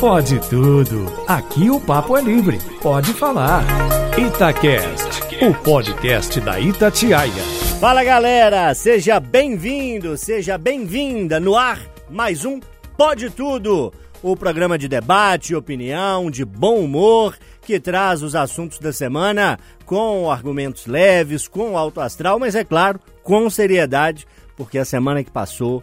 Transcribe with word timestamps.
Pode 0.00 0.38
tudo. 0.50 1.06
Aqui 1.26 1.70
o 1.70 1.80
papo 1.80 2.18
é 2.18 2.20
livre. 2.20 2.58
Pode 2.82 3.14
falar. 3.14 3.64
Itacast, 4.18 5.22
o 5.42 5.54
podcast 5.62 6.38
da 6.42 6.60
Itatiaia. 6.60 7.32
Fala 7.80 8.04
galera, 8.04 8.74
seja 8.74 9.18
bem-vindo, 9.18 10.18
seja 10.18 10.58
bem-vinda 10.58 11.40
no 11.40 11.56
ar 11.56 11.80
mais 12.10 12.44
um 12.44 12.60
Pode 12.94 13.30
Tudo, 13.30 13.90
o 14.22 14.36
programa 14.36 14.76
de 14.76 14.86
debate, 14.86 15.54
opinião, 15.54 16.30
de 16.30 16.44
bom 16.44 16.80
humor 16.80 17.34
que 17.62 17.80
traz 17.80 18.22
os 18.22 18.36
assuntos 18.36 18.78
da 18.78 18.92
semana 18.92 19.58
com 19.86 20.30
argumentos 20.30 20.84
leves, 20.86 21.48
com 21.48 21.76
alto 21.76 22.02
astral, 22.02 22.38
mas 22.38 22.54
é 22.54 22.64
claro, 22.64 23.00
com 23.22 23.48
seriedade, 23.48 24.26
porque 24.58 24.76
a 24.76 24.84
semana 24.84 25.24
que 25.24 25.30
passou 25.30 25.82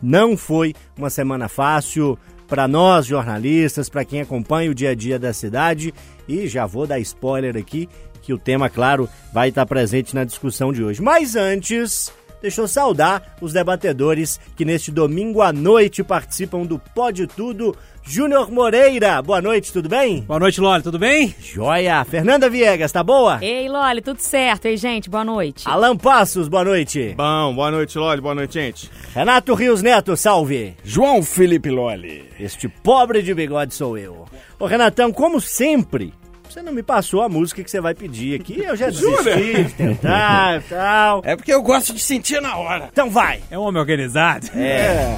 não 0.00 0.36
foi 0.36 0.74
uma 0.96 1.10
semana 1.10 1.48
fácil 1.48 2.18
para 2.50 2.66
nós 2.66 3.06
jornalistas, 3.06 3.88
para 3.88 4.04
quem 4.04 4.20
acompanha 4.20 4.72
o 4.72 4.74
dia 4.74 4.90
a 4.90 4.94
dia 4.94 5.20
da 5.20 5.32
cidade. 5.32 5.94
E 6.28 6.48
já 6.48 6.66
vou 6.66 6.84
dar 6.84 6.98
spoiler 6.98 7.56
aqui 7.56 7.88
que 8.20 8.34
o 8.34 8.38
tema, 8.38 8.68
claro, 8.68 9.08
vai 9.32 9.48
estar 9.48 9.64
presente 9.64 10.14
na 10.14 10.24
discussão 10.24 10.72
de 10.72 10.82
hoje. 10.82 11.00
Mas 11.00 11.36
antes, 11.36 12.12
deixa 12.40 12.60
eu 12.60 12.68
saudar 12.68 13.36
os 13.40 13.52
debatedores 13.52 14.40
que 14.56 14.64
neste 14.64 14.90
domingo 14.90 15.42
à 15.42 15.52
noite 15.52 16.02
participam 16.02 16.62
do 16.62 16.78
Pode 16.78 17.26
Tudo. 17.26 17.76
Júnior 18.02 18.50
Moreira, 18.50 19.20
boa 19.20 19.42
noite, 19.42 19.72
tudo 19.72 19.88
bem? 19.88 20.22
Boa 20.22 20.40
noite, 20.40 20.60
Loli, 20.60 20.82
tudo 20.82 20.98
bem? 20.98 21.34
Joia! 21.38 22.02
Fernanda 22.04 22.48
Viegas, 22.48 22.90
tá 22.90 23.04
boa? 23.04 23.38
Ei, 23.42 23.68
Loli, 23.68 24.00
tudo 24.00 24.18
certo? 24.18 24.64
Ei, 24.66 24.76
gente, 24.76 25.10
boa 25.10 25.22
noite. 25.22 25.68
Alan 25.68 25.96
Passos, 25.96 26.48
boa 26.48 26.64
noite. 26.64 27.14
Bom, 27.16 27.54
boa 27.54 27.70
noite, 27.70 27.98
Loli, 27.98 28.20
boa 28.20 28.34
noite, 28.34 28.54
gente. 28.54 28.90
Renato 29.14 29.54
Rios 29.54 29.82
Neto, 29.82 30.16
salve. 30.16 30.74
João 30.82 31.22
Felipe 31.22 31.68
Loli. 31.70 32.24
Este 32.40 32.68
pobre 32.68 33.22
de 33.22 33.34
bigode 33.34 33.74
sou 33.74 33.98
eu. 33.98 34.26
Ô, 34.58 34.66
Renatão, 34.66 35.12
como 35.12 35.40
sempre, 35.40 36.12
você 36.52 36.62
não 36.62 36.72
me 36.72 36.82
passou 36.82 37.22
a 37.22 37.28
música 37.28 37.62
que 37.62 37.70
você 37.70 37.80
vai 37.80 37.94
pedir 37.94 38.40
aqui. 38.40 38.60
Eu 38.60 38.76
já 38.76 38.86
desisti 38.86 39.64
de 39.64 39.72
tentar 39.74 40.58
e 40.58 40.60
tal. 40.68 41.22
É 41.24 41.36
porque 41.36 41.52
eu 41.52 41.62
gosto 41.62 41.92
de 41.92 42.00
sentir 42.00 42.40
na 42.40 42.56
hora. 42.56 42.88
Então 42.92 43.08
vai. 43.08 43.40
É 43.50 43.58
um 43.58 43.62
homem 43.62 43.80
organizado. 43.80 44.48
É. 44.54 45.16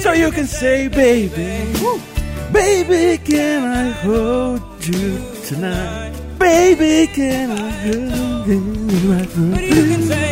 So 0.00 0.12
you 0.12 0.30
can 0.32 0.46
say, 0.46 0.88
baby, 0.88 1.30
baby, 2.52 3.18
can 3.24 3.64
I 3.64 3.90
hold 4.04 4.62
you 4.86 5.18
tonight? 5.48 6.12
Baby, 6.38 7.06
can 7.14 7.50
I 7.52 7.70
hold 7.88 8.46
you 8.46 8.60
right 9.10 10.25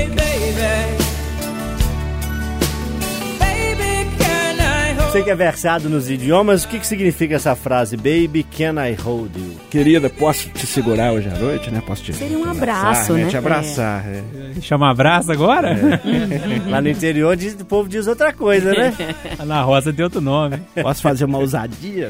Você 5.14 5.22
que 5.22 5.30
é 5.30 5.34
versado 5.36 5.88
nos 5.88 6.10
idiomas, 6.10 6.64
o 6.64 6.68
que, 6.68 6.80
que 6.80 6.84
significa 6.88 7.36
essa 7.36 7.54
frase? 7.54 7.96
Baby, 7.96 8.42
can 8.42 8.84
I 8.84 8.94
hold 9.00 9.30
you? 9.36 9.54
Querida, 9.70 10.10
posso 10.10 10.48
te 10.50 10.66
segurar 10.66 11.12
hoje 11.12 11.28
à 11.28 11.38
noite, 11.38 11.70
né? 11.70 11.80
Posso 11.86 12.02
te 12.02 12.12
Seria 12.12 12.36
um 12.36 12.42
abraçar, 12.50 12.86
abraço, 12.86 13.12
né? 13.12 13.26
Te 13.28 13.36
abraçar, 13.36 14.04
é. 14.08 14.24
Chama 14.60 14.90
abraço 14.90 15.30
agora? 15.30 15.78
Lá 16.68 16.80
no 16.82 16.88
interior 16.88 17.36
diz- 17.36 17.54
o 17.54 17.64
povo 17.64 17.88
diz 17.88 18.08
outra 18.08 18.32
coisa, 18.32 18.72
né? 18.72 18.92
Na 19.46 19.62
roça 19.62 19.92
tem 19.92 20.02
outro 20.04 20.20
nome. 20.20 20.60
Posso 20.82 21.00
fazer 21.00 21.26
uma 21.26 21.38
ousadia? 21.38 22.08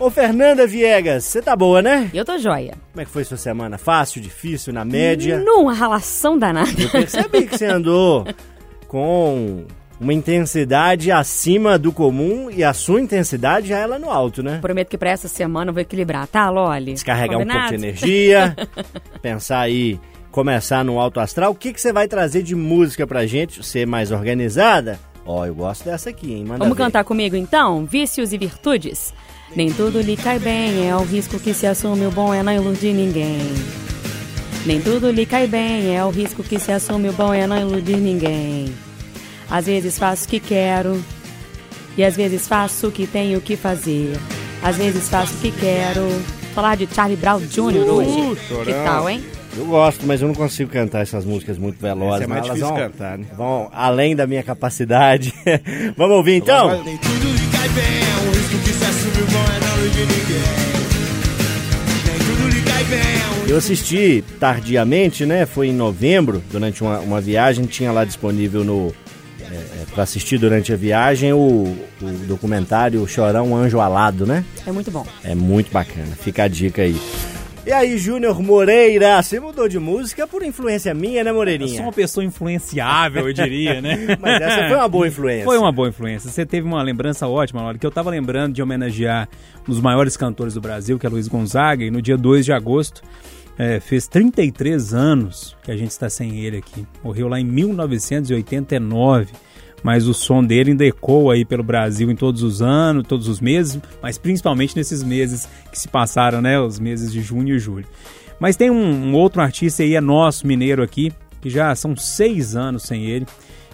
Ô, 0.00 0.08
Fernanda 0.08 0.66
Viegas, 0.66 1.24
você 1.24 1.42
tá 1.42 1.54
boa, 1.54 1.82
né? 1.82 2.08
Eu 2.14 2.24
tô 2.24 2.38
joia. 2.38 2.72
Como 2.90 3.02
é 3.02 3.04
que 3.04 3.10
foi 3.10 3.24
sua 3.24 3.36
semana? 3.36 3.76
Fácil, 3.76 4.18
difícil, 4.22 4.72
na 4.72 4.82
média? 4.82 5.38
Numa 5.40 5.74
relação 5.74 6.38
danada. 6.38 6.70
Eu 6.78 6.88
percebi 6.88 7.44
que 7.44 7.58
você 7.58 7.66
andou 7.66 8.26
com 8.88 9.66
uma 10.02 10.12
intensidade 10.12 11.10
acima 11.12 11.78
do 11.78 11.92
comum 11.92 12.50
e 12.50 12.64
a 12.64 12.72
sua 12.72 13.00
intensidade 13.00 13.68
já 13.68 13.78
é 13.78 13.86
lá 13.86 13.98
no 13.98 14.10
alto, 14.10 14.42
né? 14.42 14.58
Prometo 14.60 14.88
que 14.88 14.98
pra 14.98 15.10
essa 15.10 15.28
semana 15.28 15.70
eu 15.70 15.74
vou 15.74 15.80
equilibrar, 15.80 16.26
tá, 16.26 16.50
Loli? 16.50 16.92
Descarregar 16.92 17.38
um 17.38 17.44
pouco 17.46 17.52
de 17.52 17.58
Combinado? 17.58 17.74
energia, 17.74 18.56
pensar 19.22 19.60
aí, 19.60 19.98
começar 20.32 20.84
no 20.84 20.98
alto 20.98 21.20
astral. 21.20 21.52
O 21.52 21.54
que, 21.54 21.72
que 21.72 21.80
você 21.80 21.92
vai 21.92 22.08
trazer 22.08 22.42
de 22.42 22.54
música 22.56 23.06
pra 23.06 23.26
gente? 23.26 23.64
Ser 23.64 23.86
mais 23.86 24.10
organizada? 24.10 24.98
Ó, 25.24 25.46
eu 25.46 25.54
gosto 25.54 25.84
dessa 25.84 26.10
aqui, 26.10 26.32
hein? 26.32 26.44
Manda 26.44 26.58
Vamos 26.58 26.76
ver. 26.76 26.82
cantar 26.82 27.04
comigo 27.04 27.36
então? 27.36 27.84
Vícios 27.86 28.32
e 28.32 28.38
virtudes. 28.38 29.14
Nem 29.54 29.72
tudo 29.72 30.00
lhe 30.00 30.16
cai 30.16 30.38
bem, 30.40 30.88
é 30.88 30.96
o 30.96 31.04
risco 31.04 31.38
que 31.38 31.54
se 31.54 31.66
assume, 31.66 32.06
o 32.06 32.10
bom 32.10 32.34
é 32.34 32.42
não 32.42 32.52
iludir 32.52 32.92
ninguém. 32.92 33.38
Nem 34.66 34.80
tudo 34.80 35.10
lhe 35.10 35.26
cai 35.26 35.46
bem, 35.46 35.94
é 35.94 36.04
o 36.04 36.10
risco 36.10 36.42
que 36.42 36.58
se 36.58 36.72
assume, 36.72 37.08
o 37.08 37.12
bom 37.12 37.32
é 37.32 37.46
não 37.46 37.56
iludir 37.60 37.98
ninguém. 37.98 38.72
Às 39.52 39.66
vezes 39.66 39.98
faço 39.98 40.24
o 40.24 40.28
que 40.28 40.40
quero, 40.40 40.98
e 41.94 42.02
às 42.02 42.16
vezes 42.16 42.48
faço 42.48 42.88
o 42.88 42.90
que 42.90 43.06
tenho 43.06 43.38
que 43.38 43.54
fazer. 43.54 44.18
Às 44.62 44.78
vezes 44.78 45.10
faço 45.10 45.34
o 45.34 45.38
que 45.40 45.52
quero. 45.52 46.08
Falar 46.54 46.74
de 46.74 46.88
Charlie 46.90 47.18
Brown 47.18 47.38
Jr. 47.38 47.84
hoje. 47.86 48.40
que 48.64 48.72
tal, 48.72 49.10
hein? 49.10 49.22
Eu 49.54 49.66
gosto, 49.66 50.06
mas 50.06 50.22
eu 50.22 50.28
não 50.28 50.34
consigo 50.34 50.70
cantar 50.70 51.02
essas 51.02 51.26
músicas 51.26 51.58
muito 51.58 51.78
velozes. 51.78 52.22
Essa 52.22 52.24
é 52.24 52.26
mais 52.26 52.40
mas 52.40 52.48
elas 52.48 52.58
difícil 52.60 52.76
vão, 52.76 52.90
cantar, 52.90 53.18
né? 53.18 53.26
Vão 53.36 53.68
além 53.74 54.16
da 54.16 54.26
minha 54.26 54.42
capacidade. 54.42 55.34
Vamos 55.98 56.16
ouvir 56.16 56.36
então? 56.36 56.70
Tudo 56.70 57.52
cai 57.52 57.68
bem, 57.68 57.84
é 57.84 58.38
risco 58.38 58.58
que 58.64 58.72
se 58.72 58.84
assume, 58.86 59.22
o 59.22 59.26
bom 59.26 59.44
não 59.66 59.78
iludir 59.82 60.06
ninguém. 60.06 60.42
Nem 62.06 62.18
tudo 62.18 62.48
lhe 62.48 62.62
cai 62.62 62.84
bem, 62.84 63.50
Eu 63.50 63.58
assisti 63.58 64.24
tardiamente, 64.40 65.26
né? 65.26 65.44
Foi 65.44 65.68
em 65.68 65.74
novembro, 65.74 66.42
durante 66.50 66.82
uma, 66.82 67.00
uma 67.00 67.20
viagem, 67.20 67.66
tinha 67.66 67.92
lá 67.92 68.06
disponível 68.06 68.64
no 68.64 68.94
é, 69.52 69.82
é, 69.82 69.84
para 69.92 70.02
assistir 70.02 70.38
durante 70.38 70.72
a 70.72 70.76
viagem 70.76 71.32
o, 71.32 71.76
o 72.00 72.06
documentário 72.26 73.06
Chorão 73.06 73.54
Anjo 73.54 73.80
Alado, 73.80 74.26
né? 74.26 74.44
É 74.66 74.72
muito 74.72 74.90
bom. 74.90 75.06
É 75.22 75.34
muito 75.34 75.70
bacana, 75.70 76.16
fica 76.16 76.44
a 76.44 76.48
dica 76.48 76.80
aí. 76.82 76.98
E 77.64 77.70
aí, 77.70 77.96
Júnior 77.96 78.42
Moreira, 78.42 79.22
você 79.22 79.38
mudou 79.38 79.68
de 79.68 79.78
música 79.78 80.26
por 80.26 80.42
influência 80.42 80.92
minha, 80.94 81.22
né, 81.22 81.30
Eu 81.30 81.34
Moreirinha? 81.34 81.76
sou 81.76 81.82
uma 81.82 81.92
pessoa 81.92 82.24
influenciável, 82.24 83.28
eu 83.28 83.32
diria, 83.32 83.80
né? 83.80 84.16
Mas 84.20 84.40
essa 84.40 84.66
foi 84.68 84.76
uma 84.76 84.88
boa 84.88 85.06
influência. 85.06 85.44
Foi 85.44 85.58
uma 85.58 85.70
boa 85.70 85.88
influência. 85.88 86.28
Você 86.28 86.44
teve 86.44 86.66
uma 86.66 86.82
lembrança 86.82 87.28
ótima, 87.28 87.62
Loli, 87.62 87.78
que 87.78 87.86
eu 87.86 87.90
tava 87.90 88.10
lembrando 88.10 88.54
de 88.54 88.62
homenagear 88.62 89.28
um 89.60 89.70
dos 89.70 89.80
maiores 89.80 90.16
cantores 90.16 90.54
do 90.54 90.60
Brasil, 90.60 90.98
que 90.98 91.06
é 91.06 91.08
Luiz 91.08 91.28
Gonzaga, 91.28 91.84
e 91.84 91.90
no 91.90 92.02
dia 92.02 92.16
2 92.16 92.44
de 92.46 92.52
agosto 92.52 93.00
é, 93.62 93.78
fez 93.78 94.08
33 94.08 94.92
anos 94.92 95.56
que 95.62 95.70
a 95.70 95.76
gente 95.76 95.90
está 95.90 96.10
sem 96.10 96.40
ele 96.40 96.56
aqui. 96.56 96.84
Morreu 97.02 97.28
lá 97.28 97.38
em 97.38 97.44
1989. 97.44 99.28
Mas 99.84 100.06
o 100.06 100.14
som 100.14 100.44
dele 100.44 100.70
ainda 100.70 100.84
ecoa 100.84 101.34
aí 101.34 101.44
pelo 101.44 101.62
Brasil 101.64 102.08
em 102.10 102.14
todos 102.14 102.42
os 102.44 102.62
anos, 102.62 103.04
todos 103.06 103.26
os 103.26 103.40
meses, 103.40 103.80
mas 104.00 104.16
principalmente 104.16 104.76
nesses 104.76 105.02
meses 105.02 105.48
que 105.72 105.78
se 105.78 105.88
passaram, 105.88 106.40
né? 106.40 106.60
Os 106.60 106.78
meses 106.78 107.12
de 107.12 107.20
junho 107.20 107.56
e 107.56 107.58
julho. 107.58 107.86
Mas 108.38 108.54
tem 108.54 108.70
um, 108.70 109.08
um 109.08 109.14
outro 109.14 109.40
artista 109.42 109.82
aí, 109.82 109.96
é 109.96 110.00
nosso, 110.00 110.46
mineiro 110.46 110.84
aqui, 110.84 111.12
que 111.40 111.50
já 111.50 111.74
são 111.74 111.96
seis 111.96 112.54
anos 112.54 112.84
sem 112.84 113.06
ele. 113.06 113.26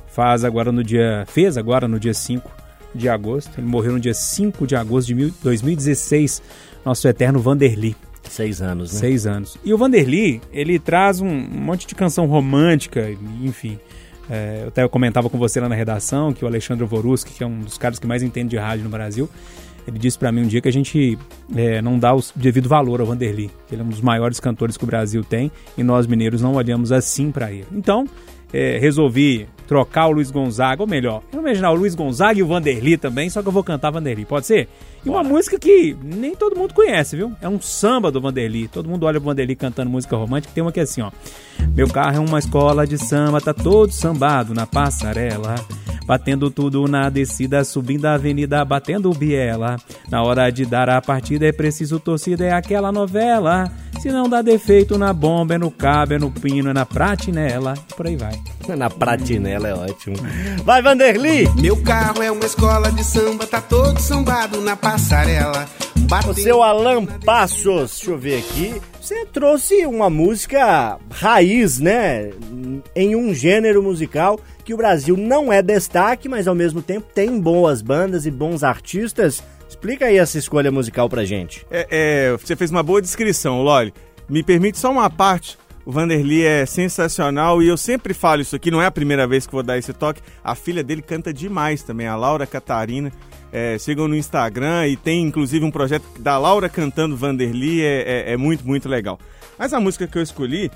Faz 0.06 0.44
agora 0.44 0.72
no 0.72 0.82
dia. 0.82 1.25
Fez 1.28 1.59
agora 1.59 1.87
no 1.87 2.00
dia 2.00 2.15
5 2.15 2.50
de 2.94 3.06
agosto. 3.09 3.59
Ele 3.59 3.66
morreu 3.66 3.93
no 3.93 4.00
dia 4.00 4.15
5 4.15 4.66
de 4.66 4.76
agosto 4.76 5.09
de 5.09 5.15
mil- 5.15 5.34
2016. 5.43 6.43
Nosso 6.84 7.06
eterno 7.06 7.38
Vanderly. 7.38 7.94
Seis 8.28 8.62
anos, 8.62 8.93
né? 8.93 9.00
Seis 9.00 9.27
anos. 9.27 9.56
E 9.65 9.72
o 9.72 9.78
Vanderly, 9.78 10.41
ele 10.53 10.78
traz 10.78 11.21
um, 11.21 11.28
monte 11.28 11.87
de 11.87 11.94
canção 11.94 12.27
romântica, 12.27 13.11
enfim. 13.43 13.78
É, 14.31 14.61
eu 14.62 14.69
até 14.69 14.87
comentava 14.89 15.31
com 15.31 15.39
você 15.39 15.59
lá 15.59 15.69
na 15.69 15.75
redação 15.75 16.33
que 16.33 16.44
o 16.44 16.49
Alexandre 16.49 16.84
Voruski, 16.84 17.33
que 17.33 17.43
é 17.43 17.47
um 17.47 17.61
dos 17.61 17.78
caras 17.78 17.99
que 17.99 18.06
mais 18.06 18.22
entende 18.22 18.50
de 18.50 18.59
rádio 18.59 18.84
no 18.84 18.91
Brasil, 18.91 19.28
ele 19.87 19.99
disse 19.99 20.19
pra 20.19 20.31
mim 20.31 20.43
um 20.43 20.47
dia 20.47 20.61
que 20.61 20.69
a 20.69 20.72
gente 20.72 21.19
é, 21.56 21.81
não 21.81 21.99
dá 21.99 22.15
o 22.15 22.22
devido 22.37 22.69
valor 22.69 23.00
ao 23.00 23.06
Vanderly. 23.06 23.50
Ele 23.72 23.81
é 23.81 23.84
um 23.84 23.88
dos 23.88 24.03
maiores 24.03 24.38
cantores 24.38 24.77
que 24.77 24.84
o 24.84 24.87
Brasil 24.87 25.25
tem 25.25 25.50
e 25.78 25.83
nós 25.83 26.06
mineiros 26.06 26.43
não 26.43 26.55
olhamos 26.55 26.93
assim 26.93 27.31
pra 27.31 27.50
ele. 27.50 27.67
Então, 27.72 28.05
é, 28.53 28.78
resolvi 28.78 29.49
trocar 29.67 30.06
o 30.06 30.12
Luiz 30.12 30.31
Gonzaga, 30.31 30.83
ou 30.83 30.88
melhor, 30.88 31.22
eu 31.33 31.41
imaginar 31.41 31.71
o 31.71 31.75
Luiz 31.75 31.94
Gonzaga 31.94 32.38
e 32.38 32.43
o 32.43 32.47
Vanderly 32.47 32.97
também, 32.97 33.28
só 33.28 33.43
que 33.43 33.49
eu 33.49 33.53
vou 33.53 33.62
cantar 33.62 33.91
Vanderly, 33.91 34.25
pode 34.25 34.47
ser? 34.47 34.69
E 35.08 35.10
uma 35.10 35.25
música 35.25 35.58
que 35.58 35.96
nem 36.05 36.34
todo 36.34 36.55
mundo 36.55 36.75
conhece, 36.75 37.16
viu? 37.16 37.32
É 37.40 37.49
um 37.49 37.58
samba 37.58 38.12
do 38.12 38.20
Vanderly. 38.20 38.69
Todo 38.69 38.90
mundo 38.90 39.06
olha 39.06 39.19
pro 39.19 39.31
Vanderly 39.31 39.56
cantando 39.56 39.88
música 39.88 40.14
romântica. 40.14 40.52
Tem 40.55 40.60
uma 40.60 40.70
que 40.70 40.81
é 40.81 40.82
assim, 40.82 41.00
ó. 41.00 41.10
Meu 41.75 41.88
carro 41.88 42.16
é 42.16 42.20
uma 42.20 42.38
escola 42.38 42.87
de 42.87 42.99
samba, 42.99 43.40
tá 43.40 43.55
todo 43.55 43.93
sambado 43.93 44.55
na 44.55 44.66
passarela. 44.66 45.55
Batendo 46.06 46.50
tudo 46.50 46.88
na 46.88 47.10
descida, 47.10 47.62
subindo 47.64 48.06
a 48.06 48.14
avenida, 48.14 48.64
batendo 48.64 49.12
biela. 49.12 49.76
Na 50.10 50.22
hora 50.22 50.50
de 50.50 50.64
dar 50.64 50.88
a 50.88 51.02
partida 51.02 51.46
é 51.46 51.52
preciso 51.52 52.00
torcida, 52.00 52.46
é 52.46 52.52
aquela 52.52 52.90
novela. 52.90 53.70
Se 54.00 54.10
não 54.10 54.28
dá 54.28 54.40
defeito 54.40 54.96
na 54.96 55.12
bomba, 55.12 55.56
é 55.56 55.58
no 55.58 55.70
cabo, 55.70 56.14
é 56.14 56.19
no 56.19 56.31
pino, 56.31 56.70
é 56.70 56.72
na 56.72 56.87
pratinela. 56.87 57.75
E 57.90 57.94
por 57.94 58.06
aí 58.06 58.16
vai. 58.16 58.38
Na 58.76 58.90
pratinela 58.90 59.69
é 59.69 59.75
ótimo. 59.75 60.16
Vai, 60.62 60.82
Vanderly! 60.82 61.49
Meu 61.60 61.76
carro 61.82 62.22
é 62.22 62.31
uma 62.31 62.44
escola 62.44 62.93
de 62.93 63.02
samba, 63.02 63.46
tá 63.46 63.62
todo 63.62 63.99
sambado 63.99 64.60
na 64.60 64.76
passarela. 64.76 65.66
O 66.10 66.32
seu 66.32 66.62
Alan 66.62 67.05
Passos, 67.05 67.99
deixa 67.99 68.10
eu 68.10 68.19
ver 68.19 68.38
aqui. 68.38 68.81
Você 68.99 69.26
trouxe 69.26 69.84
uma 69.84 70.08
música 70.08 70.99
raiz, 71.10 71.78
né? 71.78 72.31
Em 72.96 73.14
um 73.14 73.34
gênero 73.34 73.82
musical 73.82 74.40
que 74.64 74.72
o 74.72 74.76
Brasil 74.78 75.19
não 75.19 75.52
é 75.52 75.60
destaque, 75.60 76.26
mas 76.26 76.49
ao 76.49 76.55
mesmo 76.55 76.81
tempo 76.81 77.06
tem 77.14 77.38
boas 77.38 77.82
bandas 77.82 78.25
e 78.25 78.31
bons 78.31 78.64
artistas. 78.64 79.44
Explica 79.69 80.06
aí 80.06 80.16
essa 80.16 80.38
escolha 80.38 80.72
musical 80.72 81.10
pra 81.10 81.26
gente. 81.26 81.66
É, 81.70 81.87
é, 81.90 82.32
você 82.32 82.56
fez 82.56 82.70
uma 82.70 82.82
boa 82.82 83.02
descrição, 83.02 83.62
Loli. 83.62 83.93
Me 84.31 84.43
permite 84.43 84.78
só 84.78 84.90
uma 84.90 85.10
parte. 85.10 85.58
O 85.84 85.93
Vanderly 85.93 86.44
é 86.44 86.64
sensacional 86.64 87.62
e 87.62 87.69
eu 87.69 87.76
sempre 87.76 88.14
falo 88.14 88.43
isso 88.43 88.56
aqui, 88.56 88.70
não 88.70 88.81
é 88.81 88.87
a 88.87 88.90
primeira 88.90 89.26
vez 89.26 89.46
que 89.46 89.52
vou 89.52 89.62
dar 89.62 89.76
esse 89.76 89.93
toque. 89.93 90.22
A 90.43 90.55
filha 90.55 90.82
dele 90.82 91.02
canta 91.02 91.32
demais 91.32 91.82
também, 91.82 92.06
a 92.06 92.16
Laura 92.16 92.46
Catarina. 92.46 93.12
É, 93.53 93.77
no 93.97 94.15
Instagram 94.15 94.89
e 94.89 94.97
tem 94.97 95.23
inclusive 95.23 95.65
um 95.65 95.71
projeto 95.71 96.05
da 96.19 96.37
Laura 96.37 96.69
cantando 96.69 97.17
Vanderly, 97.17 97.83
é, 97.83 98.03
é, 98.03 98.33
é 98.33 98.37
muito, 98.37 98.67
muito 98.67 98.89
legal. 98.89 99.19
Mas 99.59 99.73
a 99.73 99.81
música 99.81 100.06
que 100.06 100.19
eu 100.19 100.23
escolhi, 100.23 100.71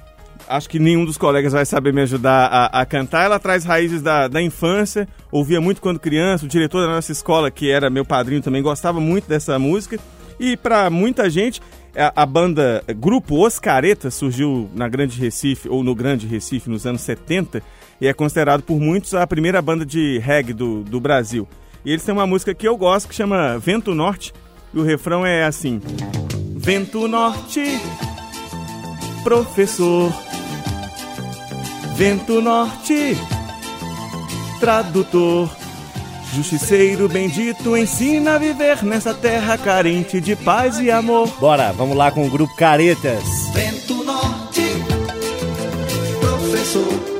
acho 0.48 0.68
que 0.68 0.78
nenhum 0.78 1.04
dos 1.04 1.16
colegas 1.16 1.52
vai 1.52 1.64
saber 1.64 1.92
me 1.92 2.00
ajudar 2.00 2.46
a, 2.46 2.80
a, 2.80 2.86
cantar. 2.86 3.24
Ela 3.24 3.38
traz 3.38 3.64
raízes 3.64 4.02
da, 4.02 4.28
da 4.28 4.42
infância, 4.42 5.08
ouvia 5.30 5.60
muito 5.60 5.80
quando 5.80 6.00
criança. 6.00 6.44
O 6.44 6.48
diretor 6.48 6.86
da 6.86 6.94
nossa 6.94 7.12
escola, 7.12 7.50
que 7.50 7.70
era 7.70 7.90
meu 7.90 8.04
padrinho 8.04 8.42
também, 8.42 8.62
gostava 8.62 9.00
muito 9.00 9.28
dessa 9.28 9.58
música. 9.58 9.98
E 10.40 10.56
para 10.56 10.90
muita 10.90 11.30
gente, 11.30 11.60
a, 11.96 12.22
a, 12.22 12.26
banda 12.26 12.82
Grupo 12.96 13.36
Oscareta 13.36 14.10
surgiu 14.10 14.68
na 14.74 14.88
Grande 14.88 15.20
Recife, 15.20 15.68
ou 15.68 15.84
no 15.84 15.94
Grande 15.94 16.26
Recife, 16.26 16.68
nos 16.68 16.86
anos 16.86 17.02
70, 17.02 17.62
e 18.00 18.08
é 18.08 18.12
considerado 18.12 18.62
por 18.62 18.80
muitos 18.80 19.14
a 19.14 19.26
primeira 19.26 19.62
banda 19.62 19.86
de 19.86 20.18
reggae 20.18 20.52
do, 20.52 20.82
do 20.82 20.98
Brasil. 21.00 21.46
E 21.84 21.90
eles 21.90 22.04
têm 22.04 22.14
uma 22.14 22.26
música 22.26 22.54
que 22.54 22.66
eu 22.66 22.76
gosto 22.76 23.08
que 23.08 23.14
chama 23.14 23.58
Vento 23.58 23.94
Norte, 23.94 24.32
e 24.72 24.78
o 24.78 24.82
refrão 24.82 25.26
é 25.26 25.44
assim: 25.44 25.80
Vento 26.56 27.08
Norte, 27.08 27.80
professor. 29.24 30.12
Vento 31.96 32.40
Norte, 32.40 33.16
tradutor. 34.60 35.50
Justiceiro 36.34 37.10
bendito 37.10 37.76
ensina 37.76 38.36
a 38.36 38.38
viver 38.38 38.82
nessa 38.82 39.12
terra 39.12 39.58
carente 39.58 40.18
de 40.18 40.34
paz 40.34 40.78
e 40.78 40.90
amor. 40.90 41.28
Bora, 41.38 41.72
vamos 41.72 41.94
lá 41.94 42.10
com 42.10 42.26
o 42.26 42.30
grupo 42.30 42.56
Caretas. 42.56 43.22
Vento 43.52 44.02
Norte, 44.02 44.62
professor. 46.20 47.11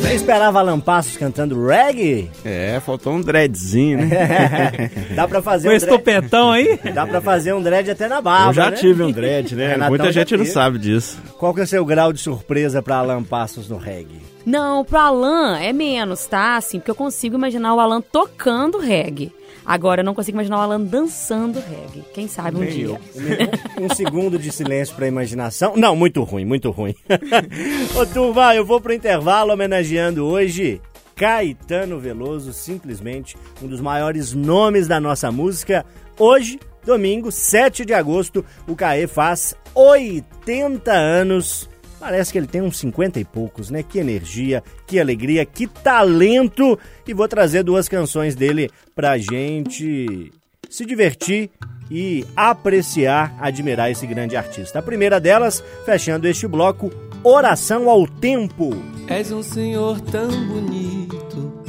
Você 0.00 0.14
esperava 0.14 0.58
Alan 0.60 0.80
Passos 0.80 1.16
cantando 1.16 1.66
reggae? 1.66 2.30
É, 2.44 2.80
faltou 2.84 3.12
um 3.12 3.20
dreadzinho, 3.20 3.98
né? 3.98 4.90
Dá 5.14 5.28
pra 5.28 5.42
fazer 5.42 5.68
Com 5.68 5.74
um 5.74 5.76
esse 5.76 5.86
dread... 5.86 5.98
topetão 5.98 6.50
aí? 6.52 6.78
Dá 6.94 7.06
pra 7.06 7.20
fazer 7.20 7.52
um 7.52 7.62
dread 7.62 7.90
até 7.90 8.08
na 8.08 8.20
barba, 8.20 8.50
Eu 8.50 8.54
já 8.54 8.70
né? 8.70 8.76
tive 8.76 9.02
um 9.02 9.10
dread, 9.12 9.54
né? 9.54 9.68
Renatão 9.72 9.88
Muita 9.90 10.04
já 10.06 10.20
gente 10.20 10.32
não 10.36 10.44
teve. 10.44 10.50
sabe 10.52 10.78
disso. 10.78 11.18
Qual 11.38 11.52
que 11.52 11.60
é 11.60 11.64
o 11.64 11.66
seu 11.66 11.84
grau 11.84 12.12
de 12.12 12.20
surpresa 12.20 12.80
pra 12.82 12.96
Alan 12.96 13.22
Passos 13.22 13.68
no 13.68 13.76
reggae? 13.76 14.22
Não, 14.46 14.84
pro 14.84 14.98
Alan 14.98 15.58
é 15.58 15.72
menos, 15.72 16.24
tá? 16.26 16.56
Assim, 16.56 16.78
porque 16.78 16.90
eu 16.90 16.94
consigo 16.94 17.36
imaginar 17.36 17.74
o 17.74 17.80
Alan 17.80 18.00
tocando 18.00 18.78
reggae. 18.78 19.32
Agora 19.68 20.00
eu 20.00 20.04
não 20.04 20.14
consigo 20.14 20.34
imaginar 20.36 20.56
o 20.56 20.60
Alan 20.62 20.80
dançando 20.80 21.60
reggae. 21.60 22.02
Quem 22.14 22.26
sabe 22.26 22.56
um 22.56 22.60
Nem 22.60 22.70
dia. 22.70 22.86
eu. 22.86 22.98
Um 23.84 23.94
segundo 23.94 24.38
de 24.38 24.50
silêncio 24.50 24.96
pra 24.96 25.06
imaginação. 25.06 25.74
Não, 25.76 25.94
muito 25.94 26.22
ruim, 26.22 26.46
muito 26.46 26.70
ruim. 26.70 26.94
Ô, 27.94 28.06
Turva, 28.06 28.56
eu 28.56 28.64
vou 28.64 28.80
pro 28.80 28.94
intervalo 28.94 29.52
homenageando 29.52 30.24
hoje 30.24 30.80
Caetano 31.14 32.00
Veloso, 32.00 32.50
simplesmente 32.54 33.36
um 33.62 33.66
dos 33.66 33.78
maiores 33.78 34.32
nomes 34.32 34.88
da 34.88 34.98
nossa 34.98 35.30
música. 35.30 35.84
Hoje, 36.18 36.58
domingo, 36.86 37.30
7 37.30 37.84
de 37.84 37.92
agosto, 37.92 38.42
o 38.66 38.74
Caê 38.74 39.06
faz 39.06 39.54
80 39.74 40.90
anos. 40.92 41.68
Parece 41.98 42.32
que 42.32 42.38
ele 42.38 42.46
tem 42.46 42.62
uns 42.62 42.78
50 42.78 43.18
e 43.18 43.24
poucos, 43.24 43.70
né? 43.70 43.82
Que 43.82 43.98
energia, 43.98 44.62
que 44.86 45.00
alegria, 45.00 45.44
que 45.44 45.66
talento! 45.66 46.78
E 47.06 47.12
vou 47.12 47.26
trazer 47.26 47.62
duas 47.62 47.88
canções 47.88 48.34
dele 48.34 48.70
pra 48.94 49.18
gente 49.18 50.30
se 50.68 50.84
divertir 50.84 51.50
e 51.90 52.24
apreciar, 52.36 53.34
admirar 53.40 53.90
esse 53.90 54.06
grande 54.06 54.36
artista. 54.36 54.78
A 54.78 54.82
primeira 54.82 55.18
delas, 55.18 55.62
fechando 55.84 56.28
este 56.28 56.46
bloco, 56.46 56.90
Oração 57.24 57.88
ao 57.88 58.06
Tempo. 58.06 58.70
És 59.08 59.32
um 59.32 59.42
senhor 59.42 60.00
tão 60.00 60.28
bonito 60.28 61.62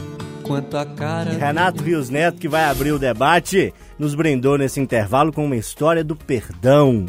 quanto 0.43 0.77
a 0.77 0.85
cara. 0.85 1.31
Renato 1.31 1.83
Rios 1.83 2.09
Neto, 2.09 2.39
que 2.39 2.47
vai 2.47 2.65
abrir 2.65 2.91
o 2.91 2.99
debate, 2.99 3.73
nos 3.97 4.13
brindou 4.13 4.57
nesse 4.57 4.79
intervalo 4.79 5.31
com 5.31 5.45
uma 5.45 5.55
história 5.55 6.03
do 6.03 6.15
perdão. 6.15 7.05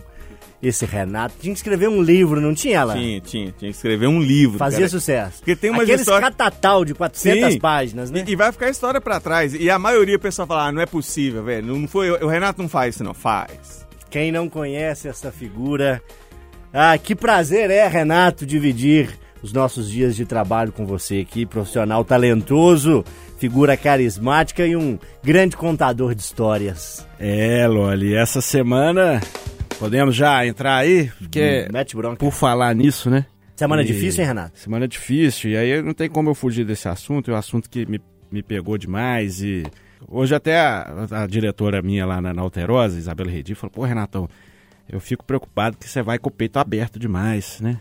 Esse 0.63 0.85
Renato 0.85 1.35
tinha 1.41 1.55
que 1.55 1.59
escrever 1.59 1.89
um 1.89 2.03
livro, 2.03 2.39
não 2.41 2.55
tinha 2.55 2.85
lá? 2.85 2.93
Tinha, 2.95 3.21
tinha, 3.21 3.55
tinha 3.59 3.71
que 3.71 3.77
escrever 3.77 4.07
um 4.09 4.21
livro. 4.21 4.59
Fazia 4.59 4.81
cara. 4.81 4.89
sucesso. 4.91 5.39
Porque 5.39 5.57
tem 5.57 5.71
umas 5.71 5.85
Aqueles 5.85 6.03
histórias- 6.03 6.29
catatal 6.31 6.85
de 6.85 6.93
400 6.95 7.55
Sim. 7.55 7.59
páginas, 7.59 8.11
né? 8.11 8.23
E, 8.27 8.33
e 8.33 8.37
vai 8.37 8.53
ficar 8.53 8.67
a 8.67 8.71
história 8.71 9.01
pra 9.01 9.19
trás. 9.19 9.55
E 9.55 9.71
a 9.71 9.79
maioria 9.79 10.19
do 10.19 10.21
pessoal 10.21 10.47
fala, 10.47 10.67
ah, 10.67 10.73
não 10.73 10.83
é 10.83 10.87
possível, 10.87 11.43
velho. 11.43 11.67
Não 11.75 11.89
foi, 11.89 12.11
o 12.11 12.29
Renato 12.29 12.61
não 12.61 12.69
faz 12.69 12.95
isso, 12.97 13.05
não. 13.05 13.15
Faz. 13.15 13.87
Quem 14.11 14.31
não 14.31 14.51
conhece 14.51 15.09
essa 15.09 15.33
figura, 15.33 16.03
ah, 16.75 16.99
que 16.99 17.15
prazer 17.15 17.71
é, 17.71 17.87
Renato, 17.89 18.45
dividir 18.45 19.09
os 19.43 19.55
nossos 19.55 19.91
dias 19.91 20.15
de 20.15 20.27
trabalho 20.27 20.73
com 20.73 20.85
você 20.85 21.21
aqui, 21.27 21.47
profissional 21.47 22.05
talentoso, 22.05 23.03
figura 23.39 23.79
carismática 23.79 24.67
e 24.67 24.77
um 24.77 24.99
grande 25.25 25.57
contador 25.57 26.15
de 26.15 26.21
histórias. 26.21 27.07
É, 27.19 27.67
Loli, 27.67 28.15
essa 28.15 28.43
semana 28.43 29.23
podemos 29.81 30.15
já 30.15 30.47
entrar 30.47 30.77
aí? 30.77 31.11
Porque, 31.19 31.67
Mete 31.73 31.97
bronca. 31.97 32.17
por 32.17 32.31
falar 32.31 32.73
nisso, 32.75 33.11
né? 33.11 33.27
Semana 33.57 33.83
E- 33.83 33.87
difícil, 33.87 34.21
hein, 34.23 34.29
Renato? 34.29 34.59
Semana 34.59 34.87
difícil, 34.87 35.51
e 35.51 35.57
aí 35.57 35.83
não 35.83 35.93
tem 35.93 36.09
como 36.09 36.31
eu 36.31 36.35
fugir 36.35 36.65
desse 36.65 36.89
assunto, 36.89 37.31
é 37.31 37.35
um 37.35 37.37
assunto 37.37 37.69
que 37.69 37.85
me, 37.87 38.01
me 38.31 38.43
pegou 38.43 38.79
demais 38.79 39.43
e... 39.43 39.65
Hoje 40.09 40.35
até 40.35 40.59
a, 40.59 41.07
a 41.11 41.27
diretora 41.27 41.83
minha 41.83 42.07
lá 42.07 42.23
na, 42.23 42.33
na 42.33 42.41
Alterosa, 42.41 42.97
Isabela 42.99 43.31
Redi, 43.31 43.55
falou, 43.55 43.71
pô, 43.71 43.85
Renatão, 43.85 44.29
eu 44.89 44.99
fico 44.99 45.23
preocupado 45.25 45.77
que 45.77 45.87
você 45.87 46.01
vai 46.03 46.19
com 46.19 46.31
o 46.31 46.33
peito 46.33 46.59
aberto 46.59 46.99
demais, 46.99 47.61
né? 47.61 47.79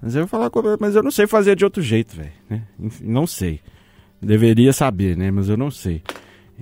Mas 0.00 0.14
eu 0.14 0.28
falar, 0.28 0.48
mas 0.78 0.94
eu 0.94 1.02
não 1.02 1.10
sei 1.10 1.26
fazer 1.26 1.56
de 1.56 1.64
outro 1.64 1.82
jeito, 1.82 2.14
velho, 2.14 2.30
né? 2.48 2.62
Não 3.02 3.26
sei. 3.26 3.60
Deveria 4.22 4.72
saber, 4.72 5.16
né? 5.16 5.28
Mas 5.32 5.48
eu 5.48 5.56
não 5.56 5.72
sei. 5.72 6.02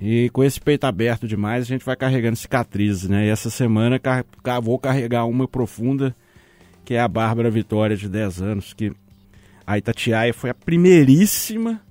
E 0.01 0.29
com 0.29 0.43
esse 0.43 0.59
peito 0.61 0.85
aberto 0.85 1.27
demais, 1.27 1.63
a 1.63 1.67
gente 1.67 1.83
vai 1.85 1.95
carregando 1.95 2.35
cicatrizes, 2.37 3.09
né? 3.09 3.25
E 3.25 3.29
essa 3.29 3.49
semana 3.49 3.99
car- 3.99 4.25
ca- 4.41 4.59
vou 4.59 4.79
carregar 4.79 5.25
uma 5.25 5.47
profunda, 5.47 6.15
que 6.85 6.93
é 6.93 6.99
a 7.01 7.07
Bárbara 7.07 7.49
Vitória, 7.51 7.97
de 7.97 8.07
10 8.07 8.41
anos, 8.41 8.73
que 8.73 8.91
a 9.67 9.77
Itatiaia 9.77 10.33
foi 10.33 10.49
a 10.49 10.53
primeiríssima 10.53 11.81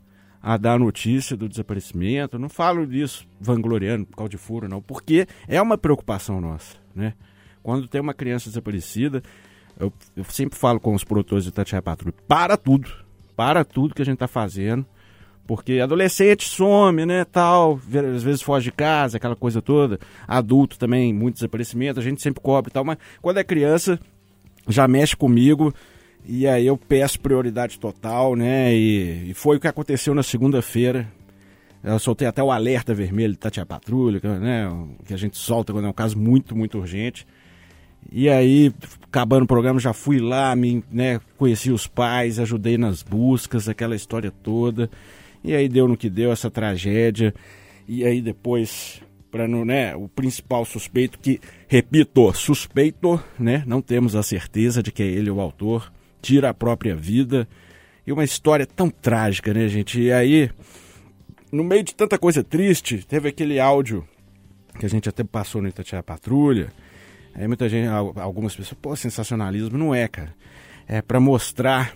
a 0.43 0.56
dar 0.56 0.78
notícia 0.78 1.37
do 1.37 1.49
desaparecimento. 1.49 2.38
Não 2.38 2.49
falo 2.49 2.87
disso 2.87 3.26
vangloriando 3.40 4.06
por 4.06 4.16
causa 4.16 4.31
de 4.31 4.38
furo, 4.38 4.69
não, 4.69 4.81
porque 4.81 5.26
é 5.47 5.61
uma 5.61 5.76
preocupação 5.76 6.40
nossa, 6.40 6.76
né? 6.94 7.12
Quando 7.62 7.87
tem 7.88 8.00
uma 8.00 8.14
criança 8.14 8.49
desaparecida, 8.49 9.23
eu, 9.78 9.92
eu 10.16 10.25
sempre 10.25 10.59
falo 10.59 10.80
com 10.80 10.94
os 10.94 11.04
produtores 11.04 11.44
de 11.44 11.50
Itatiaia 11.50 11.82
Patrulha, 11.82 12.14
para 12.26 12.56
tudo, 12.56 12.90
para 13.37 13.64
tudo 13.64 13.94
que 13.94 14.00
a 14.00 14.04
gente 14.04 14.14
está 14.14 14.28
fazendo, 14.28 14.87
porque 15.49 15.81
adolescente 15.81 16.47
some, 16.47 17.07
né, 17.07 17.25
tal, 17.25 17.81
às 18.14 18.23
vezes 18.23 18.43
foge 18.43 18.64
de 18.64 18.73
casa, 18.73 19.17
aquela 19.17 19.35
coisa 19.35 19.62
toda. 19.62 19.99
Adulto 20.26 20.78
também, 20.78 21.11
muito 21.11 21.37
desaparecimento, 21.37 21.99
a 21.99 22.02
gente 22.02 22.21
sempre 22.21 22.43
cobre 22.43 22.71
e 22.71 22.73
tal, 22.75 22.85
mas 22.85 22.99
quando 23.23 23.38
é 23.38 23.45
criança, 23.45 23.99
já 24.69 24.87
mexe 24.87 25.17
comigo 25.17 25.75
e 26.23 26.47
aí 26.47 26.67
eu 26.67 26.76
peço 26.76 27.19
prioridade 27.19 27.81
total, 27.81 28.37
né, 28.37 28.75
e, 28.75 29.31
e 29.31 29.35
foi 29.35 29.57
o 29.57 29.61
que 29.61 29.67
aconteceu 29.67 30.14
na 30.14 30.23
segunda-feira. 30.23 31.11
Eu 31.83 31.99
soltei 31.99 32.28
até 32.28 32.43
o 32.43 32.52
alerta 32.52 32.93
vermelho 32.93 33.33
de 33.33 33.38
Tatiana 33.38 33.64
Patrulha, 33.64 34.21
né, 34.38 34.71
que 35.07 35.14
a 35.14 35.17
gente 35.17 35.38
solta 35.38 35.73
quando 35.73 35.87
é 35.87 35.88
um 35.88 35.95
caso 35.95 36.19
muito, 36.19 36.55
muito 36.55 36.76
urgente. 36.76 37.26
E 38.12 38.28
aí, 38.28 38.71
acabando 39.05 39.45
o 39.45 39.49
programa, 39.49 39.81
já 39.81 39.95
fui 39.95 40.19
lá, 40.19 40.55
me, 40.55 40.85
né, 40.93 41.19
conheci 41.38 41.71
os 41.71 41.87
pais, 41.87 42.38
ajudei 42.38 42.76
nas 42.76 43.02
buscas, 43.02 43.67
aquela 43.67 43.97
história 43.97 44.31
toda. 44.31 44.90
E 45.42 45.54
aí 45.54 45.68
deu 45.68 45.87
no 45.88 45.97
que 45.97 46.11
deu 46.11 46.33
essa 46.33 46.50
tragédia. 46.50 47.35
E 47.87 48.04
aí 48.04 48.21
depois, 48.21 49.00
para 49.30 49.49
não, 49.49 49.64
né, 49.64 49.95
o 49.97 50.09
principal 50.09 50.64
suspeito 50.64 51.18
que, 51.18 51.40
repito, 51.66 52.33
suspeito, 52.35 53.23
né, 53.38 53.62
não 53.66 53.80
temos 53.80 54.14
a 54.14 54.23
certeza 54.23 54.83
de 54.83 54.90
que 54.92 55.02
é 55.02 55.07
ele 55.07 55.30
o 55.30 55.40
autor, 55.40 55.92
tira 56.21 56.50
a 56.50 56.54
própria 56.54 56.95
vida. 56.95 57.49
E 58.07 58.12
uma 58.12 58.25
história 58.25 58.66
tão 58.66 58.88
trágica, 58.90 59.52
né, 59.52 59.68
gente? 59.68 60.00
E 60.00 60.11
aí, 60.11 60.50
no 61.52 61.62
meio 61.62 61.83
de 61.83 61.95
tanta 61.95 62.18
coisa 62.18 62.42
triste, 62.42 63.04
teve 63.07 63.28
aquele 63.28 63.61
áudio 63.61 64.07
que 64.78 64.87
a 64.87 64.88
gente 64.88 65.09
até 65.09 65.23
passou 65.25 65.61
no 65.61 65.68
Itatiaia 65.68 66.02
Patrulha. 66.02 66.73
Aí 67.35 67.47
muita 67.47 67.68
gente, 67.68 67.87
al- 67.87 68.14
algumas 68.16 68.57
pessoas, 68.57 68.78
pô, 68.80 68.97
sensacionalismo. 68.97 69.76
Não 69.76 69.95
é, 69.95 70.09
cara. 70.09 70.35
É 70.87 71.02
para 71.02 71.21
mostrar 71.21 71.95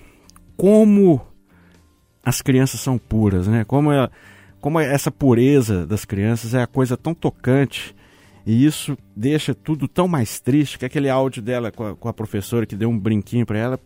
como 0.56 1.20
as 2.24 2.40
crianças 2.40 2.80
são 2.80 2.96
puras, 2.98 3.48
né? 3.48 3.64
Como, 3.64 3.92
é, 3.92 4.08
como 4.60 4.78
é 4.78 4.92
essa 4.92 5.10
pureza 5.10 5.86
das 5.86 6.04
crianças 6.04 6.54
é 6.54 6.62
a 6.62 6.66
coisa 6.66 6.96
tão 6.96 7.14
tocante. 7.14 7.94
E 8.46 8.64
isso 8.64 8.96
deixa 9.14 9.54
tudo 9.54 9.86
tão 9.86 10.08
mais 10.08 10.40
triste 10.40 10.78
que 10.78 10.84
aquele 10.84 11.08
áudio 11.08 11.42
dela 11.42 11.70
com 11.70 11.86
a, 11.86 11.94
com 11.96 12.08
a 12.08 12.12
professora 12.12 12.66
que 12.66 12.76
deu 12.76 12.88
um 12.88 12.98
brinquinho 12.98 13.46
para 13.46 13.58
ela. 13.58 13.80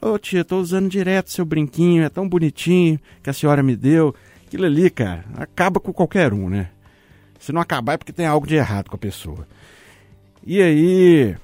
Ô 0.00 0.18
tia, 0.18 0.44
tô 0.44 0.58
usando 0.58 0.88
direto 0.88 1.30
seu 1.30 1.44
brinquinho, 1.44 2.04
é 2.04 2.08
tão 2.08 2.28
bonitinho 2.28 2.98
que 3.22 3.30
a 3.30 3.32
senhora 3.32 3.62
me 3.62 3.76
deu. 3.76 4.14
Aquilo 4.46 4.66
ali, 4.66 4.90
cara, 4.90 5.24
acaba 5.36 5.80
com 5.80 5.92
qualquer 5.92 6.32
um, 6.32 6.48
né? 6.48 6.70
Se 7.38 7.52
não 7.52 7.60
acabar 7.60 7.94
é 7.94 7.96
porque 7.96 8.12
tem 8.12 8.26
algo 8.26 8.46
de 8.46 8.54
errado 8.54 8.88
com 8.88 8.96
a 8.96 8.98
pessoa. 8.98 9.46
E 10.46 10.60
aí, 10.60 11.36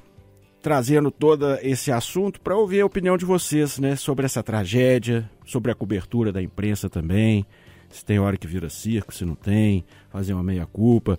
trazendo 0.63 1.11
todo 1.11 1.55
esse 1.63 1.91
assunto 1.91 2.41
para 2.41 2.57
ouvir 2.57 2.81
a 2.81 2.87
opinião 2.87 3.17
de 3.17 3.25
vocês, 3.25 3.79
né, 3.79 3.97
sobre 3.97 4.27
essa 4.27 4.43
tragédia, 4.43 5.29
sobre 5.45 5.73
a 5.73 5.75
cobertura 5.75 6.33
da 6.33 6.43
imprensa 6.43 6.89
também, 6.89 7.47
se 7.89 8.05
tem 8.05 8.19
hora 8.19 8.37
que 8.37 8.47
vira 8.47 8.69
circo, 8.69 9.13
se 9.13 9.25
não 9.25 9.35
tem, 9.35 9.85
fazer 10.11 10.33
uma 10.33 10.43
meia 10.43 10.67
culpa, 10.67 11.19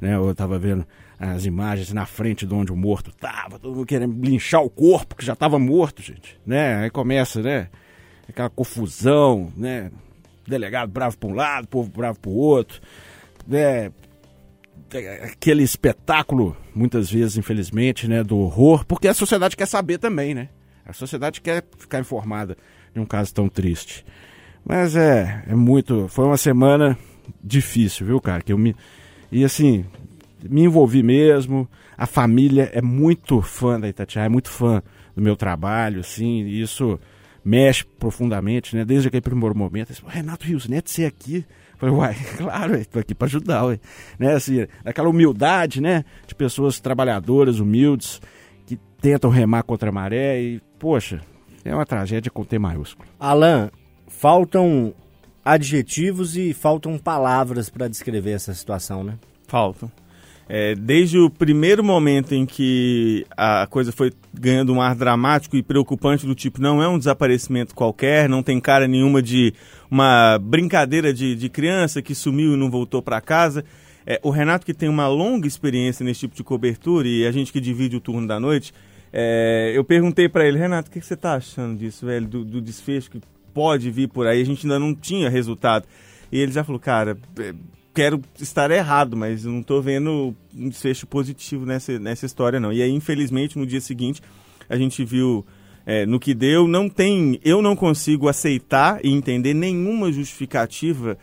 né? 0.00 0.16
Eu 0.16 0.34
tava 0.34 0.58
vendo 0.58 0.86
as 1.18 1.44
imagens 1.46 1.92
na 1.92 2.04
frente 2.06 2.46
de 2.46 2.52
onde 2.52 2.72
o 2.72 2.76
morto 2.76 3.12
tava, 3.12 3.58
todo 3.58 3.74
mundo 3.74 3.86
querendo 3.86 4.20
linchar 4.20 4.62
o 4.62 4.70
corpo 4.70 5.16
que 5.16 5.24
já 5.24 5.36
tava 5.36 5.58
morto, 5.58 6.02
gente, 6.02 6.38
né? 6.44 6.76
Aí 6.76 6.90
começa, 6.90 7.40
né, 7.40 7.68
aquela 8.28 8.50
confusão, 8.50 9.52
né? 9.56 9.90
Delegado 10.46 10.90
bravo 10.90 11.16
para 11.16 11.28
um 11.28 11.34
lado, 11.34 11.68
povo 11.68 11.90
bravo 11.90 12.18
para 12.20 12.30
o 12.30 12.34
outro, 12.34 12.80
né? 13.46 13.92
Aquele 14.98 15.62
espetáculo, 15.62 16.56
muitas 16.74 17.10
vezes, 17.10 17.36
infelizmente, 17.36 18.08
né, 18.08 18.22
do 18.22 18.38
horror, 18.38 18.84
porque 18.84 19.08
a 19.08 19.14
sociedade 19.14 19.56
quer 19.56 19.66
saber 19.66 19.98
também, 19.98 20.34
né? 20.34 20.48
A 20.84 20.92
sociedade 20.92 21.40
quer 21.40 21.64
ficar 21.78 22.00
informada 22.00 22.56
de 22.92 23.00
um 23.00 23.06
caso 23.06 23.32
tão 23.32 23.48
triste. 23.48 24.04
Mas 24.64 24.94
é, 24.96 25.44
é 25.48 25.54
muito. 25.54 26.08
Foi 26.08 26.24
uma 26.24 26.36
semana 26.36 26.98
difícil, 27.42 28.06
viu, 28.06 28.20
cara? 28.20 28.42
Que 28.42 28.52
eu 28.52 28.58
me. 28.58 28.74
E 29.30 29.44
assim, 29.44 29.84
me 30.48 30.62
envolvi 30.62 31.02
mesmo. 31.02 31.68
A 31.96 32.06
família 32.06 32.70
é 32.72 32.82
muito 32.82 33.40
fã 33.40 33.78
da 33.78 33.88
Itatiaia, 33.88 34.26
é 34.26 34.28
muito 34.28 34.48
fã 34.48 34.82
do 35.14 35.22
meu 35.22 35.36
trabalho, 35.36 36.00
assim, 36.00 36.44
e 36.44 36.60
isso 36.60 36.98
mexe 37.44 37.84
profundamente, 37.84 38.74
né? 38.74 38.84
Desde 38.84 39.08
aquele 39.08 39.20
primeiro 39.20 39.56
momento, 39.56 39.92
Renato 40.06 40.46
Rios 40.46 40.66
Neto, 40.68 40.90
você 40.90 41.04
aqui 41.04 41.44
Falei, 41.82 41.96
uai, 41.96 42.16
claro, 42.38 42.76
estou 42.76 43.00
aqui 43.00 43.12
para 43.12 43.26
ajudar, 43.26 43.64
ué. 43.64 43.80
Né, 44.16 44.34
assim, 44.34 44.64
aquela 44.84 45.08
humildade, 45.08 45.80
né, 45.80 46.04
de 46.28 46.32
pessoas 46.32 46.78
trabalhadoras, 46.78 47.58
humildes, 47.58 48.22
que 48.64 48.78
tentam 49.00 49.28
remar 49.28 49.64
contra 49.64 49.88
a 49.88 49.92
maré 49.92 50.40
e, 50.40 50.60
poxa, 50.78 51.20
é 51.64 51.74
uma 51.74 51.84
tragédia 51.84 52.30
com 52.30 52.44
T 52.44 52.56
maiúsculo. 52.56 53.08
Alan, 53.18 53.68
faltam 54.06 54.94
adjetivos 55.44 56.36
e 56.36 56.54
faltam 56.54 56.96
palavras 56.96 57.68
para 57.68 57.88
descrever 57.88 58.30
essa 58.30 58.54
situação, 58.54 59.02
né? 59.02 59.18
Faltam. 59.48 59.90
É, 60.48 60.74
desde 60.74 61.18
o 61.18 61.30
primeiro 61.30 61.82
momento 61.82 62.32
em 62.34 62.44
que 62.44 63.24
a 63.36 63.66
coisa 63.66 63.90
foi 63.90 64.12
ganhando 64.32 64.72
um 64.72 64.80
ar 64.80 64.94
dramático 64.94 65.56
e 65.56 65.62
preocupante 65.62 66.26
do 66.26 66.34
tipo, 66.34 66.60
não 66.60 66.82
é 66.82 66.86
um 66.86 66.98
desaparecimento 66.98 67.74
qualquer, 67.74 68.28
não 68.28 68.42
tem 68.42 68.60
cara 68.60 68.86
nenhuma 68.86 69.22
de 69.22 69.54
uma 69.92 70.38
brincadeira 70.38 71.12
de, 71.12 71.34
de 71.36 71.50
criança 71.50 72.00
que 72.00 72.14
sumiu 72.14 72.54
e 72.54 72.56
não 72.56 72.70
voltou 72.70 73.02
para 73.02 73.20
casa. 73.20 73.62
É, 74.06 74.18
o 74.22 74.30
Renato, 74.30 74.64
que 74.64 74.72
tem 74.72 74.88
uma 74.88 75.06
longa 75.06 75.46
experiência 75.46 76.02
nesse 76.02 76.20
tipo 76.20 76.34
de 76.34 76.42
cobertura, 76.42 77.06
e 77.06 77.26
a 77.26 77.30
gente 77.30 77.52
que 77.52 77.60
divide 77.60 77.94
o 77.94 78.00
turno 78.00 78.26
da 78.26 78.40
noite, 78.40 78.72
é, 79.12 79.70
eu 79.74 79.84
perguntei 79.84 80.30
para 80.30 80.48
ele, 80.48 80.56
Renato, 80.56 80.88
o 80.88 80.90
que, 80.90 80.98
você 80.98 81.12
está 81.12 81.34
achando 81.34 81.78
disso, 81.78 82.06
velho, 82.06 82.26
do, 82.26 82.42
do, 82.42 82.62
desfecho 82.62 83.10
que 83.10 83.20
pode 83.52 83.90
vir 83.90 84.08
por 84.08 84.26
aí? 84.26 84.40
A 84.40 84.44
gente 84.46 84.64
ainda 84.64 84.78
não 84.78 84.94
tinha 84.94 85.28
resultado. 85.28 85.86
E 86.32 86.38
ele 86.38 86.52
já 86.52 86.64
falou, 86.64 86.80
cara, 86.80 87.18
é, 87.38 87.52
quero 87.92 88.22
estar 88.40 88.70
errado, 88.70 89.14
mas 89.14 89.44
não 89.44 89.60
estou 89.60 89.82
vendo 89.82 90.34
um 90.56 90.70
desfecho 90.70 91.06
positivo 91.06 91.66
nessa, 91.66 91.98
nessa 91.98 92.24
história, 92.24 92.58
não. 92.58 92.72
E 92.72 92.80
aí, 92.80 92.90
infelizmente, 92.90 93.58
no 93.58 93.66
dia 93.66 93.82
seguinte, 93.82 94.22
a 94.70 94.76
gente 94.78 95.04
viu 95.04 95.44
é, 95.84 96.06
no 96.06 96.20
que 96.20 96.34
deu, 96.34 96.68
não 96.68 96.88
tem, 96.88 97.40
eu 97.44 97.60
não 97.60 97.74
consigo 97.74 98.28
aceitar 98.28 99.00
e 99.04 99.10
entender 99.10 99.54
nenhuma 99.54 100.12
justificativa 100.12 101.18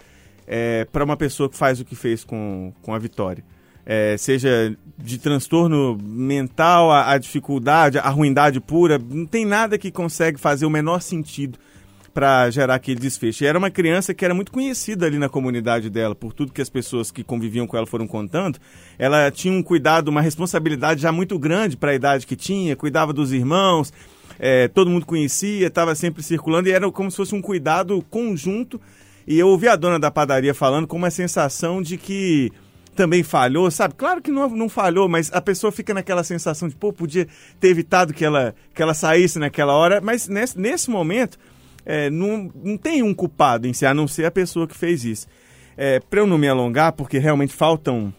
é, 0.48 0.86
para 0.92 1.04
uma 1.04 1.16
pessoa 1.16 1.50
que 1.50 1.56
faz 1.56 1.80
o 1.80 1.86
que 1.86 1.96
fez 1.96 2.24
com, 2.24 2.74
com 2.82 2.94
a 2.94 3.00
Vitória. 3.00 3.44
É, 3.86 4.18
seja 4.18 4.76
de 4.98 5.18
transtorno 5.18 5.98
mental, 6.02 6.92
a, 6.92 7.12
a, 7.12 7.18
dificuldade, 7.18 7.98
a 7.98 8.10
ruindade 8.10 8.60
pura, 8.60 9.00
não 9.00 9.26
tem 9.26 9.46
nada 9.46 9.78
que 9.78 9.90
consegue 9.92 10.40
fazer 10.40 10.66
o 10.66 10.70
menor 10.70 11.02
sentido 11.02 11.58
para 12.14 12.50
gerar 12.50 12.76
aquele 12.76 13.00
desfecho. 13.00 13.44
E 13.44 13.48
era 13.48 13.58
uma 13.58 13.72
criança 13.72 14.14
que 14.14 14.26
era 14.26 14.34
muito 14.34 14.52
conhecida 14.52 15.06
ali 15.06 15.18
na 15.18 15.30
comunidade 15.30 15.90
dela, 15.90 16.14
por 16.14 16.34
tudo 16.34 16.52
que 16.52 16.62
as 16.62 16.70
pessoas 16.70 17.12
que 17.12 17.24
conviviam 17.24 17.66
com 17.66 17.78
ela 17.78 17.88
foram 17.88 18.08
contando. 18.08 18.60
Ela 18.98 19.32
tinha 19.32 19.54
um 19.54 19.64
cuidado, 19.64 20.10
uma 20.10 20.22
responsabilidade 20.22 21.02
já 21.02 21.12
muito 21.12 21.40
grande 21.40 21.78
para 21.78 21.92
a 21.92 21.96
idade 21.96 22.28
que 22.28 22.36
tinha, 22.36 22.76
cuidava 22.76 23.14
dos 23.14 23.32
irmãos, 23.32 23.94
é, 24.40 24.68
todo 24.70 24.90
mundo 24.90 25.06
conhecia, 25.06 25.68
estava 25.68 25.94
sempre 25.94 26.24
circulando 26.24 26.70
e 26.70 26.72
era 26.72 26.90
como 26.92 27.12
se 27.12 27.18
fosse 27.18 27.36
um 27.36 27.42
cuidado 27.42 28.04
conjunto. 28.10 28.80
E 29.28 29.38
eu 29.38 29.50
ouvi 29.50 29.68
a 29.68 29.76
dona 29.76 30.00
da 30.00 30.10
padaria 30.10 30.54
falando 30.54 30.88
com 30.88 30.98
uma 30.98 31.12
sensação 31.12 31.82
de 31.82 31.98
que 31.98 32.52
também 32.96 33.22
falhou, 33.22 33.70
sabe? 33.70 33.94
Claro 33.96 34.22
que 34.22 34.32
não, 34.32 34.50
não 34.50 34.68
falhou, 34.68 35.08
mas 35.08 35.32
a 35.34 35.42
pessoa 35.42 35.72
fica 35.72 35.94
naquela 35.94 36.24
sensação 36.24 36.68
de, 36.68 36.76
pô, 36.76 36.92
podia 36.92 37.28
ter 37.60 37.70
evitado 37.70 38.14
que 38.14 38.26
ela, 38.26 38.56
que 38.74 38.82
ela 38.82 38.94
saísse 38.94 39.40
naquela 39.40 39.74
hora, 39.74 40.02
mas 40.02 40.28
nesse, 40.28 40.60
nesse 40.60 40.90
momento 40.90 41.38
é, 41.86 42.10
não, 42.10 42.52
não 42.64 42.78
tem 42.78 43.04
um 43.04 43.14
culpado 43.14 43.68
em 43.68 43.74
si, 43.74 43.86
a 43.86 43.94
não 43.94 44.08
ser 44.08 44.26
a 44.26 44.32
pessoa 44.32 44.68
que 44.68 44.76
fez 44.76 45.06
isso. 45.06 45.28
É, 45.78 46.00
para 46.00 46.20
eu 46.20 46.28
não 46.28 46.38
me 46.38 46.48
alongar, 46.48 46.92
porque 46.92 47.20
realmente 47.20 47.54
faltam 47.54 48.14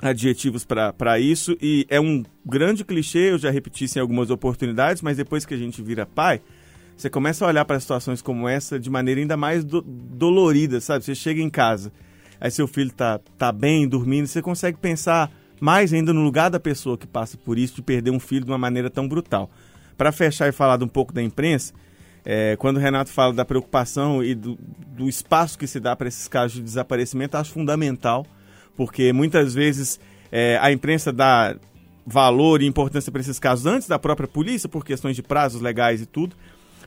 adjetivos 0.00 0.64
para 0.64 1.18
isso 1.18 1.56
e 1.60 1.86
é 1.88 2.00
um 2.00 2.22
grande 2.44 2.84
clichê, 2.84 3.30
eu 3.30 3.38
já 3.38 3.50
repeti 3.50 3.84
isso 3.84 3.98
em 3.98 4.00
algumas 4.00 4.30
oportunidades, 4.30 5.02
mas 5.02 5.16
depois 5.16 5.46
que 5.46 5.54
a 5.54 5.56
gente 5.56 5.80
vira 5.82 6.04
pai, 6.04 6.40
você 6.96 7.10
começa 7.10 7.44
a 7.44 7.48
olhar 7.48 7.64
para 7.64 7.80
situações 7.80 8.22
como 8.22 8.48
essa 8.48 8.78
de 8.78 8.90
maneira 8.90 9.20
ainda 9.20 9.36
mais 9.36 9.64
do, 9.64 9.80
dolorida, 9.82 10.80
sabe? 10.80 11.04
Você 11.04 11.14
chega 11.14 11.40
em 11.40 11.50
casa, 11.50 11.92
aí 12.40 12.50
seu 12.50 12.68
filho 12.68 12.92
tá, 12.92 13.20
tá 13.38 13.50
bem, 13.50 13.88
dormindo, 13.88 14.26
você 14.26 14.42
consegue 14.42 14.78
pensar 14.78 15.30
mais 15.60 15.92
ainda 15.92 16.12
no 16.12 16.22
lugar 16.22 16.50
da 16.50 16.60
pessoa 16.60 16.98
que 16.98 17.06
passa 17.06 17.36
por 17.36 17.58
isso, 17.58 17.76
de 17.76 17.82
perder 17.82 18.10
um 18.10 18.20
filho 18.20 18.44
de 18.44 18.50
uma 18.50 18.58
maneira 18.58 18.90
tão 18.90 19.08
brutal. 19.08 19.50
Para 19.96 20.12
fechar 20.12 20.48
e 20.48 20.52
falar 20.52 20.82
um 20.82 20.88
pouco 20.88 21.12
da 21.12 21.22
imprensa, 21.22 21.72
é, 22.24 22.56
quando 22.56 22.76
o 22.76 22.80
Renato 22.80 23.10
fala 23.10 23.32
da 23.32 23.44
preocupação 23.44 24.22
e 24.22 24.34
do, 24.34 24.58
do 24.88 25.08
espaço 25.08 25.58
que 25.58 25.66
se 25.66 25.78
dá 25.78 25.94
para 25.94 26.08
esses 26.08 26.26
casos 26.26 26.52
de 26.52 26.62
desaparecimento, 26.62 27.36
acho 27.36 27.52
fundamental 27.52 28.26
porque 28.76 29.12
muitas 29.12 29.54
vezes 29.54 30.00
é, 30.30 30.58
a 30.60 30.72
imprensa 30.72 31.12
dá 31.12 31.56
valor 32.06 32.60
e 32.62 32.66
importância 32.66 33.10
para 33.10 33.20
esses 33.20 33.38
casos 33.38 33.66
antes 33.66 33.88
da 33.88 33.98
própria 33.98 34.28
polícia, 34.28 34.68
por 34.68 34.84
questões 34.84 35.16
de 35.16 35.22
prazos 35.22 35.60
legais 35.60 36.02
e 36.02 36.06
tudo, 36.06 36.36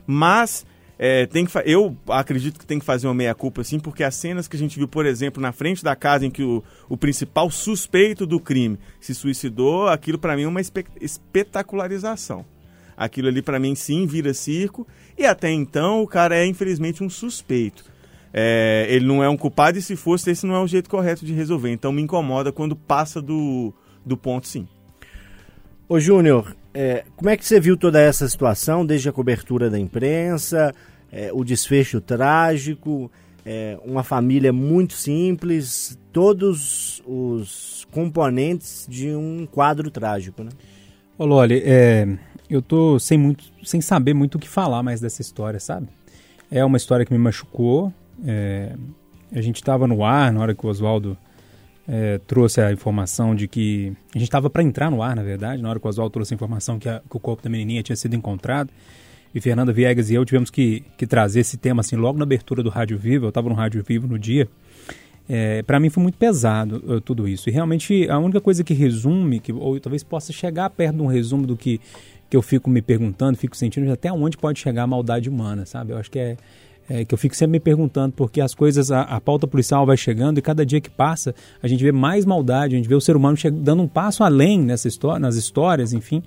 mas 0.06 0.64
é, 0.98 1.26
tem 1.26 1.44
que 1.44 1.52
eu 1.64 1.96
acredito 2.08 2.58
que 2.58 2.66
tem 2.66 2.78
que 2.78 2.84
fazer 2.84 3.06
uma 3.06 3.14
meia-culpa, 3.14 3.62
sim, 3.64 3.78
porque 3.78 4.04
as 4.04 4.14
cenas 4.14 4.48
que 4.48 4.56
a 4.56 4.58
gente 4.58 4.76
viu, 4.76 4.88
por 4.88 5.06
exemplo, 5.06 5.40
na 5.40 5.52
frente 5.52 5.82
da 5.82 5.96
casa 5.96 6.26
em 6.26 6.30
que 6.30 6.42
o, 6.42 6.62
o 6.88 6.96
principal 6.96 7.50
suspeito 7.50 8.26
do 8.26 8.40
crime 8.40 8.78
se 9.00 9.14
suicidou, 9.14 9.88
aquilo 9.88 10.18
para 10.18 10.36
mim 10.36 10.42
é 10.42 10.48
uma 10.48 10.60
espe 10.60 10.84
espetacularização. 11.00 12.44
Aquilo 12.96 13.28
ali 13.28 13.40
para 13.40 13.60
mim 13.60 13.76
sim 13.76 14.06
vira 14.06 14.34
circo, 14.34 14.86
e 15.16 15.24
até 15.24 15.50
então 15.50 16.02
o 16.02 16.06
cara 16.06 16.36
é 16.36 16.44
infelizmente 16.44 17.02
um 17.02 17.08
suspeito 17.08 17.84
é, 18.32 18.86
ele 18.88 19.06
não 19.06 19.22
é 19.22 19.28
um 19.28 19.36
culpado 19.36 19.78
e 19.78 19.82
se 19.82 19.96
fosse, 19.96 20.30
esse 20.30 20.46
não 20.46 20.54
é 20.54 20.60
o 20.60 20.66
jeito 20.66 20.90
correto 20.90 21.24
de 21.24 21.32
resolver. 21.32 21.70
Então 21.70 21.92
me 21.92 22.02
incomoda 22.02 22.52
quando 22.52 22.76
passa 22.76 23.20
do, 23.20 23.72
do 24.04 24.16
ponto 24.16 24.46
sim. 24.46 24.66
Ô 25.88 25.98
Júnior, 25.98 26.54
é, 26.74 27.04
como 27.16 27.30
é 27.30 27.36
que 27.36 27.46
você 27.46 27.58
viu 27.58 27.76
toda 27.76 28.00
essa 28.00 28.28
situação, 28.28 28.84
desde 28.84 29.08
a 29.08 29.12
cobertura 29.12 29.70
da 29.70 29.78
imprensa, 29.78 30.74
é, 31.10 31.30
o 31.32 31.42
desfecho 31.42 32.00
trágico, 32.00 33.10
é, 33.44 33.78
uma 33.84 34.02
família 34.02 34.52
muito 34.52 34.92
simples, 34.92 35.98
todos 36.12 37.02
os 37.06 37.86
componentes 37.90 38.86
de 38.88 39.08
um 39.14 39.46
quadro 39.46 39.90
trágico, 39.90 40.42
né? 40.42 40.50
Ô 41.16 41.24
Loli, 41.24 41.62
é, 41.64 42.06
eu 42.50 42.60
tô 42.60 42.98
sem, 42.98 43.16
muito, 43.16 43.44
sem 43.64 43.80
saber 43.80 44.12
muito 44.14 44.34
o 44.34 44.38
que 44.38 44.48
falar 44.48 44.82
mais 44.82 45.00
dessa 45.00 45.22
história, 45.22 45.58
sabe? 45.58 45.88
É 46.50 46.64
uma 46.64 46.76
história 46.76 47.06
que 47.06 47.12
me 47.12 47.18
machucou, 47.18 47.92
é, 48.26 48.74
a 49.32 49.40
gente 49.40 49.56
estava 49.56 49.86
no 49.86 50.04
ar 50.04 50.32
na 50.32 50.40
hora 50.40 50.54
que 50.54 50.64
o 50.64 50.68
Oswaldo 50.68 51.16
é, 51.86 52.18
trouxe 52.26 52.60
a 52.60 52.72
informação 52.72 53.34
de 53.34 53.48
que. 53.48 53.92
A 54.14 54.18
gente 54.18 54.28
estava 54.28 54.50
para 54.50 54.62
entrar 54.62 54.90
no 54.90 55.02
ar, 55.02 55.16
na 55.16 55.22
verdade, 55.22 55.62
na 55.62 55.70
hora 55.70 55.80
que 55.80 55.86
o 55.86 55.88
Oswaldo 55.88 56.12
trouxe 56.12 56.34
a 56.34 56.36
informação 56.36 56.78
que, 56.78 56.88
a, 56.88 57.00
que, 57.00 57.16
o 57.16 57.20
corpo 57.20 57.42
da 57.42 57.48
menininha 57.48 57.82
tinha 57.82 57.96
sido 57.96 58.14
encontrado. 58.14 58.70
E 59.34 59.40
Fernanda 59.40 59.72
Viegas 59.72 60.10
e 60.10 60.14
eu 60.14 60.24
tivemos 60.24 60.50
que, 60.50 60.82
que 60.96 61.06
trazer 61.06 61.40
esse 61.40 61.56
tema 61.56 61.80
assim 61.80 61.96
logo 61.96 62.18
na 62.18 62.24
abertura 62.24 62.62
do 62.62 62.70
Rádio 62.70 62.98
Vivo. 62.98 63.26
Eu 63.26 63.28
estava 63.28 63.48
no 63.48 63.54
Rádio 63.54 63.82
Vivo 63.86 64.06
no 64.06 64.18
dia. 64.18 64.48
É, 65.28 65.62
para 65.62 65.78
mim 65.78 65.90
foi 65.90 66.02
muito 66.02 66.16
pesado 66.16 66.82
uh, 66.86 67.00
tudo 67.00 67.28
isso. 67.28 67.50
E 67.50 67.52
realmente 67.52 68.08
a 68.08 68.18
única 68.18 68.40
coisa 68.40 68.64
que 68.64 68.72
resume, 68.72 69.40
que, 69.40 69.52
ou 69.52 69.78
talvez 69.78 70.02
possa 70.02 70.32
chegar 70.32 70.70
perto 70.70 70.96
de 70.96 71.02
um 71.02 71.06
resumo 71.06 71.46
do 71.46 71.56
que, 71.56 71.78
que 72.30 72.36
eu 72.36 72.40
fico 72.40 72.70
me 72.70 72.80
perguntando, 72.80 73.36
fico 73.36 73.54
sentindo 73.54 73.92
até 73.92 74.10
onde 74.10 74.38
pode 74.38 74.58
chegar 74.58 74.84
a 74.84 74.86
maldade 74.86 75.28
humana, 75.28 75.66
sabe? 75.66 75.92
Eu 75.92 75.98
acho 75.98 76.10
que 76.10 76.18
é, 76.18 76.36
é, 76.88 77.04
que 77.04 77.12
eu 77.12 77.18
fico 77.18 77.36
sempre 77.36 77.52
me 77.52 77.60
perguntando, 77.60 78.14
porque 78.14 78.40
as 78.40 78.54
coisas, 78.54 78.90
a, 78.90 79.02
a, 79.02 79.20
pauta 79.20 79.46
policial 79.46 79.84
vai 79.84 79.96
chegando 79.96 80.38
e 80.38 80.42
cada 80.42 80.64
dia 80.64 80.80
que 80.80 80.88
passa 80.88 81.34
a 81.62 81.68
gente 81.68 81.84
vê 81.84 81.92
mais 81.92 82.24
maldade, 82.24 82.74
a 82.74 82.78
gente 82.78 82.88
vê 82.88 82.94
o 82.94 83.00
ser 83.00 83.14
humano 83.14 83.36
dando 83.52 83.82
um 83.82 83.88
passo 83.88 84.24
além 84.24 84.58
nessa 84.60 84.88
história, 84.88 85.18
nas 85.18 85.36
histórias, 85.36 85.92
enfim. 85.92 86.22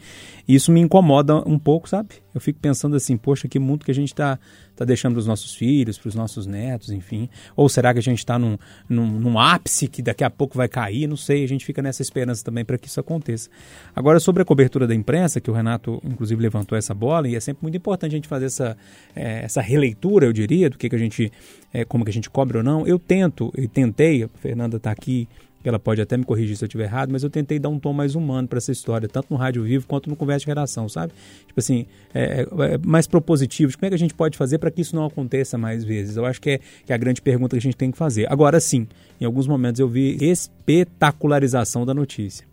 E 0.48 0.56
isso 0.56 0.72
me 0.72 0.80
incomoda 0.80 1.38
um 1.48 1.58
pouco, 1.58 1.90
sabe? 1.90 2.10
Eu 2.34 2.42
fico 2.42 2.60
pensando 2.60 2.96
assim, 2.96 3.18
poxa, 3.18 3.48
que 3.48 3.60
mundo 3.60 3.86
que 3.86 3.92
a 3.92 3.94
gente 3.94 4.12
está 4.12 4.40
tá 4.76 4.86
deixando 4.86 5.14
para 5.14 5.20
os 5.20 5.28
nossos 5.28 5.54
filhos, 5.54 5.98
para 5.98 6.10
os 6.10 6.16
nossos 6.16 6.46
netos, 6.46 6.90
enfim. 6.90 7.30
Ou 7.56 7.68
será 7.70 7.94
que 7.94 8.00
a 8.00 8.02
gente 8.02 8.20
está 8.20 8.40
num, 8.40 8.58
num, 8.88 9.08
num, 9.08 9.40
ápice 9.40 9.88
que 9.88 10.02
daqui 10.02 10.24
a 10.24 10.30
pouco 10.30 10.58
vai 10.58 10.68
cair? 10.68 11.08
Não 11.08 11.18
sei, 11.18 11.44
a 11.44 11.48
gente 11.48 11.66
fica 11.66 11.82
nessa 11.82 12.02
esperança 12.02 12.44
também 12.44 12.64
para 12.64 12.78
que 12.78 12.88
isso 12.88 13.00
aconteça. 13.00 13.50
Agora, 13.96 14.20
sobre 14.20 14.42
a 14.42 14.46
cobertura 14.46 14.88
da 14.88 14.96
imprensa, 14.96 15.42
que 15.42 15.52
o 15.52 15.54
Renato, 15.54 16.02
inclusive, 16.04 16.42
levantou 16.42 16.78
essa 16.78 16.94
bola, 16.94 17.28
e 17.28 17.36
é 17.36 17.40
sempre 17.40 17.64
muito 17.64 17.78
importante 17.78 18.12
a 18.14 18.16
gente 18.18 18.28
fazer 18.28 18.46
essa, 18.46 18.78
é, 19.16 19.44
essa 19.44 19.62
releitura, 19.62 20.26
eu 20.26 20.34
diria, 20.34 20.70
do 20.70 20.78
que, 20.78 20.90
que 20.90 20.96
a 20.96 21.00
gente, 21.00 21.32
é, 21.74 21.86
como 21.86 22.04
que 22.04 22.10
a 22.10 22.14
gente 22.14 22.30
cobre 22.30 22.58
ou 22.58 22.64
não. 22.64 22.88
Eu 22.88 22.98
tento, 22.98 23.52
e 23.58 23.68
tentei, 23.68 24.24
a 24.24 24.28
Fernanda 24.28 24.78
está 24.78 24.92
aqui 24.92 25.28
ela 25.70 25.80
pode 25.80 26.02
até 26.02 26.18
me 26.18 26.24
corrigir 26.24 26.56
se 26.56 26.64
eu 26.64 26.68
estiver 26.68 26.86
errado, 26.86 27.12
mas 27.12 27.24
eu 27.24 27.30
tentei 27.30 27.60
dar 27.60 27.70
um 27.70 27.80
tom 27.80 27.94
mais 27.94 28.16
humano 28.16 28.48
para 28.48 28.58
essa 28.58 28.72
história, 28.72 29.08
tanto 29.08 29.28
no 29.30 29.38
rádio 29.38 29.64
vivo 29.64 29.86
quanto 29.88 30.10
no 30.10 30.16
conversa 30.16 30.42
de 30.42 30.48
redação, 30.48 30.90
sabe? 30.90 31.14
Tipo 31.48 31.60
assim, 31.60 31.86
é, 32.14 32.42
é, 32.42 32.74
é 32.74 32.78
mais 32.84 33.08
propositivo. 33.08 33.72
Como 33.78 33.86
é 33.86 33.90
que 33.90 33.96
a 33.96 34.00
gente 34.00 34.14
pode 34.14 34.38
fazer 34.38 34.58
para 34.58 34.72
que 34.72 34.82
isso 34.82 34.96
não 34.96 35.06
aconteça 35.06 35.58
mais 35.58 35.84
vezes? 35.84 36.18
Eu 36.18 36.26
acho 36.26 36.42
que 36.42 36.52
é, 36.52 36.60
que 36.86 36.92
é 36.92 36.96
a 36.96 36.98
grande 36.98 37.22
pergunta 37.22 37.56
que 37.56 37.60
a 37.60 37.62
gente 37.62 37.78
tem 37.78 37.92
que 37.92 37.98
fazer. 37.98 38.32
Agora 38.32 38.60
sim, 38.60 38.88
em 39.20 39.26
alguns 39.26 39.48
momentos 39.48 39.80
eu 39.80 39.88
vi 39.88 40.18
espetacularização 40.22 41.86
da 41.86 41.94
notícia. 41.94 42.46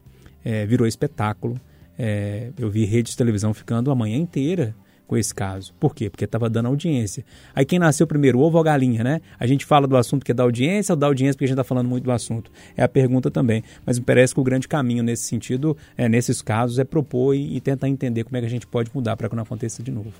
É, 0.44 0.66
virou 0.66 0.86
espetáculo. 0.86 1.60
É, 1.98 2.50
eu 2.58 2.70
vi 2.70 2.84
rede 2.84 3.10
de 3.10 3.16
televisão 3.16 3.52
ficando 3.52 3.90
a 3.90 3.94
manhã 3.94 4.16
inteira 4.16 4.74
com 5.08 5.16
esse 5.16 5.34
caso. 5.34 5.72
Por 5.80 5.94
quê? 5.94 6.10
Porque 6.10 6.26
estava 6.26 6.48
dando 6.50 6.66
audiência. 6.66 7.24
Aí 7.54 7.64
quem 7.64 7.78
nasceu 7.78 8.06
primeiro, 8.06 8.38
ovo 8.38 8.58
ou 8.58 8.62
galinha, 8.62 9.02
né? 9.02 9.20
A 9.40 9.46
gente 9.46 9.64
fala 9.64 9.88
do 9.88 9.96
assunto 9.96 10.20
porque 10.20 10.34
dá 10.34 10.42
audiência 10.42 10.92
ou 10.92 10.96
dá 10.96 11.06
audiência 11.06 11.32
porque 11.32 11.46
a 11.46 11.48
gente 11.48 11.54
está 11.54 11.64
falando 11.64 11.88
muito 11.88 12.04
do 12.04 12.12
assunto? 12.12 12.52
É 12.76 12.82
a 12.82 12.88
pergunta 12.88 13.30
também. 13.30 13.64
Mas 13.86 13.98
me 13.98 14.04
parece 14.04 14.34
que 14.34 14.40
o 14.40 14.44
grande 14.44 14.68
caminho 14.68 15.02
nesse 15.02 15.24
sentido, 15.24 15.76
é, 15.96 16.08
nesses 16.08 16.42
casos, 16.42 16.78
é 16.78 16.84
propor 16.84 17.34
e, 17.34 17.56
e 17.56 17.60
tentar 17.60 17.88
entender 17.88 18.22
como 18.22 18.36
é 18.36 18.40
que 18.40 18.46
a 18.46 18.50
gente 18.50 18.66
pode 18.66 18.90
mudar 18.94 19.16
para 19.16 19.28
que 19.28 19.34
não 19.34 19.42
aconteça 19.42 19.82
de 19.82 19.90
novo. 19.90 20.12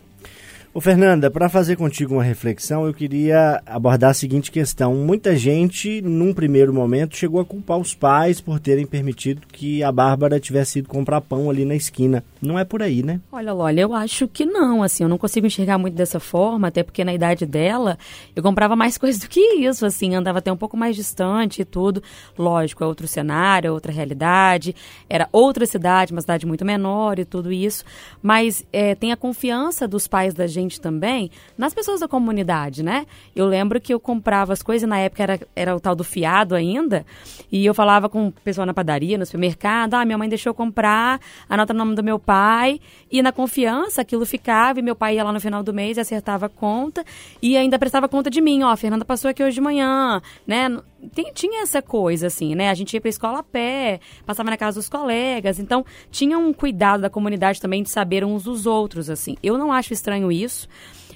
Ô 0.75 0.83
Fernanda, 0.83 1.31
para 1.31 1.49
fazer 1.49 1.77
contigo 1.77 2.15
uma 2.15 2.23
reflexão, 2.23 2.87
eu 2.87 2.93
queria 2.93 3.61
abordar 3.65 4.11
a 4.11 4.15
seguinte 4.15 4.53
questão. 4.53 4.95
Muita 4.95 5.35
gente, 5.35 6.03
num 6.03 6.35
primeiro 6.35 6.75
momento, 6.75 7.17
chegou 7.17 7.41
a 7.41 7.45
culpar 7.45 7.79
os 7.79 7.95
pais 7.95 8.39
por 8.39 8.61
terem 8.61 8.87
permitido 8.87 9.47
que 9.51 9.83
a 9.83 9.91
Bárbara 9.91 10.39
tivesse 10.39 10.81
ido 10.81 10.89
comprar 10.89 11.23
pão 11.23 11.49
ali 11.49 11.65
na 11.65 11.75
esquina. 11.75 12.23
Não 12.41 12.59
é 12.59 12.67
por 12.67 12.83
aí, 12.83 13.03
né? 13.03 13.19
Olha, 13.33 13.53
Lola, 13.55 13.73
eu 13.73 13.95
acho 13.95 14.29
que 14.29 14.45
não, 14.45 14.83
assim, 14.83 15.05
eu 15.05 15.09
não 15.09 15.17
consigo 15.17 15.47
enxergar 15.47 15.79
muito 15.79 15.95
dessa 15.95 16.21
forma, 16.21 16.69
até 16.69 16.83
porque 16.83 17.03
na 17.03 17.15
idade 17.15 17.47
dela, 17.47 17.99
eu 18.37 18.43
comprava 18.43 18.77
mais 18.77 18.97
coisas 18.99 19.21
do 19.23 19.29
que 19.29 19.41
isso, 19.41 19.87
assim, 19.87 20.15
andava 20.15 20.39
até 20.39 20.53
um 20.53 20.57
pouco 20.57 20.77
mais 20.77 20.95
distante 20.95 21.63
e 21.63 21.65
tudo. 21.65 22.03
Lógico, 22.39 22.85
é 22.85 22.87
outro 22.87 23.09
cenário, 23.09 23.69
é 23.69 23.73
outra 23.73 23.91
realidade, 23.91 24.77
era 25.09 25.29
outra 25.33 25.65
cidade, 25.65 26.13
uma 26.13 26.21
cidade 26.21 26.45
muito 26.45 26.65
menor 26.65 27.19
e 27.19 27.25
tudo 27.25 27.51
isso, 27.51 27.85
mas 28.23 28.65
é, 28.71 28.95
tem 28.95 29.13
a 29.13 29.17
confiança 29.17 29.89
dos 29.89 30.07
pais 30.07 30.35
da 30.35 30.47
gente 30.47 30.58
gente 30.59 30.81
também 30.81 31.31
nas 31.57 31.73
pessoas 31.73 32.00
da 32.00 32.09
comunidade, 32.09 32.83
né? 32.83 33.07
Eu 33.35 33.47
lembro 33.47 33.81
que 33.81 33.93
eu 33.93 34.00
comprava 34.00 34.53
as 34.53 34.62
coisas, 34.62 34.88
na 34.88 34.99
época 34.99 35.23
era, 35.23 35.41
era 35.55 35.77
o 35.77 35.81
tal 35.81 35.95
do 35.95 36.05
fiado 36.05 36.55
ainda, 36.55 37.05
e 37.50 37.65
eu 37.65 37.75
falava 37.75 38.09
com 38.09 38.29
o 38.29 38.33
pessoal 38.33 38.67
na 38.67 38.75
padaria, 38.75 39.19
no 39.19 39.25
supermercado, 39.25 39.95
ah, 39.95 40.05
minha 40.05 40.19
mãe 40.19 40.29
deixou 40.29 40.50
eu 40.50 40.55
comprar, 40.55 41.21
anota 41.49 41.73
o 41.73 41.77
nome 41.77 41.95
do 41.95 42.03
meu 42.03 42.19
pai, 42.19 42.81
e 43.11 43.23
na 43.23 43.33
confiança 43.33 44.03
aquilo 44.03 44.27
ficava, 44.27 44.79
e 44.79 44.83
meu 44.83 44.97
pai 44.97 45.17
ia 45.17 45.25
lá 45.25 45.33
no 45.33 45.41
final 45.41 45.62
do 45.62 45.73
mês 45.73 45.97
e 45.97 46.00
acertava 46.00 46.47
a 46.47 46.49
conta, 46.49 47.05
e 47.41 47.57
ainda 47.57 47.79
prestava 47.79 48.09
conta 48.09 48.31
de 48.31 48.41
mim, 48.41 48.62
ó, 48.62 48.71
a 48.71 48.77
Fernanda 48.77 49.05
passou 49.05 49.31
aqui 49.31 49.43
hoje 49.43 49.55
de 49.55 49.61
manhã, 49.61 50.21
né? 50.47 50.69
Tem, 51.14 51.33
tinha 51.33 51.62
essa 51.62 51.81
coisa, 51.81 52.26
assim, 52.26 52.55
né? 52.55 52.71
A 52.71 52.75
gente 52.75 52.93
ia 52.95 53.00
pra 53.00 53.09
escola 53.09 53.38
a 53.38 53.43
pé, 53.43 54.00
passava 54.26 54.50
na 54.50 54.57
casa 54.57 54.81
dos 54.81 54.88
colegas, 54.88 55.59
então 55.59 55.85
tinha 56.11 56.37
um 56.37 56.52
cuidado 56.52 57.00
da 57.00 57.11
comunidade 57.11 57.61
também 57.61 57.83
de 57.83 57.90
saber 57.90 58.25
uns 58.25 58.45
dos 58.45 58.67
outros, 58.67 59.09
assim. 59.09 59.37
Eu 59.43 59.57
não 59.57 59.73
acho 59.73 59.93
estranho 59.93 60.31
isso. 60.33 60.69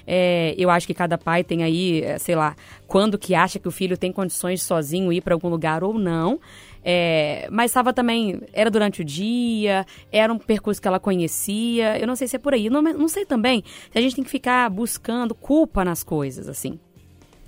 É, 0.05 0.53
eu 0.57 0.69
acho 0.69 0.85
que 0.85 0.93
cada 0.93 1.17
pai 1.17 1.43
tem 1.43 1.63
aí, 1.63 2.01
é, 2.01 2.17
sei 2.17 2.35
lá, 2.35 2.55
quando 2.87 3.17
que 3.17 3.33
acha 3.33 3.59
que 3.59 3.67
o 3.67 3.71
filho 3.71 3.97
tem 3.97 4.11
condições 4.11 4.59
de 4.59 4.65
sozinho 4.65 5.11
ir 5.11 5.21
para 5.21 5.33
algum 5.33 5.49
lugar 5.49 5.83
ou 5.83 5.93
não. 5.93 6.39
É, 6.85 7.47
mas 7.49 7.71
estava 7.71 7.93
também, 7.93 8.41
era 8.51 8.69
durante 8.69 9.01
o 9.01 9.05
dia, 9.05 9.85
era 10.11 10.31
um 10.31 10.37
percurso 10.37 10.81
que 10.81 10.87
ela 10.87 10.99
conhecia. 10.99 11.97
Eu 11.97 12.07
não 12.07 12.15
sei 12.15 12.27
se 12.27 12.35
é 12.35 12.39
por 12.39 12.53
aí. 12.53 12.69
Não, 12.69 12.81
não 12.81 13.07
sei 13.07 13.25
também 13.25 13.63
se 13.91 13.97
a 13.97 14.01
gente 14.01 14.15
tem 14.15 14.23
que 14.23 14.29
ficar 14.29 14.69
buscando 14.69 15.33
culpa 15.33 15.85
nas 15.85 16.03
coisas, 16.03 16.49
assim. 16.49 16.79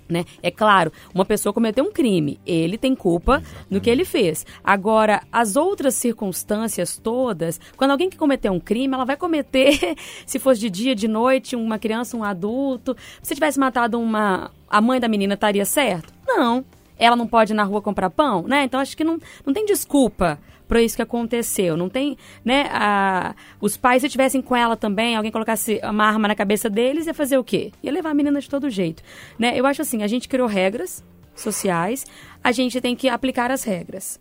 Né? 0.07 0.23
É 0.43 0.51
claro, 0.51 0.91
uma 1.13 1.25
pessoa 1.25 1.51
cometeu 1.51 1.83
um 1.83 1.91
crime, 1.91 2.39
ele 2.45 2.77
tem 2.77 2.95
culpa 2.95 3.37
Exatamente. 3.37 3.67
no 3.71 3.81
que 3.81 3.89
ele 3.89 4.05
fez. 4.05 4.45
Agora, 4.63 5.23
as 5.31 5.55
outras 5.55 5.95
circunstâncias 5.95 6.97
todas, 6.97 7.59
quando 7.75 7.91
alguém 7.91 8.09
que 8.09 8.17
cometeu 8.17 8.53
um 8.53 8.59
crime, 8.59 8.93
ela 8.93 9.03
vai 9.03 9.17
cometer, 9.17 9.95
se 10.25 10.37
fosse 10.37 10.61
de 10.61 10.69
dia, 10.69 10.95
de 10.95 11.07
noite, 11.07 11.55
uma 11.55 11.79
criança, 11.79 12.15
um 12.15 12.23
adulto. 12.23 12.95
Se 13.21 13.33
tivesse 13.33 13.59
matado 13.59 13.99
uma. 13.99 14.51
A 14.69 14.81
mãe 14.81 14.99
da 14.99 15.07
menina 15.07 15.33
estaria 15.33 15.65
certo? 15.65 16.13
Não. 16.27 16.63
Ela 16.97 17.15
não 17.15 17.27
pode 17.27 17.53
ir 17.53 17.55
na 17.55 17.63
rua 17.63 17.81
comprar 17.81 18.09
pão, 18.09 18.43
né? 18.43 18.63
Então 18.63 18.79
acho 18.79 18.95
que 18.95 19.03
não, 19.03 19.19
não 19.45 19.53
tem 19.53 19.65
desculpa 19.65 20.39
para 20.67 20.81
isso 20.81 20.95
que 20.95 21.01
aconteceu. 21.01 21.77
Não 21.77 21.89
tem, 21.89 22.17
né? 22.43 22.67
A, 22.71 23.35
os 23.61 23.77
pais, 23.77 24.01
se 24.01 24.09
tivessem 24.09 24.41
com 24.41 24.55
ela 24.55 24.75
também, 24.75 25.15
alguém 25.15 25.31
colocasse 25.31 25.79
uma 25.83 26.05
arma 26.05 26.27
na 26.27 26.35
cabeça 26.35 26.69
deles, 26.69 27.07
ia 27.07 27.13
fazer 27.13 27.37
o 27.37 27.43
quê? 27.43 27.71
Ia 27.83 27.91
levar 27.91 28.11
a 28.11 28.13
menina 28.13 28.39
de 28.39 28.49
todo 28.49 28.69
jeito. 28.69 29.03
Né? 29.37 29.57
Eu 29.57 29.65
acho 29.65 29.81
assim, 29.81 30.03
a 30.03 30.07
gente 30.07 30.27
criou 30.27 30.47
regras 30.47 31.03
sociais, 31.35 32.05
a 32.43 32.51
gente 32.51 32.79
tem 32.79 32.95
que 32.95 33.09
aplicar 33.09 33.51
as 33.51 33.63
regras. 33.63 34.19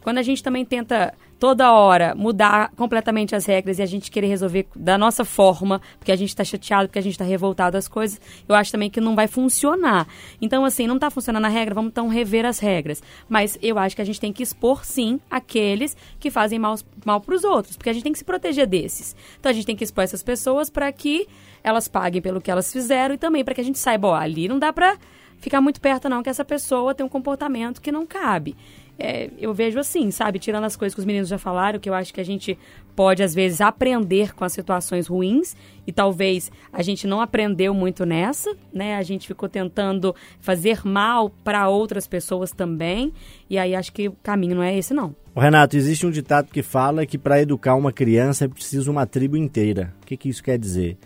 Quando 0.00 0.18
a 0.18 0.22
gente 0.22 0.42
também 0.42 0.64
tenta 0.64 1.14
toda 1.44 1.70
hora 1.74 2.14
mudar 2.14 2.70
completamente 2.74 3.36
as 3.36 3.44
regras 3.44 3.78
e 3.78 3.82
a 3.82 3.86
gente 3.86 4.10
querer 4.10 4.28
resolver 4.28 4.66
da 4.74 4.96
nossa 4.96 5.26
forma, 5.26 5.78
porque 5.98 6.10
a 6.10 6.16
gente 6.16 6.30
está 6.30 6.42
chateado, 6.42 6.88
porque 6.88 6.98
a 6.98 7.02
gente 7.02 7.12
está 7.12 7.24
revoltado 7.26 7.76
as 7.76 7.86
coisas, 7.86 8.18
eu 8.48 8.54
acho 8.54 8.72
também 8.72 8.88
que 8.88 8.98
não 8.98 9.14
vai 9.14 9.28
funcionar. 9.28 10.08
Então, 10.40 10.64
assim, 10.64 10.86
não 10.86 10.94
está 10.94 11.10
funcionando 11.10 11.44
a 11.44 11.48
regra, 11.48 11.74
vamos 11.74 11.90
então 11.90 12.08
rever 12.08 12.46
as 12.46 12.58
regras. 12.60 13.02
Mas 13.28 13.58
eu 13.60 13.78
acho 13.78 13.94
que 13.94 14.00
a 14.00 14.06
gente 14.06 14.18
tem 14.18 14.32
que 14.32 14.42
expor, 14.42 14.86
sim, 14.86 15.20
aqueles 15.30 15.94
que 16.18 16.30
fazem 16.30 16.58
mal, 16.58 16.76
mal 17.04 17.20
para 17.20 17.34
os 17.34 17.44
outros, 17.44 17.76
porque 17.76 17.90
a 17.90 17.92
gente 17.92 18.04
tem 18.04 18.12
que 18.12 18.18
se 18.20 18.24
proteger 18.24 18.66
desses. 18.66 19.14
Então, 19.38 19.50
a 19.50 19.52
gente 19.52 19.66
tem 19.66 19.76
que 19.76 19.84
expor 19.84 20.02
essas 20.02 20.22
pessoas 20.22 20.70
para 20.70 20.90
que 20.92 21.28
elas 21.62 21.86
paguem 21.88 22.22
pelo 22.22 22.40
que 22.40 22.50
elas 22.50 22.72
fizeram 22.72 23.16
e 23.16 23.18
também 23.18 23.44
para 23.44 23.54
que 23.54 23.60
a 23.60 23.64
gente 23.64 23.78
saiba, 23.78 24.08
ó, 24.08 24.14
ali 24.14 24.48
não 24.48 24.58
dá 24.58 24.72
para 24.72 24.96
ficar 25.36 25.60
muito 25.60 25.78
perto 25.78 26.08
não, 26.08 26.22
que 26.22 26.30
essa 26.30 26.42
pessoa 26.42 26.94
tem 26.94 27.04
um 27.04 27.08
comportamento 27.08 27.82
que 27.82 27.92
não 27.92 28.06
cabe 28.06 28.56
é, 28.98 29.28
eu 29.38 29.52
vejo 29.52 29.78
assim, 29.78 30.10
sabe? 30.10 30.38
Tirando 30.38 30.64
as 30.64 30.76
coisas 30.76 30.94
que 30.94 31.00
os 31.00 31.04
meninos 31.04 31.28
já 31.28 31.38
falaram, 31.38 31.80
que 31.80 31.88
eu 31.88 31.94
acho 31.94 32.14
que 32.14 32.20
a 32.20 32.24
gente 32.24 32.56
pode, 32.94 33.22
às 33.22 33.34
vezes, 33.34 33.60
aprender 33.60 34.34
com 34.34 34.44
as 34.44 34.52
situações 34.52 35.06
ruins 35.08 35.56
e 35.86 35.92
talvez 35.92 36.50
a 36.72 36.80
gente 36.80 37.06
não 37.06 37.20
aprendeu 37.20 37.74
muito 37.74 38.06
nessa, 38.06 38.54
né? 38.72 38.96
A 38.96 39.02
gente 39.02 39.26
ficou 39.26 39.48
tentando 39.48 40.14
fazer 40.40 40.86
mal 40.86 41.28
para 41.28 41.68
outras 41.68 42.06
pessoas 42.06 42.52
também 42.52 43.12
e 43.50 43.58
aí 43.58 43.74
acho 43.74 43.92
que 43.92 44.08
o 44.08 44.16
caminho 44.22 44.56
não 44.56 44.62
é 44.62 44.76
esse, 44.76 44.94
não. 44.94 45.14
Renato, 45.36 45.76
existe 45.76 46.06
um 46.06 46.10
ditado 46.10 46.52
que 46.52 46.62
fala 46.62 47.04
que 47.04 47.18
para 47.18 47.42
educar 47.42 47.74
uma 47.74 47.92
criança 47.92 48.44
é 48.44 48.48
preciso 48.48 48.92
uma 48.92 49.04
tribo 49.04 49.36
inteira. 49.36 49.92
O 50.02 50.06
que, 50.06 50.16
que 50.16 50.28
isso 50.28 50.42
quer 50.42 50.56
dizer? 50.56 50.96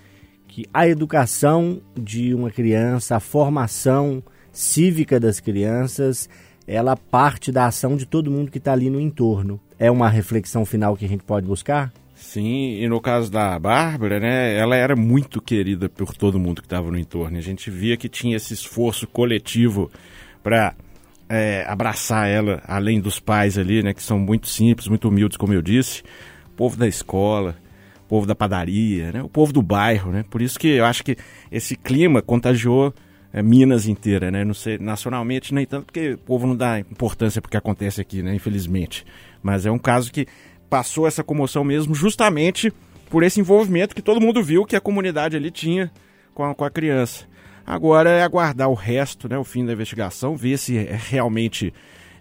Que 0.46 0.66
a 0.72 0.87
educação 0.87 1.81
de 1.98 2.35
uma 2.35 2.51
criança, 2.51 3.16
a 3.16 3.20
formação 3.20 4.22
cívica 4.53 5.18
das 5.18 5.40
crianças 5.40 6.29
ela 6.68 6.94
parte 6.94 7.50
da 7.50 7.66
ação 7.66 7.96
de 7.96 8.04
todo 8.04 8.31
mundo 8.31 8.50
que 8.50 8.59
está 8.59 8.72
ali 8.72 8.90
no 8.90 9.00
entorno. 9.00 9.59
É 9.78 9.90
uma 9.90 10.09
reflexão 10.09 10.66
final 10.66 10.94
que 10.96 11.07
a 11.07 11.09
gente 11.09 11.24
pode 11.24 11.46
buscar? 11.46 11.90
Sim, 12.14 12.74
e 12.81 12.87
no 12.88 13.00
caso 13.00 13.31
da 13.31 13.59
Bárbara, 13.59 14.20
né, 14.20 14.54
ela 14.54 14.76
era 14.76 14.94
muito 14.94 15.40
querida 15.40 15.88
por 15.88 16.14
todo 16.14 16.38
mundo 16.38 16.61
que 16.61 16.66
estava 16.66 16.90
no 16.90 16.98
entorno. 16.98 17.38
A 17.38 17.40
gente 17.40 17.70
via 17.70 17.96
que 17.96 18.09
tinha 18.09 18.37
esse 18.37 18.52
esforço 18.52 19.07
coletivo 19.07 19.90
para 20.42 20.74
é, 21.28 21.64
abraçar 21.66 22.28
ela, 22.28 22.61
além 22.66 23.00
dos 23.00 23.18
pais 23.18 23.57
ali, 23.57 23.83
né, 23.83 23.94
que 23.94 24.02
são 24.02 24.18
muito 24.18 24.46
simples, 24.48 24.88
muito 24.88 25.09
humildes, 25.09 25.38
como 25.38 25.54
eu 25.54 25.62
disse, 25.62 26.02
o 26.48 26.50
povo 26.57 26.76
da 26.76 26.88
escola, 26.88 27.57
o 28.04 28.09
povo 28.09 28.26
da 28.26 28.35
padaria, 28.35 29.12
né, 29.12 29.22
o 29.22 29.28
povo 29.28 29.52
do 29.52 29.62
bairro, 29.62 30.11
né. 30.11 30.24
Por 30.28 30.42
isso 30.42 30.59
que 30.59 30.68
eu 30.68 30.85
acho 30.85 31.04
que 31.04 31.16
esse 31.50 31.76
clima 31.76 32.20
contagiou 32.20 32.92
é, 33.33 33.43
Minas 33.43 33.87
inteira, 33.87 34.31
né? 34.31 34.45
Não 34.45 34.55
sei, 34.55 34.79
nacionalmente 34.79 35.53
nem 35.53 35.67
tanto, 35.67 35.87
porque 35.87 36.12
o 36.12 36.19
povo 36.19 36.47
não 36.47 36.57
dá 36.57 36.79
importância 36.81 37.43
porque 37.43 37.57
acontece 37.57 38.01
aqui, 38.01 38.23
né? 38.23 38.35
Infelizmente. 38.35 39.05
Mas 39.43 39.67
é 39.67 39.71
um 39.71 39.79
caso 39.79 40.11
que 40.11 40.27
passou 40.69 41.07
essa 41.07 41.23
comoção 41.23 41.64
mesmo 41.64 41.95
justamente 41.95 42.73
por 43.09 43.23
esse 43.23 43.41
envolvimento 43.41 43.95
que 43.95 44.03
todo 44.03 44.21
mundo 44.21 44.43
viu 44.43 44.64
que 44.64 44.77
a 44.77 44.81
comunidade 44.81 45.37
ali 45.37 45.51
tinha 45.51 45.91
com 46.35 46.45
a, 46.45 46.55
com 46.55 46.64
a 46.64 46.71
criança. 46.71 47.27
Agora 47.67 48.11
é 48.11 48.23
aguardar 48.23 48.69
o 48.69 48.75
resto, 48.75 49.29
né? 49.29 49.37
O 49.37 49.45
fim 49.45 49.64
da 49.64 49.73
investigação, 49.73 50.37
ver 50.37 50.59
se 50.59 50.79
é 50.79 50.99
realmente 50.99 51.73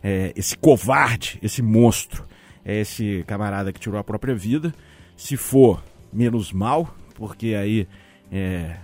é, 0.04 0.34
esse 0.36 0.58
covarde, 0.58 1.40
esse 1.42 1.62
monstro, 1.62 2.26
é 2.66 2.82
esse 2.82 3.24
camarada 3.26 3.72
que 3.72 3.80
tirou 3.80 3.98
a 3.98 4.04
própria 4.04 4.36
vida. 4.36 4.74
Se 5.16 5.38
for, 5.38 5.82
menos 6.12 6.52
mal, 6.52 6.94
porque 7.16 7.56
aí 7.56 7.88
é, 8.32 8.76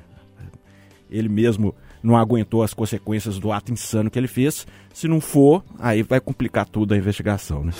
ele 1.11 1.27
mesmo 1.27 1.75
não 2.03 2.17
aguentou 2.17 2.61
as 2.61 2.73
consequências 2.73 3.39
do 3.39 3.51
ato 3.51 3.71
insano 3.71 4.11
que 4.11 4.19
ele 4.19 4.27
fez. 4.27 4.67
Se 4.93 5.07
não 5.07 5.21
for, 5.21 5.63
aí 5.79 6.03
vai 6.03 6.19
complicar 6.19 6.65
tudo 6.67 6.93
a 6.93 6.97
investigação, 6.97 7.63
né? 7.63 7.71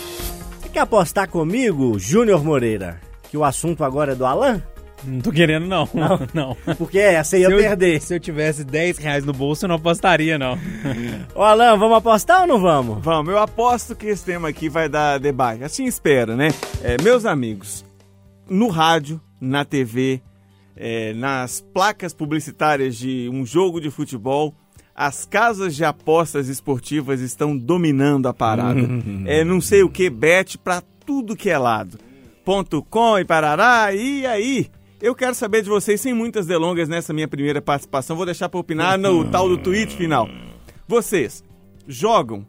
Você 0.62 0.70
quer 0.70 0.80
apostar 0.80 1.28
comigo, 1.30 2.00
Júnior 2.00 2.44
Moreira, 2.44 3.00
que 3.30 3.38
o 3.38 3.44
assunto 3.44 3.84
agora 3.84 4.14
é 4.14 4.16
do 4.16 4.26
Alan? 4.26 4.62
Não 5.06 5.20
tô 5.20 5.34
querendo, 5.34 5.68
não. 5.68 5.88
Não. 6.34 6.56
Porque 6.78 6.98
essa 6.98 7.38
ia 7.38 7.48
Se 7.48 7.54
eu- 7.54 7.58
perder. 7.58 8.02
Se 8.02 8.16
eu 8.16 8.20
tivesse 8.22 8.64
10 8.64 8.98
reais 9.00 9.26
no 9.26 9.34
bolso, 9.34 9.66
eu 9.66 9.68
não 9.68 9.76
apostaria, 9.76 10.40
não. 10.40 10.58
Ô, 11.36 11.42
Alan, 11.44 11.76
vamos 11.78 11.98
apostar 11.98 12.42
ou 12.44 12.48
não 12.48 12.62
vamos? 12.62 13.04
Vamos, 13.04 13.30
eu 13.34 13.38
aposto 13.38 13.98
que 13.98 14.06
esse 14.08 14.24
tema 14.24 14.48
aqui 14.48 14.70
vai 14.70 14.88
dar 14.88 15.20
debate. 15.20 15.62
Assim 15.62 15.84
espero, 15.84 16.38
né? 16.38 16.48
É, 16.82 16.96
meus 17.04 17.26
amigos, 17.26 17.84
no 18.50 18.70
rádio, 18.70 19.20
na 19.42 19.66
TV, 19.66 20.22
é, 20.76 21.14
nas 21.14 21.62
placas 21.62 22.14
publicitárias 22.14 22.96
de 22.96 23.30
um 23.32 23.46
jogo 23.46 23.80
de 23.80 23.90
futebol, 23.90 24.54
as 24.96 25.26
casas 25.26 25.76
de 25.76 25.84
apostas 25.84 26.48
esportivas 26.48 27.20
estão 27.20 27.58
dominando 27.58 28.28
a 28.28 28.34
parada. 28.34 28.82
é 29.26 29.44
não 29.44 29.60
sei 29.60 29.84
o 29.84 29.90
que, 29.90 30.10
bet 30.10 30.58
pra 30.58 30.82
tudo 31.06 31.36
que 31.36 31.50
é 31.50 31.58
lado. 31.58 31.98
Ponto 32.46 32.84
.com 32.84 33.18
e 33.18 33.26
parará, 33.26 33.94
e 33.94 34.26
aí? 34.26 34.68
Eu 35.02 35.16
quero 35.16 35.36
saber 35.36 35.62
de 35.62 35.70
vocês, 35.70 36.00
sem 36.00 36.14
muitas 36.14 36.46
delongas 36.46 36.88
nessa 36.88 37.12
minha 37.14 37.28
primeira 37.28 37.62
participação, 37.62 38.16
vou 38.16 38.26
deixar 38.26 38.48
pra 38.48 38.60
opinar 38.60 38.98
no 38.98 39.26
tal 39.26 39.50
do 39.50 39.58
tweet 39.58 39.96
final. 39.96 40.30
Vocês 40.88 41.44
jogam 41.88 42.46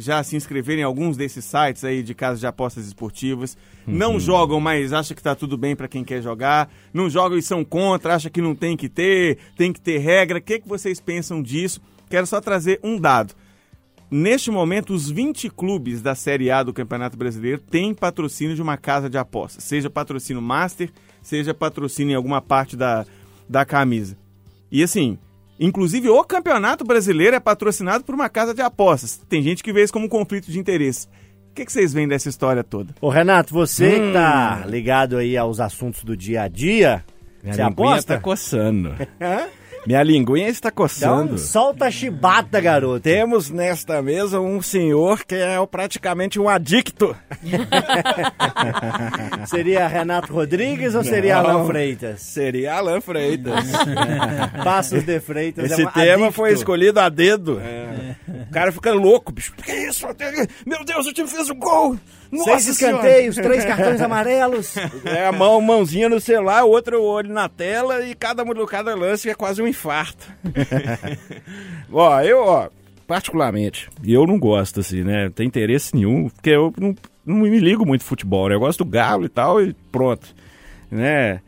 já 0.00 0.22
se 0.22 0.36
inscreverem 0.36 0.80
em 0.80 0.84
alguns 0.84 1.16
desses 1.16 1.44
sites 1.44 1.84
aí 1.84 2.02
de 2.02 2.14
casas 2.14 2.40
de 2.40 2.46
apostas 2.46 2.86
esportivas. 2.86 3.56
Não 3.86 4.18
jogam, 4.18 4.60
mas 4.60 4.92
acha 4.92 5.14
que 5.14 5.22
tá 5.22 5.34
tudo 5.34 5.56
bem 5.56 5.76
para 5.76 5.88
quem 5.88 6.02
quer 6.02 6.22
jogar. 6.22 6.70
Não 6.92 7.10
jogam 7.10 7.36
e 7.36 7.42
são 7.42 7.64
contra, 7.64 8.14
acha 8.14 8.30
que 8.30 8.40
não 8.40 8.54
tem 8.54 8.76
que 8.76 8.88
ter, 8.88 9.38
tem 9.56 9.72
que 9.72 9.80
ter 9.80 9.98
regra. 9.98 10.38
O 10.38 10.42
que, 10.42 10.60
que 10.60 10.68
vocês 10.68 11.00
pensam 11.00 11.42
disso? 11.42 11.80
Quero 12.08 12.26
só 12.26 12.40
trazer 12.40 12.80
um 12.82 12.98
dado. 12.98 13.34
Neste 14.10 14.50
momento, 14.50 14.92
os 14.92 15.08
20 15.08 15.48
clubes 15.50 16.02
da 16.02 16.16
Série 16.16 16.50
A 16.50 16.64
do 16.64 16.72
Campeonato 16.72 17.16
Brasileiro 17.16 17.60
têm 17.60 17.94
patrocínio 17.94 18.56
de 18.56 18.62
uma 18.62 18.76
casa 18.76 19.08
de 19.08 19.16
apostas. 19.16 19.62
Seja 19.62 19.88
patrocínio 19.88 20.42
master, 20.42 20.90
seja 21.22 21.54
patrocínio 21.54 22.12
em 22.12 22.16
alguma 22.16 22.42
parte 22.42 22.76
da, 22.76 23.06
da 23.48 23.64
camisa. 23.64 24.16
E 24.70 24.82
assim, 24.82 25.16
inclusive 25.60 26.08
o 26.08 26.24
Campeonato 26.24 26.82
Brasileiro 26.84 27.36
é 27.36 27.40
patrocinado 27.40 28.02
por 28.02 28.14
uma 28.14 28.28
casa 28.28 28.52
de 28.54 28.62
apostas. 28.62 29.20
Tem 29.28 29.42
gente 29.42 29.62
que 29.62 29.72
vê 29.72 29.84
isso 29.84 29.92
como 29.92 30.06
um 30.06 30.08
conflito 30.08 30.50
de 30.50 30.58
interesse. 30.58 31.06
O 31.50 31.54
que, 31.54 31.64
que 31.64 31.72
vocês 31.72 31.92
veem 31.92 32.08
dessa 32.08 32.28
história 32.28 32.64
toda? 32.64 32.94
Ô, 33.00 33.08
Renato, 33.08 33.52
você 33.52 34.00
que 34.00 34.12
tá 34.12 34.64
ligado 34.66 35.16
aí 35.18 35.36
aos 35.36 35.60
assuntos 35.60 36.02
do 36.04 36.16
dia 36.16 36.42
a 36.42 36.48
dia, 36.48 37.04
Minha 37.42 37.54
você 37.54 37.62
aposta? 37.62 38.14
tá 38.14 38.20
coçando. 38.20 38.94
Minha 39.86 40.02
linguinha 40.02 40.48
está 40.48 40.68
Então, 40.68 40.84
coçando. 40.84 41.38
solta 41.38 41.86
a 41.86 41.90
chibata, 41.90 42.60
garoto. 42.60 43.00
Temos 43.00 43.48
nesta 43.50 44.02
mesa 44.02 44.38
um 44.38 44.60
senhor 44.60 45.24
que 45.24 45.34
é 45.34 45.54
praticamente 45.66 46.38
um 46.38 46.48
adicto. 46.48 47.16
Seria 49.46 49.86
Renato 49.88 50.32
Rodrigues 50.32 50.94
ou 50.94 51.02
seria 51.02 51.42
Não. 51.42 51.50
Alan 51.50 51.66
Freitas? 51.66 52.20
Seria 52.20 52.74
Alan 52.74 53.00
Freitas. 53.00 53.64
Passos 54.62 55.02
de 55.02 55.18
Freitas 55.20 55.70
Esse 55.70 55.82
é 55.82 55.86
um 55.86 55.90
tema 55.90 56.12
adicto. 56.26 56.32
foi 56.32 56.52
escolhido 56.52 57.00
a 57.00 57.08
dedo. 57.08 57.60
O 58.48 58.52
cara 58.52 58.70
fica 58.72 58.92
louco, 58.92 59.32
bicho. 59.32 59.52
Que 59.64 59.72
isso? 59.72 60.06
Meu 60.66 60.84
Deus, 60.84 61.06
o 61.06 61.12
time 61.12 61.28
fez 61.28 61.48
o 61.50 61.54
gol! 61.54 61.96
Nossa 62.30 62.60
Seis 62.60 62.76
Senhora! 62.76 62.96
escanteios, 62.96 63.36
três 63.36 63.64
cartões 63.64 64.00
amarelos. 64.00 64.74
É 65.04 65.26
a 65.26 65.32
mão, 65.32 65.60
mãozinha 65.60 66.08
no 66.08 66.20
celular, 66.20 66.64
o 66.64 66.70
outro 66.70 67.02
olho 67.02 67.32
na 67.32 67.48
tela 67.48 68.06
e 68.06 68.14
cada, 68.14 68.44
cada 68.66 68.94
lance 68.94 69.28
é 69.28 69.34
quase 69.34 69.60
um 69.60 69.66
infarto. 69.66 70.26
ó, 71.92 72.20
eu, 72.20 72.38
ó, 72.38 72.68
particularmente, 73.06 73.88
eu 74.04 74.26
não 74.26 74.38
gosto, 74.38 74.80
assim, 74.80 75.02
né? 75.02 75.24
Não 75.24 75.32
tem 75.32 75.46
interesse 75.46 75.94
nenhum, 75.94 76.28
porque 76.28 76.50
eu 76.50 76.72
não, 76.78 76.94
não 77.26 77.36
me 77.38 77.58
ligo 77.58 77.84
muito 77.84 78.04
futebol, 78.04 78.48
né? 78.48 78.54
Eu 78.54 78.60
gosto 78.60 78.84
do 78.84 78.90
galo 78.90 79.24
e 79.24 79.28
tal 79.28 79.60
e 79.62 79.74
pronto, 79.90 80.34
né? 80.90 81.40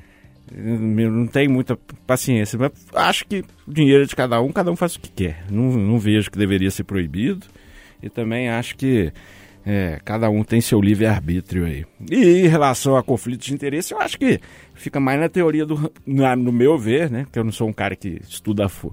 Não 0.54 1.26
tem 1.26 1.48
muita 1.48 1.78
paciência, 2.06 2.58
mas 2.58 2.72
acho 2.94 3.26
que 3.26 3.44
o 3.66 3.72
dinheiro 3.72 4.02
é 4.02 4.06
de 4.06 4.14
cada 4.14 4.40
um, 4.40 4.52
cada 4.52 4.70
um 4.70 4.76
faz 4.76 4.96
o 4.96 5.00
que 5.00 5.10
quer. 5.10 5.44
Não, 5.50 5.64
não 5.64 5.98
vejo 5.98 6.30
que 6.30 6.38
deveria 6.38 6.70
ser 6.70 6.84
proibido 6.84 7.46
e 8.02 8.10
também 8.10 8.50
acho 8.50 8.76
que 8.76 9.12
é, 9.64 10.00
cada 10.04 10.28
um 10.30 10.42
tem 10.42 10.60
seu 10.60 10.80
livre-arbítrio 10.80 11.64
aí. 11.64 11.84
E 12.10 12.44
em 12.44 12.48
relação 12.48 12.96
a 12.96 13.02
conflitos 13.02 13.46
de 13.46 13.54
interesse, 13.54 13.94
eu 13.94 14.00
acho 14.00 14.18
que 14.18 14.40
fica 14.74 14.98
mais 15.00 15.18
na 15.20 15.28
teoria 15.28 15.64
do. 15.66 15.90
na- 16.06 16.34
no 16.36 16.50
meu 16.52 16.76
ver, 16.78 17.10
né? 17.10 17.26
Que 17.32 17.38
eu 17.38 17.44
não 17.44 17.52
sou 17.52 17.68
um 17.68 17.72
cara 17.72 17.94
que 17.96 18.20
estuda 18.28 18.68
fu- 18.68 18.92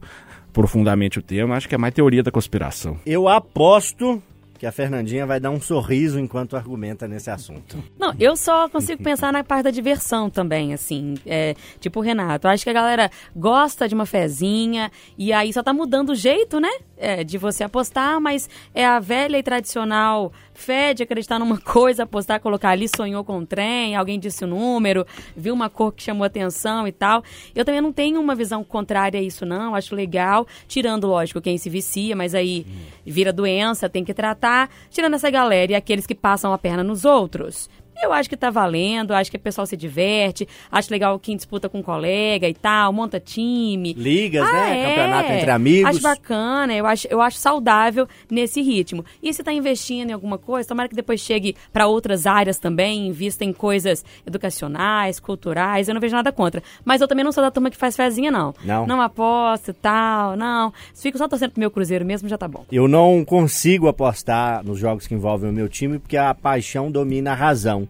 profundamente 0.54 1.20
o 1.20 1.22
tema, 1.22 1.56
acho 1.56 1.68
que 1.70 1.76
é 1.76 1.78
mais 1.78 1.94
teoria 1.94 2.24
da 2.24 2.32
conspiração. 2.32 2.98
Eu 3.06 3.28
aposto 3.28 4.22
que 4.60 4.65
a 4.65 4.72
Fernandinha 4.74 5.26
vai 5.26 5.39
dar 5.39 5.52
um 5.52 5.62
sorriso 5.62 6.19
enquanto 6.19 6.58
argumenta 6.58 7.08
nesse 7.08 7.32
assunto. 7.32 7.82
Não, 7.98 8.13
eu 8.19 8.36
só 8.36 8.67
consigo 8.67 9.02
pensar 9.02 9.32
na 9.32 9.41
parte 9.41 9.63
da 9.63 9.72
diversão 9.72 10.30
também, 10.30 10.74
assim. 10.74 11.15
É, 11.26 11.56
tipo 11.80 12.02
Renato. 12.02 12.45
Acho 12.45 12.65
que 12.65 12.69
a 12.69 12.74
galera 12.74 13.10
gosta 13.34 13.88
de 13.88 13.95
uma 13.95 14.06
fezinha 14.06 14.91
e 15.17 15.32
aí 15.32 15.54
só 15.54 15.63
tá 15.63 15.72
mudando 15.72 16.10
o 16.10 16.15
jeito, 16.15 16.60
né? 16.60 16.69
é, 17.00 17.24
de 17.24 17.38
você 17.38 17.63
apostar, 17.63 18.19
mas 18.19 18.50
é 18.76 18.86
a 18.86 19.00
velha 19.00 19.38
e 19.38 19.43
tradicional 19.43 20.32
fé 20.54 20.93
de 20.93 21.02
acreditar 21.02 21.39
numa 21.39 21.58
coisa, 21.58 22.04
apostar, 22.04 22.41
colocar 22.41 22.72
ali, 22.72 22.89
sonhou 22.93 23.24
com 23.24 23.38
um 23.38 23.45
trem, 23.45 23.95
alguém 23.95 24.19
disse 24.19 24.43
o 24.43 24.48
número, 24.48 25.08
viu 25.36 25.54
uma 25.54 25.69
cor 25.69 25.93
que 25.93 26.04
chamou 26.04 26.26
atenção 26.26 26.86
e 26.86 26.91
tal. 26.91 27.24
Eu 27.56 27.63
também 27.63 27.80
não 27.80 27.93
tenho 27.93 28.19
uma 28.19 28.36
visão 28.36 28.62
contrária 28.62 29.17
a 29.17 29.24
isso, 29.24 29.45
não. 29.45 29.74
Acho 29.74 29.95
legal, 29.95 30.45
tirando, 30.67 31.08
lógico, 31.08 31.39
quem 31.39 31.58
se 31.58 31.69
vicia, 31.69 32.13
mas 32.13 32.36
aí 32.36 32.67
vira 33.06 33.32
doença, 33.32 33.88
tem 33.88 34.04
que 34.04 34.13
tratar. 34.13 34.49
Tirando 34.90 35.16
essa 35.16 35.30
galera 35.30 35.72
e 35.72 35.76
aqueles 35.76 36.08
que 36.08 36.16
passam 36.16 36.54
a 36.54 36.58
perna 36.58 36.84
nos 36.84 37.06
outros. 37.06 37.70
Eu 38.02 38.14
acho 38.14 38.30
que 38.30 38.38
tá 38.38 38.50
valendo, 38.50 39.14
acho 39.14 39.30
que 39.30 39.38
o 39.38 39.40
pessoal 39.40 39.68
se 39.68 39.76
diverte, 39.76 40.48
acho 40.72 40.90
legal 40.92 41.20
quem 41.20 41.36
disputa 41.36 41.68
com 41.68 41.80
um 41.80 41.84
colega 41.84 42.48
e 42.48 42.54
tal, 42.54 42.94
monta 42.94 43.20
time. 43.20 43.94
Ligas, 43.94 44.48
Ah, 44.48 44.52
né? 44.54 44.80
é. 44.80 44.90
Campeonato 44.90 45.32
entre 45.34 45.52
amigos. 45.52 45.90
Acho 45.90 46.02
bacana, 46.02 46.74
eu 46.74 46.86
acho, 46.86 47.08
eu 47.10 47.22
acho 47.22 47.38
saudável 47.38 48.08
nesse 48.30 48.62
ritmo. 48.62 49.04
E 49.22 49.34
se 49.34 49.44
tá 49.44 49.52
investindo 49.52 50.10
em 50.12 50.14
alguma 50.14 50.38
coisa, 50.38 50.68
tomara 50.70 50.88
que 50.88 50.96
depois 50.96 51.20
chegue 51.20 51.56
para 51.74 51.88
outras 51.88 52.26
áreas 52.26 52.58
também, 52.58 53.08
invista 53.08 53.44
em 53.44 53.52
coisas 53.52 54.04
educacionais, 54.26 55.20
culturais, 55.20 55.88
eu 55.88 55.94
não 55.94 56.02
vejo 56.02 56.16
nada 56.16 56.32
contra. 56.32 56.64
Mas 56.86 57.02
eu 57.02 57.08
também 57.08 57.26
não 57.26 57.32
sou 57.32 57.44
da 57.44 57.52
turma 57.52 57.70
que 57.70 57.78
faz 57.78 57.96
fezinha, 57.96 58.32
não. 58.32 58.54
Não? 58.64 58.88
Não 58.88 59.02
aposto 59.02 59.72
e 59.72 59.74
tal, 59.74 60.36
não. 60.38 60.74
Fico 60.96 61.18
só 61.18 61.28
torcendo 61.28 61.52
pro 61.52 61.60
meu 61.60 61.70
Cruzeiro 61.72 62.06
mesmo, 62.06 62.30
já 62.30 62.38
tá 62.38 62.48
bom. 62.48 62.64
Eu 62.72 62.88
não 62.88 63.26
consigo 63.26 63.88
apostar 63.88 64.64
nos 64.64 64.80
jogos 64.80 65.06
que 65.06 65.14
envolvem 65.14 65.50
o 65.50 65.54
meu 65.54 65.68
time 65.68 66.00
porque 66.00 66.16
a 66.18 66.34
paixão 66.34 66.90
domina 66.90 67.32
a 67.32 67.36
razão. 67.36 67.88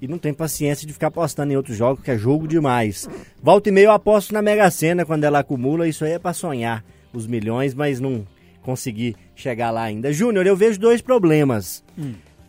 E 0.00 0.06
não 0.06 0.18
tenho 0.18 0.34
paciência 0.34 0.86
de 0.86 0.92
ficar 0.92 1.08
apostando 1.08 1.52
em 1.52 1.56
outros 1.56 1.76
jogos, 1.76 2.04
que 2.04 2.10
é 2.10 2.18
jogo 2.18 2.46
demais. 2.46 3.08
Volta 3.42 3.68
e 3.68 3.72
meia 3.72 3.86
eu 3.86 3.92
aposto 3.92 4.32
na 4.32 4.40
Mega 4.40 4.70
Sena 4.70 5.04
quando 5.04 5.24
ela 5.24 5.40
acumula, 5.40 5.88
isso 5.88 6.04
aí 6.04 6.12
é 6.12 6.18
pra 6.18 6.32
sonhar 6.32 6.84
os 7.12 7.26
milhões, 7.26 7.74
mas 7.74 7.98
não 7.98 8.26
consegui 8.62 9.16
chegar 9.34 9.70
lá 9.70 9.82
ainda. 9.82 10.12
Júnior, 10.12 10.46
eu 10.46 10.56
vejo 10.56 10.78
dois 10.78 11.00
problemas. 11.00 11.82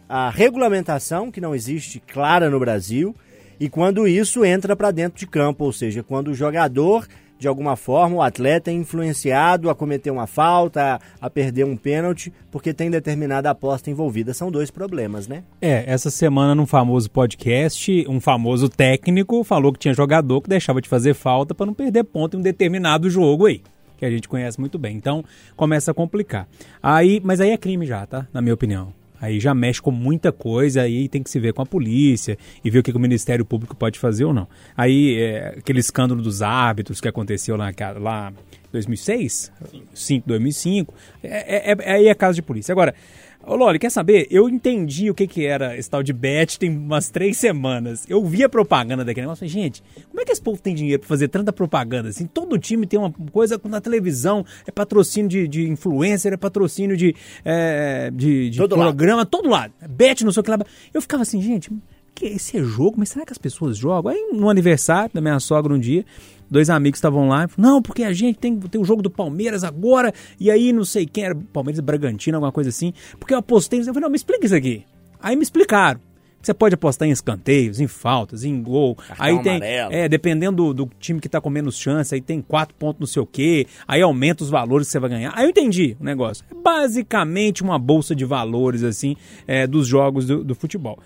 A 0.07 0.29
regulamentação, 0.29 1.31
que 1.31 1.41
não 1.41 1.55
existe 1.55 1.99
clara 1.99 2.49
no 2.49 2.59
Brasil, 2.59 3.15
e 3.59 3.69
quando 3.69 4.07
isso 4.07 4.45
entra 4.45 4.75
para 4.75 4.91
dentro 4.91 5.19
de 5.19 5.27
campo, 5.27 5.65
ou 5.65 5.73
seja, 5.73 6.01
quando 6.03 6.29
o 6.29 6.33
jogador 6.33 7.07
de 7.39 7.47
alguma 7.47 7.77
forma 7.77 8.17
o 8.17 8.21
atleta 8.21 8.69
é 8.69 8.73
influenciado 8.73 9.69
a 9.69 9.75
cometer 9.75 10.11
uma 10.11 10.27
falta, 10.27 10.99
a, 11.19 11.29
perder 11.29 11.63
um 11.63 11.77
pênalti, 11.77 12.31
porque 12.51 12.73
tem 12.73 12.91
determinada 12.91 13.49
aposta 13.49 13.89
envolvida. 13.89 14.33
São 14.33 14.51
dois 14.51 14.69
problemas, 14.69 15.27
né? 15.27 15.43
É, 15.61 15.85
essa 15.87 16.11
semana 16.11 16.53
num 16.53 16.65
famoso 16.65 17.09
podcast, 17.09 18.05
um 18.09 18.19
famoso 18.19 18.67
técnico 18.67 19.43
falou 19.43 19.71
que 19.71 19.79
tinha 19.79 19.93
jogador 19.93 20.41
que 20.41 20.49
deixava 20.49 20.81
de 20.81 20.89
fazer 20.89 21.13
falta 21.13 21.55
para 21.55 21.65
não 21.65 21.73
perder 21.73 22.03
ponto 22.03 22.35
em 22.35 22.41
um 22.41 22.43
determinado 22.43 23.09
jogo 23.09 23.45
aí, 23.45 23.61
que 23.97 24.05
a 24.05 24.11
gente 24.11 24.27
conhece 24.27 24.59
muito 24.59 24.77
bem. 24.77 24.97
Então, 24.97 25.23
começa 25.55 25.91
a 25.91 25.93
complicar. 25.93 26.47
Aí, 26.83 27.21
mas 27.23 27.39
aí 27.39 27.51
é 27.51 27.57
crime 27.57 27.85
já, 27.85 28.05
tá? 28.05 28.27
Na 28.33 28.41
minha 28.41 28.53
opinião. 28.53 28.98
Aí 29.21 29.39
já 29.39 29.53
mexe 29.53 29.81
com 29.81 29.91
muita 29.91 30.31
coisa, 30.31 30.81
aí 30.81 31.07
tem 31.07 31.21
que 31.21 31.29
se 31.29 31.39
ver 31.39 31.53
com 31.53 31.61
a 31.61 31.65
polícia 31.65 32.37
e 32.63 32.69
ver 32.69 32.79
o 32.79 32.83
que, 32.83 32.91
o 32.91 32.99
Ministério 32.99 33.45
Público 33.45 33.75
pode 33.75 33.99
fazer 33.99 34.25
ou 34.25 34.33
não. 34.33 34.47
Aí, 34.75 35.15
é, 35.17 35.55
aquele 35.57 35.79
escândalo 35.79 36.21
dos 36.21 36.41
árbitros 36.41 37.01
que 37.01 37.07
aconteceu 37.07 37.55
lá, 37.55 37.71
lá 37.99 38.31
em 38.31 38.71
2006, 38.71 39.51
5, 39.93 40.27
2005, 40.27 40.93
é, 41.23 41.71
é, 41.71 41.71
é, 41.71 41.91
aí 41.93 42.07
é 42.07 42.15
caso 42.15 42.35
de 42.35 42.41
polícia. 42.41 42.71
Agora, 42.71 42.93
Ô 43.49 43.55
Loli, 43.55 43.79
quer 43.79 43.89
saber? 43.89 44.27
Eu 44.29 44.47
entendi 44.47 45.09
o 45.09 45.15
que, 45.15 45.25
que 45.25 45.43
era 45.43 45.75
esse 45.75 45.89
tal 45.89 46.03
de 46.03 46.13
bet 46.13 46.59
tem 46.59 46.69
umas 46.69 47.09
três 47.09 47.35
semanas. 47.35 48.05
Eu 48.07 48.23
vi 48.23 48.43
a 48.43 48.47
propaganda 48.47 49.03
daquele 49.03 49.25
negócio. 49.25 49.39
Falei, 49.39 49.63
gente, 49.63 49.81
como 50.07 50.21
é 50.21 50.23
que 50.23 50.31
esse 50.31 50.39
povo 50.39 50.61
tem 50.61 50.75
dinheiro 50.75 50.99
pra 50.99 51.09
fazer 51.09 51.29
tanta 51.29 51.51
propaganda? 51.51 52.09
Assim, 52.09 52.27
todo 52.27 52.59
time 52.59 52.85
tem 52.85 52.99
uma 52.99 53.11
coisa 53.31 53.59
na 53.63 53.81
televisão, 53.81 54.45
é 54.67 54.71
patrocínio 54.71 55.27
de, 55.27 55.47
de 55.47 55.67
influencer, 55.67 56.31
é 56.31 56.37
patrocínio 56.37 56.95
de, 56.95 57.15
é, 57.43 58.11
de, 58.13 58.51
de 58.51 58.57
Todo 58.59 58.75
programa, 58.75 59.25
todo 59.25 59.49
lado. 59.49 59.73
Bet, 59.89 60.23
não 60.23 60.31
sei 60.31 60.41
o 60.41 60.43
que 60.43 60.51
lá. 60.51 60.59
Eu 60.93 61.01
ficava 61.01 61.23
assim, 61.23 61.41
gente, 61.41 61.71
que 62.13 62.27
esse 62.27 62.55
é 62.55 62.63
jogo, 62.63 62.97
mas 62.99 63.09
será 63.09 63.25
que 63.25 63.31
as 63.31 63.39
pessoas 63.39 63.75
jogam? 63.75 64.11
Aí 64.11 64.29
no 64.31 64.47
aniversário 64.47 65.09
da 65.11 65.21
minha 65.21 65.39
sogra 65.39 65.73
um 65.73 65.79
dia, 65.79 66.05
dois 66.49 66.69
amigos 66.69 66.97
estavam 66.97 67.27
lá, 67.27 67.45
e 67.45 67.61
não, 67.61 67.81
porque 67.81 68.03
a 68.03 68.13
gente 68.13 68.37
tem, 68.37 68.57
tem 68.57 68.81
o 68.81 68.85
jogo 68.85 69.01
do 69.01 69.09
Palmeiras 69.09 69.63
agora, 69.63 70.13
e 70.39 70.49
aí 70.49 70.71
não 70.73 70.85
sei 70.85 71.05
quem 71.05 71.25
era, 71.25 71.35
Palmeiras 71.35 71.79
Bragantino, 71.79 72.37
alguma 72.37 72.51
coisa 72.51 72.69
assim, 72.69 72.93
porque 73.19 73.33
eu 73.33 73.37
apostei, 73.37 73.79
eu 73.79 73.85
falei, 73.85 74.01
não, 74.01 74.09
me 74.09 74.17
explica 74.17 74.45
isso 74.45 74.55
aqui. 74.55 74.85
Aí 75.21 75.35
me 75.35 75.43
explicaram. 75.43 75.99
Você 76.41 76.53
pode 76.53 76.73
apostar 76.73 77.05
em 77.07 77.11
escanteios, 77.11 77.81
em 77.81 77.87
faltas, 77.87 78.45
em 78.45 78.61
gol. 78.63 78.97
aí 79.17 79.37
tem, 79.43 79.57
amarelo. 79.57 79.93
é, 79.93 80.07
dependendo 80.07 80.73
do, 80.73 80.85
do 80.85 80.91
time 80.97 81.19
que 81.19 81.27
tá 81.27 81.41
com 81.41 81.49
menos 81.49 81.77
chance, 81.77 82.15
aí 82.15 82.21
tem 82.21 82.41
quatro 82.41 82.73
pontos 82.75 82.99
não 82.99 83.07
sei 83.07 83.21
o 83.21 83.25
quê, 83.25 83.67
aí 83.85 84.01
aumenta 84.01 84.43
os 84.43 84.49
valores 84.49 84.87
que 84.87 84.93
você 84.93 84.99
vai 84.99 85.09
ganhar. 85.09 85.33
Aí 85.35 85.45
eu 85.45 85.49
entendi 85.49 85.97
o 85.99 86.03
negócio. 86.03 86.45
É 86.49 86.55
basicamente 86.55 87.61
uma 87.61 87.77
bolsa 87.77 88.15
de 88.15 88.23
valores, 88.23 88.83
assim, 88.83 89.17
é, 89.45 89.67
dos 89.67 89.85
jogos 89.85 90.25
do, 90.25 90.43
do 90.43 90.55
futebol. 90.55 90.97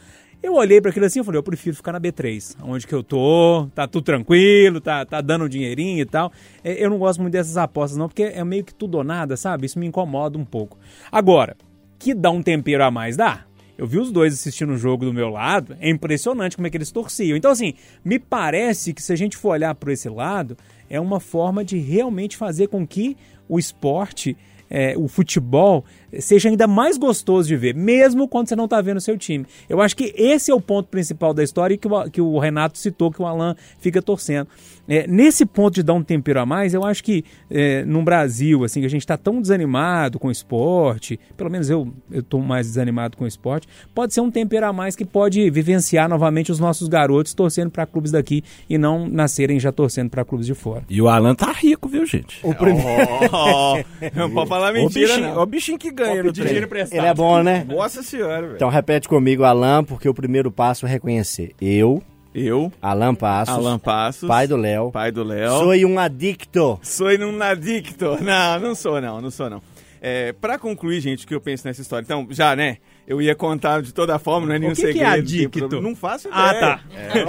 Eu 0.43 0.55
olhei 0.55 0.81
para 0.81 0.91
aquilo 0.91 1.05
assim 1.05 1.21
e 1.21 1.23
falei, 1.23 1.39
eu 1.39 1.43
prefiro 1.43 1.73
ficar 1.73 1.93
na 1.93 2.01
B3, 2.01 2.57
onde 2.61 2.85
que 2.85 2.93
eu 2.93 3.01
tô, 3.01 3.69
tá 3.73 3.87
tudo 3.87 4.03
tranquilo, 4.03 4.81
tá, 4.81 5.05
tá 5.05 5.21
dando 5.21 5.45
um 5.45 5.47
dinheirinho 5.47 6.01
e 6.01 6.05
tal. 6.05 6.33
É, 6.61 6.83
Eu 6.83 6.89
não 6.89 6.97
gosto 6.97 7.21
muito 7.21 7.31
dessas 7.31 7.55
apostas 7.55 7.97
não, 7.97 8.09
porque 8.09 8.23
é 8.23 8.43
meio 8.43 8.65
que 8.65 8.73
tudo 8.73 8.97
ou 8.97 9.05
nada, 9.05 9.37
sabe? 9.37 9.65
Isso 9.65 9.79
me 9.79 9.87
incomoda 9.87 10.37
um 10.37 10.43
pouco. 10.43 10.77
Agora, 11.09 11.55
que 11.97 12.13
dá 12.13 12.29
um 12.29 12.43
tempero 12.43 12.83
a 12.83 12.91
mais, 12.91 13.15
dá. 13.15 13.45
Eu 13.77 13.87
vi 13.87 13.97
os 13.97 14.11
dois 14.11 14.33
assistindo 14.33 14.73
o 14.73 14.77
jogo 14.77 15.05
do 15.05 15.13
meu 15.13 15.29
lado, 15.29 15.77
é 15.79 15.89
impressionante 15.89 16.57
como 16.57 16.67
é 16.67 16.69
que 16.69 16.75
eles 16.75 16.91
torciam. 16.91 17.37
Então, 17.37 17.49
assim, 17.49 17.73
me 18.03 18.19
parece 18.19 18.93
que 18.93 19.01
se 19.01 19.13
a 19.13 19.15
gente 19.15 19.37
for 19.37 19.51
olhar 19.51 19.73
por 19.73 19.89
esse 19.89 20.09
lado, 20.09 20.57
é 20.89 20.99
uma 20.99 21.21
forma 21.21 21.63
de 21.63 21.77
realmente 21.77 22.35
fazer 22.35 22.67
com 22.67 22.85
que 22.85 23.15
o 23.47 23.57
esporte, 23.57 24.35
é, 24.69 24.93
o 24.97 25.07
futebol, 25.07 25.85
seja 26.19 26.49
ainda 26.49 26.67
mais 26.67 26.97
gostoso 26.97 27.47
de 27.47 27.55
ver, 27.55 27.75
mesmo 27.75 28.27
quando 28.27 28.49
você 28.49 28.55
não 28.55 28.65
está 28.65 28.81
vendo 28.81 28.97
o 28.97 29.01
seu 29.01 29.17
time. 29.17 29.45
Eu 29.69 29.81
acho 29.81 29.95
que 29.95 30.13
esse 30.15 30.51
é 30.51 30.55
o 30.55 30.61
ponto 30.61 30.89
principal 30.89 31.33
da 31.33 31.43
história 31.43 31.73
e 31.75 31.77
que 31.77 31.87
o, 31.87 32.09
que 32.09 32.21
o 32.21 32.39
Renato 32.39 32.77
citou, 32.77 33.11
que 33.11 33.21
o 33.21 33.25
Alan 33.25 33.55
fica 33.79 34.01
torcendo. 34.01 34.47
É, 34.87 35.07
nesse 35.07 35.45
ponto 35.45 35.75
de 35.75 35.83
dar 35.83 35.93
um 35.93 36.03
tempero 36.03 36.41
a 36.41 36.45
mais, 36.45 36.73
eu 36.73 36.83
acho 36.83 37.03
que 37.03 37.23
é, 37.49 37.85
no 37.85 38.03
Brasil, 38.03 38.63
assim, 38.63 38.81
que 38.81 38.85
a 38.85 38.89
gente 38.89 39.01
está 39.01 39.15
tão 39.15 39.41
desanimado 39.41 40.19
com 40.19 40.27
o 40.27 40.31
esporte, 40.31 41.19
pelo 41.37 41.49
menos 41.49 41.69
eu 41.69 41.93
estou 42.11 42.41
mais 42.41 42.67
desanimado 42.67 43.15
com 43.15 43.23
o 43.23 43.27
esporte, 43.27 43.67
pode 43.95 44.13
ser 44.13 44.19
um 44.21 44.29
tempero 44.29 44.65
a 44.65 44.73
mais 44.73 44.95
que 44.95 45.05
pode 45.05 45.49
vivenciar 45.49 46.09
novamente 46.09 46.51
os 46.51 46.59
nossos 46.59 46.89
garotos 46.89 47.33
torcendo 47.33 47.71
para 47.71 47.85
clubes 47.85 48.11
daqui 48.11 48.43
e 48.69 48.77
não 48.77 49.07
nascerem 49.07 49.59
já 49.59 49.71
torcendo 49.71 50.09
para 50.09 50.25
clubes 50.25 50.45
de 50.45 50.53
fora. 50.53 50.83
E 50.89 51.01
o 51.01 51.07
Alan 51.07 51.33
tá 51.33 51.51
rico, 51.53 51.87
viu, 51.87 52.05
gente? 52.05 52.39
O 52.43 52.53
primeiro... 52.53 52.83
não 54.15 54.29
pode 54.29 54.49
falar 54.49 54.71
o 54.71 54.73
mentira, 54.73 55.07
bichinho, 55.07 55.35
não. 55.35 55.41
o 55.41 55.45
bichinho 55.45 55.77
que 55.77 55.91
ganha 55.91 56.02
no 56.23 56.33
trem. 56.33 56.55
Ele 56.91 57.07
é 57.07 57.13
bom, 57.13 57.41
né? 57.41 57.65
Nossa 57.67 58.03
senhora, 58.03 58.41
velho. 58.41 58.55
Então 58.55 58.69
repete 58.69 59.07
comigo, 59.07 59.43
Alan, 59.43 59.83
porque 59.83 60.07
o 60.07 60.13
primeiro 60.13 60.51
passo 60.51 60.85
é 60.85 60.89
reconhecer. 60.89 61.53
Eu, 61.61 62.01
Eu, 62.33 62.71
Alan 62.81 63.13
Passos, 63.15 63.55
Alan 63.55 63.77
Passos, 63.79 64.27
pai 64.27 64.47
do 64.47 64.57
Léo, 64.57 64.91
pai 64.91 65.11
do 65.11 65.23
Léo. 65.23 65.51
sou 65.51 65.73
um 65.73 65.99
adicto. 65.99 66.79
Sou 66.81 67.07
um 67.07 67.41
adicto. 67.41 68.17
Não, 68.23 68.59
não 68.59 68.75
sou 68.75 68.99
não, 68.99 69.21
não 69.21 69.31
sou 69.31 69.49
não. 69.49 69.61
É, 70.01 70.33
pra 70.33 70.59
concluir, 70.59 70.99
gente, 70.99 71.23
o 71.23 71.27
que 71.27 71.33
eu 71.33 71.39
penso 71.39 71.65
nessa 71.65 71.81
história. 71.81 72.03
Então, 72.03 72.27
já, 72.29 72.55
né? 72.57 72.77
Eu 73.05 73.21
ia 73.21 73.35
contar 73.35 73.81
de 73.81 73.93
toda 73.93 74.17
forma, 74.17 74.47
não 74.47 74.55
é 74.55 74.59
nenhum 74.59 74.73
que 74.73 74.81
que 74.81 74.87
é 74.87 74.93
segredo. 74.93 75.05
não 75.09 75.13
tem 75.25 75.35
adicto? 75.45 75.81
Não 75.81 75.95
faço 75.95 76.29
ideia. 76.29 76.43
Ah, 76.49 76.53
tá. 76.53 76.79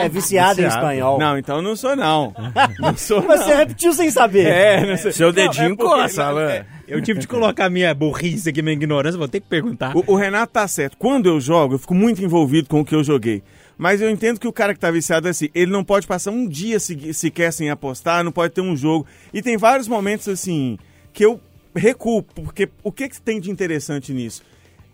É 0.02 0.08
viciado 0.08 0.60
em 0.62 0.66
espanhol. 0.66 1.18
Não, 1.18 1.36
então 1.36 1.60
não 1.60 1.74
sou 1.74 1.96
não. 1.96 2.32
Não 2.78 2.96
sou 2.96 3.20
não. 3.22 3.28
Você 3.36 3.54
repetiu 3.56 3.92
sem 3.92 4.08
saber. 4.10 4.46
É, 4.46 4.86
não 4.86 4.96
sei. 4.96 5.10
Seu 5.12 5.30
é 5.30 5.32
dedinho 5.32 5.76
coça, 5.76 6.22
não, 6.22 6.28
Alan. 6.30 6.50
é- 6.50 6.66
Eu 6.86 7.02
tive 7.02 7.18
de 7.18 7.26
colocar 7.26 7.68
minha 7.70 7.92
burrice 7.92 8.48
aqui, 8.50 8.62
minha 8.62 8.74
ignorância, 8.74 9.18
vou 9.18 9.26
ter 9.26 9.40
que 9.40 9.48
perguntar. 9.48 9.96
O, 9.96 10.04
o 10.12 10.14
Renato 10.16 10.52
tá 10.52 10.68
certo. 10.68 10.96
Quando 10.96 11.26
eu 11.26 11.40
jogo, 11.40 11.74
eu 11.74 11.78
fico 11.78 11.94
muito 11.94 12.22
envolvido 12.22 12.68
com 12.68 12.80
o 12.80 12.84
que 12.84 12.94
eu 12.94 13.02
joguei. 13.02 13.42
Mas 13.76 14.00
eu 14.00 14.08
entendo 14.08 14.38
que 14.38 14.46
o 14.46 14.52
cara 14.52 14.72
que 14.74 14.78
tá 14.78 14.90
viciado 14.92 15.26
é 15.26 15.30
assim, 15.32 15.48
ele 15.52 15.72
não 15.72 15.82
pode 15.82 16.06
passar 16.06 16.30
um 16.30 16.46
dia 16.46 16.78
se- 16.78 17.12
sequer 17.12 17.52
sem 17.52 17.68
apostar, 17.70 18.22
não 18.22 18.30
pode 18.30 18.52
ter 18.54 18.60
um 18.60 18.76
jogo. 18.76 19.04
E 19.32 19.42
tem 19.42 19.56
vários 19.56 19.88
momentos 19.88 20.28
assim 20.28 20.78
que 21.12 21.24
eu 21.24 21.40
recuo, 21.74 22.22
porque 22.22 22.68
o 22.84 22.92
que, 22.92 23.08
que 23.08 23.20
tem 23.20 23.40
de 23.40 23.50
interessante 23.50 24.12
nisso? 24.12 24.42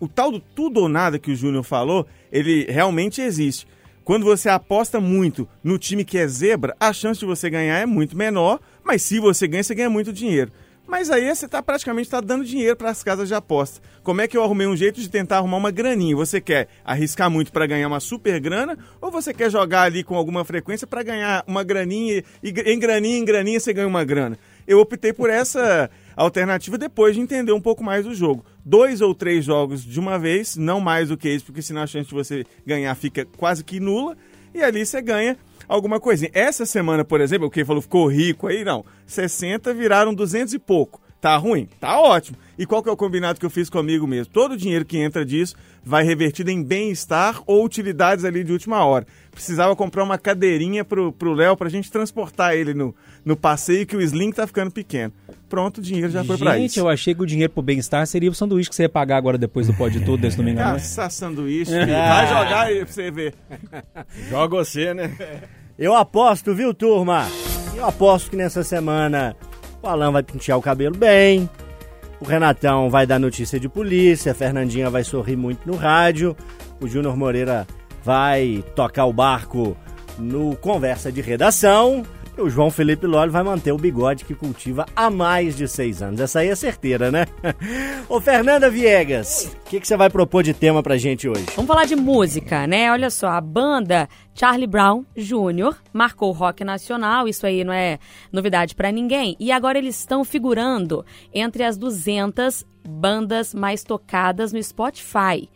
O 0.00 0.08
tal 0.08 0.32
do 0.32 0.40
tudo 0.40 0.80
ou 0.80 0.88
nada 0.88 1.18
que 1.18 1.30
o 1.30 1.36
Júnior 1.36 1.62
falou, 1.62 2.06
ele 2.32 2.64
realmente 2.64 3.20
existe. 3.20 3.66
Quando 4.02 4.24
você 4.24 4.48
aposta 4.48 4.98
muito 4.98 5.46
no 5.62 5.78
time 5.78 6.04
que 6.04 6.18
é 6.18 6.26
zebra, 6.26 6.74
a 6.80 6.92
chance 6.92 7.20
de 7.20 7.26
você 7.26 7.50
ganhar 7.50 7.78
é 7.78 7.86
muito 7.86 8.16
menor, 8.16 8.58
mas 8.82 9.02
se 9.02 9.20
você 9.20 9.46
ganha, 9.46 9.62
você 9.62 9.74
ganha 9.74 9.90
muito 9.90 10.12
dinheiro. 10.12 10.50
Mas 10.90 11.08
aí 11.08 11.32
você 11.32 11.46
tá 11.46 11.62
praticamente 11.62 12.10
tá 12.10 12.20
dando 12.20 12.44
dinheiro 12.44 12.74
para 12.74 12.90
as 12.90 13.04
casas 13.04 13.28
de 13.28 13.34
aposta. 13.34 13.80
Como 14.02 14.20
é 14.20 14.26
que 14.26 14.36
eu 14.36 14.42
arrumei 14.42 14.66
um 14.66 14.76
jeito 14.76 15.00
de 15.00 15.08
tentar 15.08 15.36
arrumar 15.36 15.58
uma 15.58 15.70
graninha? 15.70 16.16
Você 16.16 16.40
quer 16.40 16.66
arriscar 16.84 17.30
muito 17.30 17.52
para 17.52 17.64
ganhar 17.66 17.86
uma 17.86 18.00
super 18.00 18.40
grana 18.40 18.76
ou 19.00 19.08
você 19.08 19.32
quer 19.32 19.50
jogar 19.50 19.82
ali 19.82 20.02
com 20.02 20.16
alguma 20.16 20.44
frequência 20.44 20.88
para 20.88 21.04
ganhar 21.04 21.44
uma 21.46 21.62
graninha 21.62 22.24
e 22.42 22.48
em 22.48 22.78
graninha 22.80 23.18
em 23.18 23.24
graninha 23.24 23.60
você 23.60 23.72
ganha 23.72 23.86
uma 23.86 24.02
grana? 24.02 24.36
Eu 24.66 24.80
optei 24.80 25.12
por 25.12 25.30
essa 25.30 25.88
alternativa 26.22 26.76
depois 26.76 27.14
de 27.14 27.20
entender 27.20 27.52
um 27.52 27.60
pouco 27.60 27.82
mais 27.82 28.04
do 28.04 28.14
jogo. 28.14 28.44
Dois 28.64 29.00
ou 29.00 29.14
três 29.14 29.44
jogos 29.44 29.84
de 29.84 29.98
uma 29.98 30.18
vez, 30.18 30.56
não 30.56 30.80
mais 30.80 31.08
do 31.08 31.16
que 31.16 31.28
isso, 31.28 31.46
porque 31.46 31.62
senão 31.62 31.82
a 31.82 31.86
chance 31.86 32.08
de 32.08 32.14
você 32.14 32.44
ganhar 32.66 32.94
fica 32.94 33.26
quase 33.36 33.64
que 33.64 33.80
nula. 33.80 34.16
E 34.54 34.62
ali 34.62 34.84
você 34.84 35.00
ganha 35.00 35.36
alguma 35.68 36.00
coisinha. 36.00 36.30
Essa 36.34 36.66
semana, 36.66 37.04
por 37.04 37.20
exemplo, 37.20 37.46
o 37.46 37.50
que 37.50 37.64
falou 37.64 37.80
ficou 37.80 38.06
rico 38.06 38.46
aí, 38.46 38.64
não. 38.64 38.84
60 39.06 39.72
viraram 39.72 40.12
200 40.12 40.54
e 40.54 40.58
pouco. 40.58 41.00
Tá 41.20 41.36
ruim? 41.36 41.68
Tá 41.78 42.00
ótimo. 42.00 42.36
E 42.60 42.66
qual 42.66 42.82
que 42.82 42.90
é 42.90 42.92
o 42.92 42.96
combinado 42.96 43.40
que 43.40 43.46
eu 43.46 43.48
fiz 43.48 43.70
comigo 43.70 44.06
mesmo? 44.06 44.30
Todo 44.34 44.52
o 44.52 44.56
dinheiro 44.56 44.84
que 44.84 44.98
entra 44.98 45.24
disso 45.24 45.54
vai 45.82 46.04
revertido 46.04 46.50
em 46.50 46.62
bem-estar 46.62 47.40
ou 47.46 47.64
utilidades 47.64 48.22
ali 48.22 48.44
de 48.44 48.52
última 48.52 48.84
hora. 48.84 49.06
Precisava 49.30 49.74
comprar 49.74 50.04
uma 50.04 50.18
cadeirinha 50.18 50.84
pro, 50.84 51.10
pro 51.10 51.32
Léo 51.32 51.56
pra 51.56 51.70
gente 51.70 51.90
transportar 51.90 52.54
ele 52.54 52.74
no, 52.74 52.94
no 53.24 53.34
passeio 53.34 53.86
que 53.86 53.96
o 53.96 54.00
Sling 54.02 54.30
tá 54.30 54.46
ficando 54.46 54.70
pequeno. 54.70 55.10
Pronto, 55.48 55.78
o 55.78 55.80
dinheiro 55.80 56.10
já 56.10 56.22
foi 56.22 56.36
pra 56.36 56.58
Gente, 56.58 56.72
isso. 56.72 56.80
eu 56.80 56.88
achei 56.90 57.14
que 57.14 57.22
o 57.22 57.26
dinheiro 57.26 57.50
pro 57.50 57.62
bem-estar 57.62 58.06
seria 58.06 58.30
o 58.30 58.34
sanduíche 58.34 58.68
que 58.68 58.76
você 58.76 58.82
ia 58.82 58.88
pagar 58.90 59.16
agora 59.16 59.38
depois 59.38 59.66
do 59.66 59.72
pode 59.72 59.98
tudo 60.00 60.20
desse 60.20 60.36
domingo 60.36 60.60
à 60.60 60.72
noite. 60.72 60.82
Caça 60.82 61.08
sanduíche. 61.08 61.72
filho. 61.72 61.86
Vai 61.86 62.26
jogar 62.28 62.60
aí 62.66 62.84
pra 62.84 62.92
você 62.92 63.10
ver. 63.10 63.34
Joga 64.28 64.56
você, 64.58 64.92
né? 64.92 65.10
Eu 65.78 65.94
aposto, 65.94 66.54
viu, 66.54 66.74
turma? 66.74 67.26
Eu 67.74 67.86
aposto 67.86 68.28
que 68.28 68.36
nessa 68.36 68.62
semana 68.62 69.34
o 69.82 69.88
Alan 69.88 70.12
vai 70.12 70.22
pentear 70.22 70.58
o 70.58 70.62
cabelo 70.62 70.94
bem, 70.94 71.48
o 72.20 72.24
Renatão 72.24 72.90
vai 72.90 73.06
dar 73.06 73.18
notícia 73.18 73.58
de 73.58 73.68
polícia, 73.68 74.32
a 74.32 74.34
Fernandinha 74.34 74.90
vai 74.90 75.02
sorrir 75.02 75.36
muito 75.36 75.66
no 75.66 75.76
rádio, 75.76 76.36
o 76.80 76.86
Júnior 76.86 77.16
Moreira 77.16 77.66
vai 78.04 78.62
tocar 78.76 79.06
o 79.06 79.12
barco 79.12 79.76
no 80.18 80.54
Conversa 80.56 81.10
de 81.10 81.20
Redação. 81.20 82.04
O 82.38 82.48
João 82.48 82.70
Felipe 82.70 83.06
Lolli 83.06 83.30
vai 83.30 83.42
manter 83.42 83.72
o 83.72 83.76
bigode 83.76 84.24
que 84.24 84.34
cultiva 84.34 84.86
há 84.96 85.10
mais 85.10 85.56
de 85.56 85.68
seis 85.68 86.00
anos. 86.00 86.20
Essa 86.20 86.40
aí 86.40 86.48
é 86.48 86.54
certeira, 86.54 87.10
né? 87.10 87.26
Ô, 88.08 88.20
Fernanda 88.20 88.70
Viegas, 88.70 89.54
o 89.66 89.68
que, 89.68 89.80
que 89.80 89.86
você 89.86 89.96
vai 89.96 90.08
propor 90.08 90.42
de 90.42 90.54
tema 90.54 90.82
pra 90.82 90.96
gente 90.96 91.28
hoje? 91.28 91.44
Vamos 91.54 91.68
falar 91.68 91.84
de 91.84 91.96
música, 91.96 92.66
né? 92.66 92.90
Olha 92.90 93.10
só, 93.10 93.28
a 93.28 93.40
banda 93.40 94.08
Charlie 94.34 94.66
Brown 94.66 95.04
Jr. 95.14 95.76
marcou 95.92 96.30
o 96.30 96.32
rock 96.32 96.64
nacional, 96.64 97.28
isso 97.28 97.46
aí 97.46 97.62
não 97.62 97.72
é 97.72 97.98
novidade 98.32 98.74
pra 98.74 98.90
ninguém. 98.90 99.36
E 99.38 99.52
agora 99.52 99.78
eles 99.78 99.98
estão 99.98 100.24
figurando 100.24 101.04
entre 101.34 101.62
as 101.62 101.76
200 101.76 102.64
bandas 102.88 103.52
mais 103.54 103.84
tocadas 103.84 104.52
no 104.52 104.62
Spotify. 104.62 105.48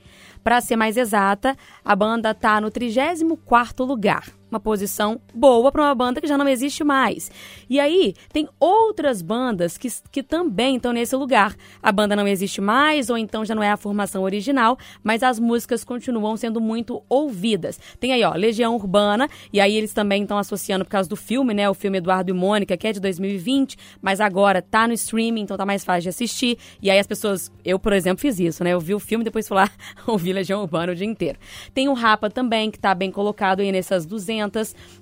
Pra 0.42 0.60
ser 0.60 0.76
mais 0.76 0.98
exata, 0.98 1.56
a 1.82 1.96
banda 1.96 2.34
tá 2.34 2.60
no 2.60 2.70
34º 2.70 3.86
lugar. 3.86 4.24
Uma 4.54 4.60
posição 4.60 5.20
boa 5.34 5.72
para 5.72 5.82
uma 5.82 5.94
banda 5.96 6.20
que 6.20 6.28
já 6.28 6.38
não 6.38 6.46
existe 6.46 6.84
mais. 6.84 7.28
E 7.68 7.80
aí, 7.80 8.14
tem 8.32 8.48
outras 8.60 9.20
bandas 9.20 9.76
que, 9.76 9.88
que 10.12 10.22
também 10.22 10.76
estão 10.76 10.92
nesse 10.92 11.16
lugar. 11.16 11.56
A 11.82 11.90
banda 11.90 12.14
não 12.14 12.28
existe 12.28 12.60
mais, 12.60 13.10
ou 13.10 13.18
então 13.18 13.44
já 13.44 13.52
não 13.52 13.64
é 13.64 13.72
a 13.72 13.76
formação 13.76 14.22
original, 14.22 14.78
mas 15.02 15.24
as 15.24 15.40
músicas 15.40 15.82
continuam 15.82 16.36
sendo 16.36 16.60
muito 16.60 17.02
ouvidas. 17.08 17.80
Tem 17.98 18.12
aí, 18.12 18.22
ó, 18.22 18.32
Legião 18.34 18.76
Urbana, 18.76 19.28
e 19.52 19.60
aí 19.60 19.74
eles 19.74 19.92
também 19.92 20.22
estão 20.22 20.38
associando 20.38 20.84
por 20.84 20.92
causa 20.92 21.08
do 21.08 21.16
filme, 21.16 21.52
né? 21.52 21.68
O 21.68 21.74
filme 21.74 21.98
Eduardo 21.98 22.30
e 22.30 22.32
Mônica, 22.32 22.76
que 22.76 22.86
é 22.86 22.92
de 22.92 23.00
2020, 23.00 23.76
mas 24.00 24.20
agora 24.20 24.62
tá 24.62 24.86
no 24.86 24.94
streaming, 24.94 25.40
então 25.40 25.56
tá 25.56 25.66
mais 25.66 25.84
fácil 25.84 26.02
de 26.02 26.08
assistir. 26.10 26.56
E 26.80 26.88
aí 26.92 27.00
as 27.00 27.08
pessoas, 27.08 27.50
eu, 27.64 27.76
por 27.76 27.92
exemplo, 27.92 28.20
fiz 28.20 28.38
isso, 28.38 28.62
né? 28.62 28.70
Eu 28.70 28.78
vi 28.78 28.94
o 28.94 29.00
filme 29.00 29.24
depois 29.24 29.48
fui 29.48 29.56
lá 29.56 29.68
ouvir 30.06 30.32
Legião 30.32 30.60
Urbana 30.60 30.92
o 30.92 30.94
dia 30.94 31.08
inteiro. 31.08 31.40
Tem 31.74 31.88
o 31.88 31.92
Rapa 31.92 32.30
também, 32.30 32.70
que 32.70 32.78
tá 32.78 32.94
bem 32.94 33.10
colocado 33.10 33.58
aí 33.58 33.72
nessas 33.72 34.06
200 34.06 34.43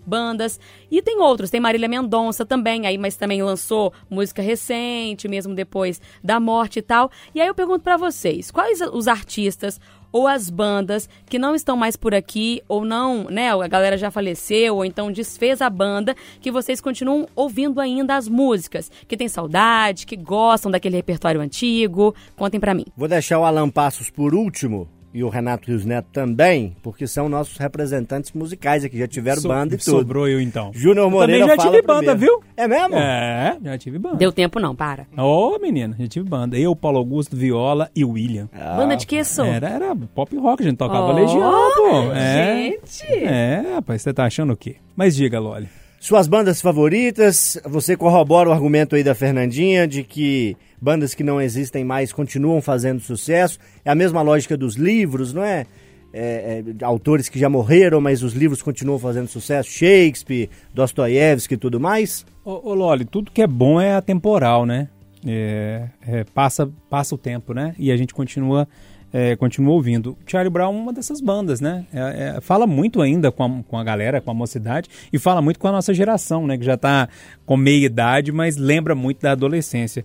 bandas. 0.07 0.59
E 0.91 1.01
tem 1.03 1.19
outros, 1.21 1.51
tem 1.51 1.61
Marília 1.61 1.89
Mendonça 1.89 2.45
também, 2.45 2.87
aí, 2.87 2.99
mas 2.99 3.17
também 3.17 3.43
lançou 3.43 3.93
música 4.11 4.43
recente, 4.43 5.29
mesmo 5.29 5.55
depois 5.55 6.01
da 6.23 6.39
morte 6.39 6.79
e 6.79 6.83
tal. 6.83 7.11
E 7.35 7.41
aí 7.41 7.49
eu 7.49 7.55
pergunto 7.55 7.81
pra 7.81 7.97
vocês, 7.97 8.51
quais 8.51 8.81
os 8.81 9.09
artistas 9.09 9.81
ou 10.13 10.29
as 10.29 10.51
bandas 10.51 11.09
que 11.27 11.39
não 11.39 11.55
estão 11.55 11.77
mais 11.77 11.97
por 11.97 12.15
aqui, 12.15 12.63
ou 12.69 12.85
não, 12.85 13.25
né, 13.25 13.51
a 13.51 13.67
galera 13.67 13.97
já 13.97 14.11
faleceu, 14.11 14.77
ou 14.77 14.85
então 14.85 15.11
desfez 15.11 15.63
a 15.63 15.71
banda, 15.71 16.15
que 16.41 16.53
vocês 16.53 16.81
continuam 16.81 17.27
ouvindo 17.35 17.81
ainda 17.81 18.17
as 18.17 18.29
músicas, 18.29 18.91
que 19.09 19.17
tem 19.17 19.27
saudade, 19.27 20.07
que 20.07 20.17
gostam 20.17 20.71
daquele 20.71 20.97
repertório 20.97 21.41
antigo. 21.41 22.15
Contem 22.37 22.61
pra 22.61 22.75
mim. 22.75 22.85
Vou 22.97 23.09
deixar 23.09 23.39
o 23.39 23.45
Alan 23.45 23.71
Passos 23.71 24.11
por 24.11 24.35
último, 24.35 24.87
e 25.15 25.23
o 25.23 25.29
Renato 25.29 25.69
Rios 25.69 25.85
Neto 25.85 26.07
também, 26.13 26.77
porque 26.83 27.07
são 27.07 27.29
nossos 27.29 27.57
representantes 27.59 28.33
musicais 28.33 28.85
aqui, 28.85 28.99
já 28.99 29.07
tiveram 29.07 29.41
So- 29.43 29.49
banda 29.49 29.75
e 29.75 29.79
tudo. 29.79 29.99
Sobrou 29.99 30.29
eu 30.29 30.41
então. 30.41 30.71
Júnior 30.75 31.07
Eu 31.07 31.11
Moreira 31.11 31.43
também 31.43 31.57
já 31.57 31.63
fala 31.63 31.71
tive 31.77 31.87
banda, 31.87 32.17
primeiro. 32.17 32.41
viu? 32.41 32.45
É 32.57 32.69
mesmo? 32.69 32.95
É, 32.97 33.59
já 33.63 33.79
tive 33.79 33.99
banda. 33.99 34.17
Deu 34.17 34.33
tempo 34.33 34.59
não, 34.61 34.75
para. 34.75 35.07
Ô, 35.17 35.59
menina, 35.59 35.95
já 35.99 36.07
tive 36.09 36.29
banda. 36.29 36.57
Eu, 36.59 36.75
Paulo 36.77 36.99
Augusto, 36.99 37.37
Viola 37.37 37.91
e 37.95 38.05
William. 38.05 38.49
Banda 38.77 38.97
de 38.97 39.07
que 39.07 39.23
sou? 39.25 39.45
Era, 39.45 39.69
era 39.69 39.97
pop 40.15 40.37
rock, 40.37 40.63
a 40.63 40.67
gente 40.67 40.77
tocava 40.79 41.07
Oh, 41.09 41.13
Legião, 41.13 41.71
pô. 41.77 42.13
É, 42.15 42.57
Gente! 42.63 43.25
é, 43.25 43.73
rapaz, 43.75 44.03
você 44.03 44.13
tá 44.13 44.25
achando 44.25 44.53
o 44.53 44.57
quê? 44.57 44.77
Mas 44.97 45.15
diga, 45.17 45.39
Loli. 45.41 45.69
Suas 46.03 46.27
bandas 46.27 46.61
favoritas, 46.61 47.57
você 47.65 47.97
corrobora 47.97 48.49
o 48.49 48.53
argumento 48.53 48.97
aí 48.97 49.05
da 49.05 49.15
Fernandinha 49.15 49.87
de 49.87 50.03
que 50.03 50.57
bandas 50.81 51.15
que 51.15 51.23
não 51.23 51.41
existem 51.41 51.85
mais 51.85 52.13
continuam 52.13 52.61
fazendo 52.61 53.01
sucesso. 53.01 53.57
É 53.85 53.91
a 53.93 53.95
mesma 53.95 54.21
lógica 54.21 54.57
dos 54.57 54.75
livros, 54.75 55.33
não 55.33 55.45
é? 55.45 55.65
É, 56.13 56.65
é, 56.81 56.85
autores 56.85 57.29
que 57.29 57.39
já 57.39 57.49
morreram, 57.49 58.01
mas 58.01 58.25
os 58.25 58.33
livros 58.33 58.61
continuam 58.61 58.99
fazendo 58.99 59.29
sucesso. 59.29 59.71
Shakespeare, 59.71 60.51
Dostoiévski 60.75 61.55
e 61.55 61.57
tudo 61.57 61.79
mais. 61.79 62.27
Ô, 62.45 62.71
ô 62.71 62.75
Loli, 62.75 63.05
tudo 63.05 63.31
que 63.31 63.41
é 63.41 63.47
bom 63.47 63.81
é 63.81 63.95
atemporal, 63.95 64.67
né? 64.67 64.89
É, 65.25 65.85
é, 66.05 66.25
passa, 66.25 66.69
passa 66.91 67.15
o 67.15 67.19
tempo, 67.19 67.55
né? 67.55 67.77
E 67.79 67.93
a 67.93 67.97
gente 67.97 68.13
continua, 68.13 68.67
é, 69.13 69.37
continua 69.37 69.75
ouvindo. 69.75 70.17
Charlie 70.27 70.51
Brown 70.51 70.75
é 70.75 70.79
uma 70.79 70.93
dessas 70.93 71.21
bandas, 71.21 71.61
né? 71.61 71.85
É, 71.93 72.37
é, 72.37 72.41
fala 72.41 72.67
muito 72.67 73.01
ainda 73.01 73.31
com 73.31 73.45
a, 73.45 73.63
com 73.63 73.77
a 73.77 73.85
galera, 73.85 74.21
com 74.21 74.31
a 74.31 74.35
mocidade, 74.35 74.89
e 75.13 75.19
fala 75.19 75.43
muito 75.43 75.61
com 75.61 75.69
a 75.69 75.73
nossa 75.73 75.93
geração, 75.93 76.47
né? 76.47 76.57
Que 76.57 76.65
já 76.65 76.77
tá 76.77 77.09
com 77.45 77.57
meia 77.57 77.85
idade, 77.85 78.33
mas 78.33 78.57
lembra 78.57 78.95
muito 78.95 79.21
da 79.21 79.33
adolescência. 79.33 80.05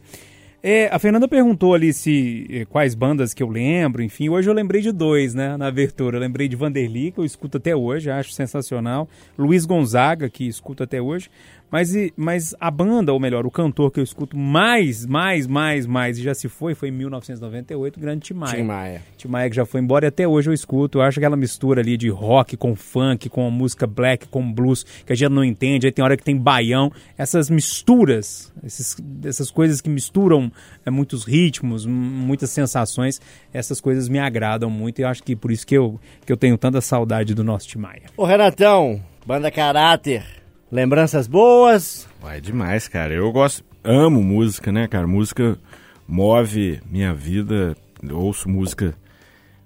É, 0.62 0.88
a 0.88 0.98
Fernanda 0.98 1.28
perguntou 1.28 1.76
ali 1.76 1.94
se 1.94 2.46
eh, 2.50 2.66
quais 2.66 2.96
bandas 2.96 3.34
que 3.34 3.44
eu 3.44 3.48
lembro, 3.48 4.02
enfim. 4.02 4.28
Hoje 4.28 4.50
eu 4.50 4.54
lembrei 4.54 4.82
de 4.82 4.92
dois, 4.92 5.36
né? 5.36 5.56
Na 5.56 5.68
abertura. 5.68 6.18
Eu 6.18 6.22
lembrei 6.22 6.48
de 6.48 6.56
Vanderly, 6.56 7.12
que 7.12 7.20
eu 7.20 7.26
escuto 7.26 7.58
até 7.58 7.76
hoje, 7.76 8.10
acho 8.10 8.34
sensacional. 8.34 9.08
Luiz 9.38 9.66
Gonzaga, 9.66 10.30
que 10.30 10.48
escuto 10.48 10.84
até 10.84 11.00
hoje. 11.00 11.30
Mas, 11.70 11.94
mas 12.16 12.56
a 12.60 12.72
banda, 12.72 13.12
ou 13.12 13.20
melhor, 13.20 13.46
o 13.46 13.52
cantor 13.52 13.92
que 13.92 14.00
eu 14.00 14.04
escuto 14.04 14.38
mais, 14.38 15.06
mais, 15.06 15.46
mais, 15.46 15.86
mais, 15.86 16.18
e 16.18 16.24
já 16.24 16.34
se 16.34 16.48
foi, 16.48 16.74
foi 16.74 16.90
em 16.90 16.92
1998, 16.92 17.98
o 17.98 18.00
grande 18.00 18.22
Tim 18.22 18.34
Maia. 18.36 18.56
Tim 18.56 18.64
Maia. 18.64 19.02
Tim 19.18 19.28
Maia 19.28 19.50
que 19.50 19.56
já 19.56 19.66
foi 19.66 19.82
embora 19.82 20.06
e 20.06 20.08
até 20.08 20.28
hoje 20.28 20.50
eu 20.50 20.54
escuto. 20.54 21.00
Eu 21.00 21.02
acho 21.02 21.20
aquela 21.20 21.36
mistura 21.36 21.82
ali 21.82 21.98
de 21.98 22.10
rock 22.10 22.56
com 22.56 22.76
funk, 22.76 23.28
com 23.30 23.50
música 23.52 23.86
black, 23.86 24.28
com 24.28 24.52
blues, 24.52 24.84
que 25.06 25.12
a 25.12 25.16
gente 25.16 25.30
não 25.30 25.44
entende. 25.44 25.88
Aí 25.88 25.92
tem 25.92 26.04
hora 26.04 26.16
que 26.16 26.24
tem 26.24 26.38
baião. 26.38 26.92
Essas 27.18 27.50
misturas, 27.50 28.54
esses, 28.64 28.96
essas 29.26 29.52
coisas 29.52 29.82
que 29.82 29.90
misturam 29.90 30.52
é, 30.86 30.90
muitos 30.90 31.26
ritmos, 31.26 31.86
muitas 31.86 32.50
sensações, 32.50 33.20
essas 33.54 33.82
coisas 33.82 34.08
me 34.08 34.20
agradam 34.20 34.70
muito. 34.70 35.00
E 35.00 35.02
eu 35.02 35.08
acho 35.10 35.22
que 35.22 35.36
por 35.36 35.52
isso 35.52 35.68
que 35.68 35.76
eu, 35.76 36.00
que 36.26 36.32
eu 36.32 36.38
tenho 36.38 36.58
tanta 36.58 36.80
saudade 36.80 37.34
do 37.34 37.44
nosso 37.44 37.68
Tim 37.68 37.80
Maia. 37.80 38.04
Ô 38.16 38.26
Renatão, 38.26 39.02
banda 39.26 39.52
Caráter. 39.52 40.37
Lembranças 40.72 41.28
boas? 41.28 42.08
É 42.26 42.40
demais, 42.42 42.88
cara. 42.88 43.14
Eu 43.14 43.32
gosto, 43.32 43.64
amo 43.84 44.22
música, 44.22 44.72
né, 44.72 44.88
cara? 44.88 45.08
Música 45.08 45.58
move 46.08 46.80
minha 46.90 47.14
vida. 47.14 47.76
Eu 48.04 48.18
ouço 48.20 48.50
música. 48.50 48.94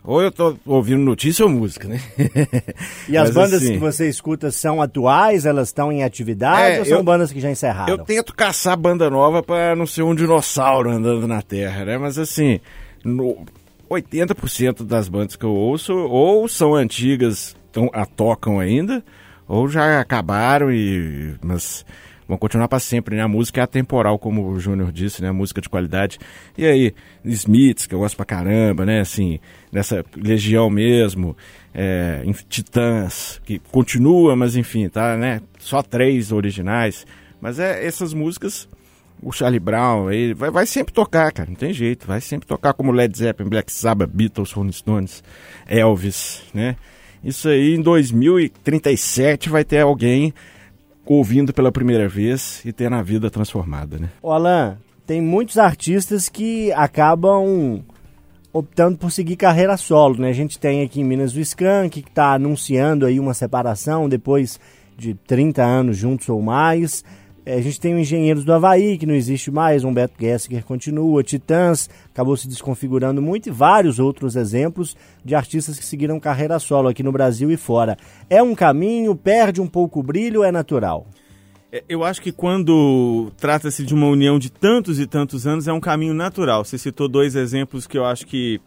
Ou 0.04 0.20
eu 0.22 0.32
tô 0.32 0.58
ouvindo 0.66 1.00
notícia 1.04 1.46
ou 1.46 1.52
música, 1.52 1.88
né? 1.88 2.00
E 3.08 3.16
as 3.18 3.30
Mas, 3.30 3.36
bandas 3.36 3.62
assim, 3.62 3.74
que 3.74 3.78
você 3.80 4.10
escuta 4.10 4.50
são 4.50 4.82
atuais? 4.82 5.46
Elas 5.46 5.68
estão 5.70 5.92
em 5.92 6.04
atividade 6.04 6.78
É, 6.78 6.80
ou 6.80 6.86
são 6.86 6.98
eu- 7.00 7.04
bandas 7.04 7.32
que 7.32 7.40
já 7.40 7.52
encerraram? 7.52 7.92
Eu 7.94 8.04
tento 8.04 8.34
caçar 8.36 8.76
banda 8.78 9.10
nova 9.10 9.44
pra 9.44 9.76
não 9.76 9.86
ser 9.86 10.02
um 10.04 10.16
dinossauro 10.16 10.90
andando 10.90 11.28
na 11.28 11.42
Terra, 11.44 11.86
né? 11.86 11.98
Mas 12.00 12.18
assim, 12.18 12.60
no 13.04 13.46
80% 13.90 14.84
das 14.84 15.08
bandas 15.08 15.36
que 15.36 15.46
eu 15.46 15.54
ouço 15.54 15.94
ou 15.94 16.48
são 16.48 16.74
antigas, 16.74 17.56
tão, 17.72 17.88
a 17.94 18.04
tocam 18.06 18.60
ainda, 18.60 19.04
ou 19.52 19.68
já 19.68 20.00
acabaram 20.00 20.72
e 20.72 21.36
mas 21.42 21.86
vão 22.26 22.38
continuar 22.38 22.70
para 22.70 22.80
sempre, 22.80 23.18
né? 23.18 23.22
A 23.22 23.28
música 23.28 23.60
é 23.60 23.64
atemporal, 23.64 24.18
como 24.18 24.48
o 24.48 24.58
Júnior 24.58 24.94
disse, 24.94 25.22
né? 25.22 25.28
A 25.28 25.34
música 25.34 25.60
de 25.60 25.68
qualidade. 25.68 26.18
E 26.58 26.66
aí, 26.66 26.94
Smiths, 27.26 27.86
que 27.86 27.94
eu 27.94 28.00
gosto 28.00 28.16
pra 28.16 28.26
caramba, 28.26 28.86
né? 28.86 29.02
Assim, 29.02 29.40
nessa 29.70 30.06
Legião 30.16 30.70
mesmo, 30.70 31.36
é, 31.74 32.24
Titãs, 32.48 33.42
que 33.44 33.60
continua, 33.60 34.38
mas 34.38 34.56
enfim, 34.56 34.88
tá, 34.88 35.18
né? 35.18 35.42
Só 35.60 35.84
três 35.84 36.32
originais. 36.32 37.06
Mas 37.42 37.60
é 37.60 37.86
essas 37.86 38.14
músicas, 38.14 38.70
o 39.22 39.34
Charlie 39.34 39.60
Brown, 39.60 40.10
ele 40.10 40.34
vai, 40.34 40.50
vai 40.50 40.66
sempre 40.66 40.94
tocar, 40.94 41.30
cara, 41.34 41.50
não 41.50 41.58
tem 41.58 41.74
jeito. 41.74 42.08
Vai 42.08 42.22
sempre 42.22 42.48
tocar 42.48 42.72
como 42.72 42.94
Led 42.94 43.18
Zeppelin, 43.18 43.50
Black 43.50 43.70
Sabbath, 43.70 44.12
Beatles, 44.14 44.54
Rolling 44.54 44.72
Stones, 44.72 45.22
Elvis, 45.68 46.44
né? 46.54 46.78
Isso 47.24 47.50
aí 47.50 47.76
em 47.76 47.82
2037 47.82 49.50
vai 49.50 49.64
ter 49.64 49.80
alguém 49.80 50.34
ouvindo 51.06 51.54
pela 51.54 51.72
primeira 51.72 52.08
vez 52.08 52.62
e 52.66 52.72
tendo 52.72 52.96
a 52.96 53.02
vida 53.02 53.30
transformada, 53.30 53.98
né? 53.98 54.10
Ô 54.22 54.32
Alan, 54.32 54.78
tem 55.06 55.22
muitos 55.22 55.58
artistas 55.58 56.30
que 56.30 56.72
acabam 56.74 57.84
optando 58.54 58.98
por 58.98 59.12
seguir 59.12 59.36
carreira 59.36 59.78
solo, 59.78 60.20
né? 60.20 60.30
A 60.30 60.34
gente 60.34 60.60
tem 60.60 60.84
aqui 60.84 61.02
em 61.02 61.04
Minas 61.04 61.36
o 61.36 61.40
Skank, 61.40 62.02
que 62.02 62.10
está 62.10 62.34
anunciando 62.34 63.06
aí 63.06 63.20
uma 63.20 63.34
separação 63.34 64.10
depois 64.10 64.60
de 64.98 65.14
30 65.14 65.64
anos 65.64 65.98
juntos 65.98 66.28
ou 66.30 66.42
mais. 66.42 67.04
É, 67.44 67.56
a 67.56 67.62
gente 67.62 67.80
tem 67.80 67.96
o 67.96 68.00
Engenheiros 68.00 68.44
do 68.44 68.54
Havaí, 68.54 68.98
que 68.98 69.06
não 69.06 69.16
existe 69.16 69.50
mais, 69.50 69.84
Humberto 69.84 70.14
Gessinger 70.20 70.64
continua, 70.64 71.24
Titãs 71.24 71.90
acabou 72.14 72.38
se 72.38 72.48
desconfigurando 72.48 73.22
muito 73.22 73.48
e 73.48 73.52
vários 73.52 73.98
outros 73.98 74.36
exemplos 74.36 74.96
de 75.26 75.34
artistas 75.34 75.80
que 75.80 75.86
seguiram 75.86 76.20
carreira 76.20 76.60
solo 76.60 76.88
aqui 76.88 77.02
no 77.02 77.12
Brasil 77.12 77.50
e 77.52 77.58
fora. 77.58 77.98
É 78.30 78.44
um 78.44 78.54
caminho, 78.54 79.16
perde 79.16 79.60
um 79.60 79.68
pouco 79.68 80.02
o 80.02 80.04
brilho, 80.04 80.44
é 80.44 80.52
natural. 80.52 81.08
É, 81.72 81.84
Eu 81.90 82.04
acho 82.04 82.22
que 82.22 82.32
quando 82.32 83.32
trata-se 83.38 83.84
de 83.84 83.94
uma 83.94 84.08
união 84.08 84.38
de 84.38 84.52
tantos 84.52 85.00
e 85.00 85.08
tantos 85.08 85.48
anos, 85.48 85.68
é 85.68 85.74
um 85.74 85.80
caminho 85.80 86.14
natural. 86.14 86.64
Você 86.64 86.78
citou 86.78 87.08
dois 87.08 87.36
exemplos 87.36 87.88
que 87.88 87.98
eu 87.98 88.06
acho 88.06 88.28
que 88.28 88.62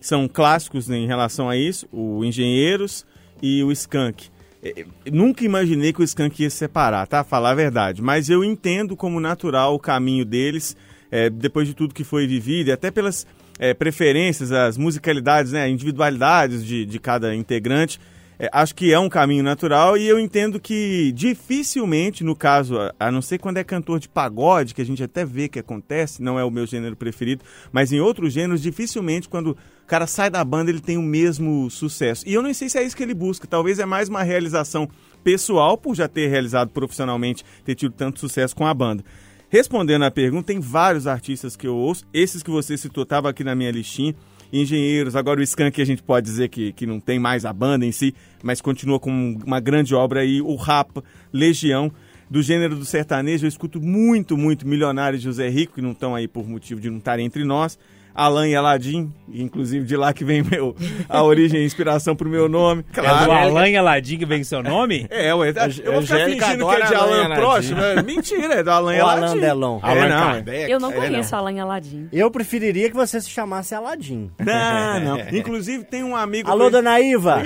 são 0.00 0.26
clássicos 0.26 0.88
né, 0.88 0.96
em 0.96 1.06
relação 1.06 1.48
a 1.48 1.56
isso: 1.56 1.86
o 1.92 2.24
Engenheiros 2.24 3.06
e 3.40 3.62
o 3.62 3.70
Skank. 3.70 4.30
É, 4.62 4.80
é, 4.80 4.86
Nunca 5.10 5.44
imaginei 5.44 5.92
que 5.92 6.00
o 6.00 6.04
Skank 6.04 6.42
ia 6.42 6.50
se 6.50 6.56
separar, 6.56 7.06
tá? 7.06 7.22
Falar 7.24 7.50
a 7.50 7.54
verdade. 7.54 8.02
Mas 8.02 8.28
eu 8.28 8.44
entendo 8.44 8.96
como 8.96 9.20
natural 9.20 9.74
o 9.74 9.78
caminho 9.78 10.24
deles, 10.24 10.76
é, 11.10 11.30
depois 11.30 11.68
de 11.68 11.74
tudo 11.74 11.94
que 11.94 12.04
foi 12.04 12.26
vivido, 12.26 12.68
e 12.68 12.72
até 12.72 12.90
pelas 12.90 13.26
é, 13.58 13.74
preferências, 13.74 14.52
as 14.52 14.76
musicalidades, 14.76 15.52
né, 15.52 15.68
individualidades 15.68 16.64
de, 16.64 16.84
de 16.84 16.98
cada 16.98 17.34
integrante. 17.34 18.00
É, 18.38 18.50
acho 18.52 18.74
que 18.74 18.92
é 18.92 18.98
um 18.98 19.08
caminho 19.08 19.42
natural 19.42 19.96
e 19.96 20.06
eu 20.06 20.18
entendo 20.18 20.60
que 20.60 21.10
dificilmente, 21.12 22.22
no 22.22 22.36
caso, 22.36 22.78
a, 22.78 22.94
a 23.00 23.10
não 23.10 23.22
ser 23.22 23.38
quando 23.38 23.56
é 23.56 23.64
cantor 23.64 23.98
de 23.98 24.08
pagode, 24.08 24.74
que 24.74 24.82
a 24.82 24.84
gente 24.84 25.02
até 25.02 25.24
vê 25.24 25.48
que 25.48 25.58
acontece, 25.58 26.22
não 26.22 26.38
é 26.38 26.44
o 26.44 26.50
meu 26.50 26.66
gênero 26.66 26.94
preferido, 26.94 27.42
mas 27.72 27.92
em 27.92 28.00
outros 28.00 28.34
gêneros, 28.34 28.60
dificilmente 28.60 29.28
quando 29.28 29.52
o 29.52 29.86
cara 29.86 30.06
sai 30.06 30.28
da 30.28 30.44
banda 30.44 30.70
ele 30.70 30.80
tem 30.80 30.98
o 30.98 31.02
mesmo 31.02 31.70
sucesso. 31.70 32.28
E 32.28 32.34
eu 32.34 32.42
não 32.42 32.52
sei 32.52 32.68
se 32.68 32.78
é 32.78 32.82
isso 32.82 32.96
que 32.96 33.02
ele 33.02 33.14
busca, 33.14 33.46
talvez 33.46 33.78
é 33.78 33.86
mais 33.86 34.08
uma 34.08 34.22
realização 34.22 34.86
pessoal 35.24 35.78
por 35.78 35.94
já 35.94 36.06
ter 36.06 36.28
realizado 36.28 36.68
profissionalmente, 36.70 37.42
ter 37.64 37.74
tido 37.74 37.92
tanto 37.92 38.20
sucesso 38.20 38.54
com 38.54 38.66
a 38.66 38.74
banda. 38.74 39.02
Respondendo 39.48 40.04
à 40.04 40.10
pergunta, 40.10 40.48
tem 40.48 40.60
vários 40.60 41.06
artistas 41.06 41.56
que 41.56 41.66
eu 41.66 41.74
ouço, 41.74 42.04
esses 42.12 42.42
que 42.42 42.50
você 42.50 42.76
citou 42.76 43.04
estavam 43.04 43.30
aqui 43.30 43.42
na 43.42 43.54
minha 43.54 43.70
listinha 43.70 44.14
engenheiros. 44.52 45.16
Agora 45.16 45.40
o 45.40 45.42
Skank 45.42 45.80
a 45.80 45.84
gente 45.84 46.02
pode 46.02 46.26
dizer 46.26 46.48
que, 46.48 46.72
que 46.72 46.86
não 46.86 47.00
tem 47.00 47.18
mais 47.18 47.44
a 47.44 47.52
banda 47.52 47.84
em 47.84 47.92
si, 47.92 48.14
mas 48.42 48.60
continua 48.60 48.98
com 48.98 49.38
uma 49.44 49.60
grande 49.60 49.94
obra 49.94 50.20
aí. 50.20 50.40
O 50.40 50.54
Rapa, 50.56 51.02
Legião. 51.32 51.92
Do 52.28 52.42
gênero 52.42 52.74
do 52.74 52.84
sertanejo, 52.84 53.44
eu 53.44 53.48
escuto 53.48 53.80
muito, 53.80 54.36
muito 54.36 54.66
Milionário 54.66 55.16
e 55.16 55.20
José 55.20 55.48
Rico, 55.48 55.74
que 55.74 55.80
não 55.80 55.92
estão 55.92 56.12
aí 56.12 56.26
por 56.26 56.48
motivo 56.48 56.80
de 56.80 56.90
não 56.90 56.98
estarem 56.98 57.24
entre 57.24 57.44
nós. 57.44 57.78
Alan 58.16 58.48
e 58.48 58.56
Aladim, 58.56 59.12
inclusive 59.28 59.84
de 59.84 59.96
lá 59.96 60.12
que 60.12 60.24
vem 60.24 60.42
meu, 60.42 60.74
a 61.08 61.22
origem 61.22 61.60
e 61.60 61.66
inspiração 61.66 62.16
pro 62.16 62.28
meu 62.28 62.48
nome. 62.48 62.84
É 62.96 63.24
do 63.24 63.30
Alan 63.32 63.68
e 63.68 63.76
Aladim 63.76 64.16
que 64.18 64.24
vem 64.24 64.42
seu 64.42 64.62
nome? 64.62 65.06
É, 65.10 65.34
ué, 65.34 65.50
eu 65.84 65.92
vou 65.92 66.02
ficar 66.02 66.14
Angélica 66.16 66.46
fingindo 66.46 66.68
que 66.68 66.74
é 66.74 66.86
de 66.86 66.94
Alan 66.94 67.24
Alan. 67.24 67.34
Prost, 67.36 67.70
né? 67.72 68.02
Mentira, 68.02 68.54
é 68.54 68.62
do 68.62 68.70
Alan 68.70 68.94
e 68.96 69.00
O 69.00 69.06
Aladim. 69.06 69.24
Alan 69.24 69.36
Delon. 69.38 69.80
É, 69.82 69.86
Allan 69.88 70.08
não, 70.08 70.16
é. 70.16 70.32
Kardec. 70.32 70.70
Eu 70.72 70.80
não 70.80 70.92
É, 70.92 70.94
conheço 70.94 71.36
Alan 71.36 71.62
Aladim. 71.62 72.08
Eu 72.12 72.30
preferiria 72.30 72.88
que 72.88 72.96
você 72.96 73.20
se 73.20 73.28
chamasse 73.28 73.74
Aladim. 73.74 74.30
Não, 74.38 75.00
não. 75.00 75.18
Inclusive 75.36 75.84
tem 75.84 76.02
um 76.02 76.16
amigo... 76.16 76.50
Alô, 76.50 76.70
dona 76.70 76.98
Iva. 77.00 77.42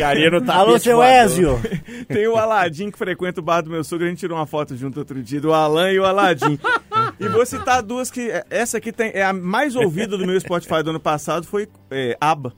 Alô, 0.52 0.78
seu. 0.78 1.02
Ézio. 1.02 1.60
Tem 2.08 2.26
o 2.26 2.36
Aladim 2.36 2.90
que 2.90 2.98
frequenta 2.98 3.40
o 3.40 3.42
bar 3.42 3.62
do 3.62 3.70
meu 3.70 3.82
sogro, 3.82 4.06
a 4.06 4.08
gente 4.08 4.18
tirou 4.18 4.36
uma 4.36 4.46
foto 4.46 4.76
junto 4.76 4.98
outro 4.98 5.22
dia, 5.22 5.40
do 5.40 5.52
Alan 5.52 5.90
e 5.90 5.98
o 5.98 6.04
Aladim. 6.04 6.58
e 7.20 7.28
vou 7.28 7.44
citar 7.44 7.82
duas 7.82 8.10
que. 8.10 8.30
Essa 8.48 8.78
aqui 8.78 8.90
tem, 8.90 9.12
é 9.14 9.22
a 9.22 9.32
mais 9.32 9.76
ouvida 9.76 10.16
do 10.16 10.26
meu 10.26 10.40
Spotify 10.40 10.82
do 10.82 10.90
ano 10.90 11.00
passado, 11.00 11.46
foi 11.46 11.68
é, 11.90 12.16
ABBA. 12.18 12.54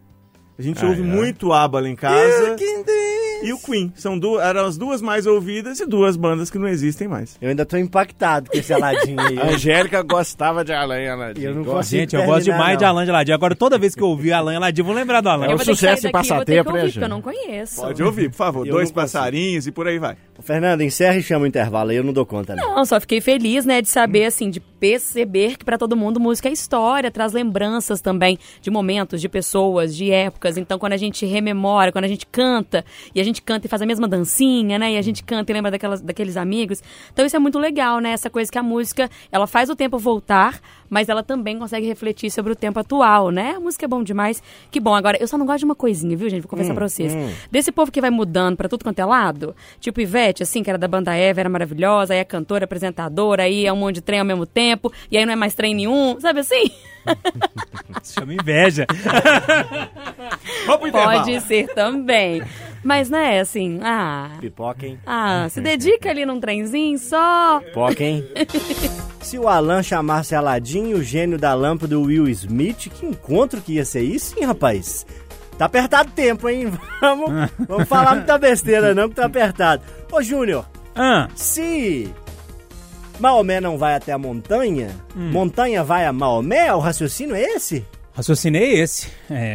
A 0.63 0.65
gente 0.65 0.85
Ah, 0.85 0.89
ouve 0.89 1.01
é? 1.01 1.05
muito 1.05 1.53
ABBA 1.53 1.81
lá 1.81 1.89
em 1.89 1.97
casa. 1.97 2.57
e 3.43 3.53
o 3.53 3.59
Queen. 3.59 3.93
São 3.97 4.17
duas, 4.17 4.45
eram 4.45 4.65
as 4.67 4.77
duas 4.79 5.03
mais 5.03 5.27
ouvidas 5.27 5.81
e 5.81 5.87
duas 5.87 6.17
bandas 6.17 6.49
que 6.51 6.59
não 6.59 6.69
existem 6.69 7.09
mais. 7.09 7.37
Eu 7.43 7.49
ainda 7.49 7.67
tô 7.67 7.77
impactado 7.77 8.49
com 8.49 8.57
esse 8.57 8.73
Aladim 8.73 9.17
aí. 9.19 9.39
A 9.41 9.47
Angélica 9.55 10.01
gostava 10.03 10.65
de 10.65 10.73
Alain 10.73 11.09
Aladim. 11.09 11.41
Eu 11.43 11.55
não 11.57 11.65
consigo 11.65 12.01
Gente, 12.03 12.15
eu 12.15 12.25
gosto 12.25 12.45
demais 12.45 12.75
não. 12.75 12.79
de 12.79 12.85
Alain 12.85 13.05
de 13.05 13.11
Aladim. 13.11 13.33
Agora, 13.33 13.57
toda 13.57 13.77
vez 13.79 13.97
que 13.97 14.03
eu 14.03 14.07
ouvir 14.07 14.33
Alain 14.33 14.55
Aladim, 14.57 14.83
vou 14.83 14.95
lembrar 14.95 15.21
do 15.21 15.29
Alain. 15.29 15.51
É 15.51 15.55
um 15.57 15.59
sucesso 15.59 16.07
em 16.07 16.13
passatempo, 16.13 16.71
né, 16.73 16.83
porque 16.85 17.01
eu 17.05 17.09
não 17.09 17.21
conheço. 17.21 17.81
Pode 17.81 18.01
ouvir, 18.03 18.31
por 18.31 18.37
favor. 18.37 18.65
Eu 18.67 18.73
Dois 18.75 18.93
passarinhos 18.93 19.67
e 19.67 19.73
por 19.73 19.89
aí 19.89 19.99
vai. 19.99 20.17
Fernando, 20.41 20.83
encerra 20.83 21.17
e 21.17 21.23
chama 21.23 21.45
o 21.45 21.49
intervalo 21.49 21.91
aí, 21.91 21.97
eu 21.97 22.05
não 22.05 22.13
dou 22.13 22.25
conta, 22.25 22.55
não. 22.55 22.77
Não, 22.77 22.85
só 22.85 23.01
fiquei 23.01 23.21
feliz, 23.21 23.65
né, 23.65 23.83
de 23.83 23.89
saber, 23.89 24.25
assim, 24.27 24.51
de 24.51 24.61
perceber 24.83 25.57
que 25.57 25.65
pra 25.65 25.79
todo 25.79 25.97
mundo 25.97 26.19
música 26.19 26.49
é 26.49 26.53
história, 26.53 27.09
traz 27.09 27.33
lembranças 27.33 28.01
também 28.01 28.37
de 28.61 28.69
momentos, 28.69 29.21
de 29.21 29.29
pessoas, 29.29 29.95
de 29.95 30.11
épocas. 30.11 30.57
Então, 30.57 30.77
quando 30.77 30.95
a 30.95 30.97
gente 30.97 31.25
rememora, 31.25 31.93
quando 31.93 32.05
a 32.05 32.09
gente 32.09 32.27
canta, 32.27 32.85
e 33.15 33.21
a 33.21 33.23
gente 33.23 33.41
canta 33.43 33.69
e 33.69 33.71
faz 33.71 33.81
a 33.81 33.87
mesma 33.87 34.09
dancinha, 34.09 34.81
né, 34.81 34.95
e 34.95 34.99
a 34.99 35.03
gente 35.03 35.23
canta 35.23 35.53
e 35.53 35.55
lembra 35.55 35.71
daquelas, 35.71 36.01
daqueles 36.01 36.37
amigos. 36.37 36.83
Então, 37.13 37.25
isso 37.25 37.37
é 37.37 37.39
muito 37.39 37.61
legal, 37.61 38.01
né, 38.01 38.11
essa 38.11 38.29
coisa 38.29 38.51
que 38.51 38.59
a 38.59 38.63
música, 38.63 39.09
ela 39.31 39.47
faz 39.47 39.71
o 39.71 39.77
tempo 39.77 40.01
voltar, 40.01 40.61
mas 40.93 41.09
ela 41.09 41.23
também 41.23 41.59
consegue 41.59 41.87
refletir 41.87 42.31
sobre 42.31 42.53
o 42.53 42.55
tempo 42.55 42.79
atual, 42.79 43.31
né? 43.31 43.55
A 43.57 43.61
música 43.61 43.87
é 43.87 43.89
bom 43.89 44.03
demais. 44.03 44.43
Que 44.71 44.79
bom. 44.79 44.95
Agora, 44.95 45.17
eu 45.19 45.27
só 45.27 45.39
não 45.39 45.47
gosto 45.47 45.61
de 45.61 45.65
uma 45.65 45.75
coisinha, 45.75 46.15
viu, 46.15 46.29
gente? 46.29 46.43
Vou 46.43 46.51
confessar 46.51 46.75
pra 46.75 46.87
vocês. 46.87 47.15
Desse 47.51 47.73
povo 47.73 47.91
que 47.91 47.99
vai 47.99 48.11
mudando 48.11 48.59
pra 48.59 48.69
tudo 48.69 48.85
quanto 48.85 48.99
é 48.99 49.05
lado, 49.07 49.57
tipo 49.81 50.03
Ivete, 50.03 50.43
assim, 50.43 50.63
que 50.63 50.69
era 50.69 50.79
da 50.79 50.87
banda 50.87 51.15
Eva, 51.15 51.41
era 51.41 51.49
maravilhosa, 51.49 52.13
aí 52.13 52.21
é 52.21 52.25
cantora, 52.25 52.67
apresentadora, 52.67 53.45
aí 53.45 53.65
é 53.65 53.73
um 53.73 53.77
monte 53.77 53.95
de 53.95 54.01
trem 54.03 54.21
ao 54.21 54.27
mesmo 54.27 54.45
tempo, 54.45 54.93
e 55.11 55.17
aí 55.17 55.25
não 55.25 55.33
é 55.33 55.37
mais 55.37 55.55
trem 55.55 55.75
nenhum, 55.75 56.21
sabe 56.21 56.41
assim? 56.41 56.71
Se 58.03 58.15
chama 58.15 58.35
inveja. 58.35 58.87
Pode 60.93 61.41
ser 61.43 61.69
também. 61.75 62.43
Mas, 62.83 63.09
né, 63.09 63.39
assim, 63.41 63.79
ah... 63.83 64.31
Pipoca, 64.41 64.87
hein? 64.87 64.99
Ah, 65.07 65.47
se 65.49 65.61
dedica 65.61 66.11
ali 66.11 66.27
num 66.27 66.41
trenzinho 66.41 66.99
só. 66.99 67.61
Pipoca, 67.61 68.03
hein? 68.03 68.25
Se 69.23 69.39
o 69.39 69.49
Alan 69.49 69.85
chamasse 69.85 70.35
Aladim, 70.35 70.95
o 70.95 71.03
gênio 71.03 71.39
da 71.39 71.55
lâmpada 71.55 71.95
do 71.95 72.03
Will 72.03 72.29
Smith, 72.29 72.89
que 72.91 73.07
encontro 73.07 73.61
que 73.61 73.75
ia 73.75 73.85
ser 73.85 74.03
isso, 74.03 74.37
hein, 74.37 74.45
rapaz? 74.47 75.07
Tá 75.57 75.67
apertado 75.67 76.09
o 76.09 76.13
tempo, 76.13 76.49
hein? 76.49 76.73
Vamos, 77.01 77.51
vamos 77.69 77.89
falar 77.89 78.17
muita 78.17 78.37
besteira, 78.37 78.95
não, 78.95 79.09
que 79.09 79.15
tá 79.15 79.27
apertado. 79.27 79.83
Ô, 80.11 80.21
Júnior, 80.21 80.67
Ah, 80.95 81.29
se 81.37 82.13
Maomé 83.23 83.61
não 83.61 83.79
vai 83.79 83.95
até 83.95 84.11
a 84.11 84.19
montanha, 84.19 84.89
montanha 85.15 85.85
vai 85.85 86.05
a 86.05 86.13
Maomé? 86.13 86.75
O 86.75 86.81
raciocínio 86.81 87.37
é 87.37 87.41
esse? 87.55 87.87
raciocinei 88.13 88.81
esse. 88.81 89.09
É. 89.31 89.53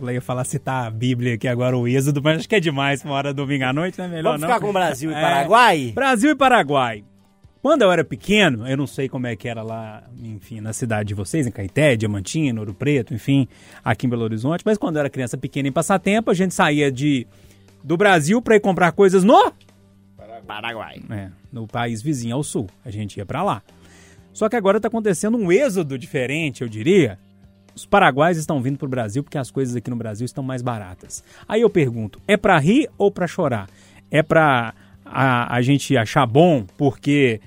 Eu 0.00 0.10
ia 0.10 0.20
falar 0.20 0.42
citar 0.42 0.88
a 0.88 0.90
Bíblia 0.90 1.34
aqui 1.36 1.46
agora, 1.46 1.78
o 1.78 1.86
Êxodo, 1.86 2.20
mas 2.20 2.40
acho 2.40 2.48
que 2.48 2.56
é 2.56 2.60
demais 2.60 3.04
uma 3.04 3.14
hora 3.14 3.32
domingo 3.32 3.62
à 3.64 3.72
noite, 3.72 3.96
né? 3.96 4.08
Melhor 4.08 4.32
Vamos 4.32 4.40
não. 4.40 4.48
ficar 4.48 4.58
com 4.60 4.72
Brasil 4.72 5.08
e 5.12 5.14
É. 5.14 5.20
Paraguai? 5.20 5.92
Brasil 5.94 6.30
e 6.32 6.34
Paraguai. 6.34 7.04
Quando 7.62 7.82
eu 7.82 7.92
era 7.92 8.02
pequeno, 8.02 8.66
eu 8.66 8.76
não 8.76 8.88
sei 8.88 9.08
como 9.08 9.28
é 9.28 9.36
que 9.36 9.46
era 9.46 9.62
lá, 9.62 10.02
enfim, 10.20 10.60
na 10.60 10.72
cidade 10.72 11.10
de 11.10 11.14
vocês, 11.14 11.46
em 11.46 11.50
Caeté, 11.52 11.94
Diamantina, 11.94 12.58
Ouro 12.58 12.74
Preto, 12.74 13.14
enfim, 13.14 13.46
aqui 13.84 14.06
em 14.06 14.10
Belo 14.10 14.24
Horizonte, 14.24 14.64
mas 14.66 14.76
quando 14.76 14.96
eu 14.96 15.00
era 15.00 15.08
criança 15.10 15.38
pequena 15.38 15.68
em 15.68 15.72
passatempo, 15.72 16.28
a 16.28 16.34
gente 16.34 16.54
saía 16.54 16.90
de 16.90 17.24
do 17.84 17.96
Brasil 17.96 18.42
para 18.42 18.56
ir 18.56 18.60
comprar 18.60 18.90
coisas 18.90 19.22
no 19.22 19.52
Paraguai. 20.46 21.00
é, 21.10 21.28
no 21.52 21.66
país 21.66 22.00
vizinho 22.02 22.34
ao 22.36 22.42
sul. 22.42 22.66
A 22.84 22.90
gente 22.90 23.16
ia 23.18 23.26
pra 23.26 23.42
lá. 23.42 23.62
Só 24.32 24.48
que 24.48 24.56
agora 24.56 24.80
tá 24.80 24.88
acontecendo 24.88 25.36
um 25.36 25.50
êxodo 25.50 25.98
diferente, 25.98 26.62
eu 26.62 26.68
diria. 26.68 27.18
Os 27.74 27.84
paraguaios 27.86 28.38
estão 28.38 28.60
vindo 28.62 28.78
pro 28.78 28.88
Brasil 28.88 29.22
porque 29.22 29.38
as 29.38 29.50
coisas 29.50 29.74
aqui 29.76 29.90
no 29.90 29.96
Brasil 29.96 30.24
estão 30.24 30.42
mais 30.42 30.62
baratas. 30.62 31.22
Aí 31.48 31.60
eu 31.62 31.70
pergunto, 31.70 32.20
é 32.26 32.36
pra 32.36 32.58
rir 32.58 32.88
ou 32.98 33.10
pra 33.10 33.26
chorar? 33.26 33.68
É 34.10 34.22
pra 34.22 34.74
a, 35.04 35.54
a 35.56 35.62
gente 35.62 35.96
achar 35.96 36.26
bom 36.26 36.64
porque 36.76 37.40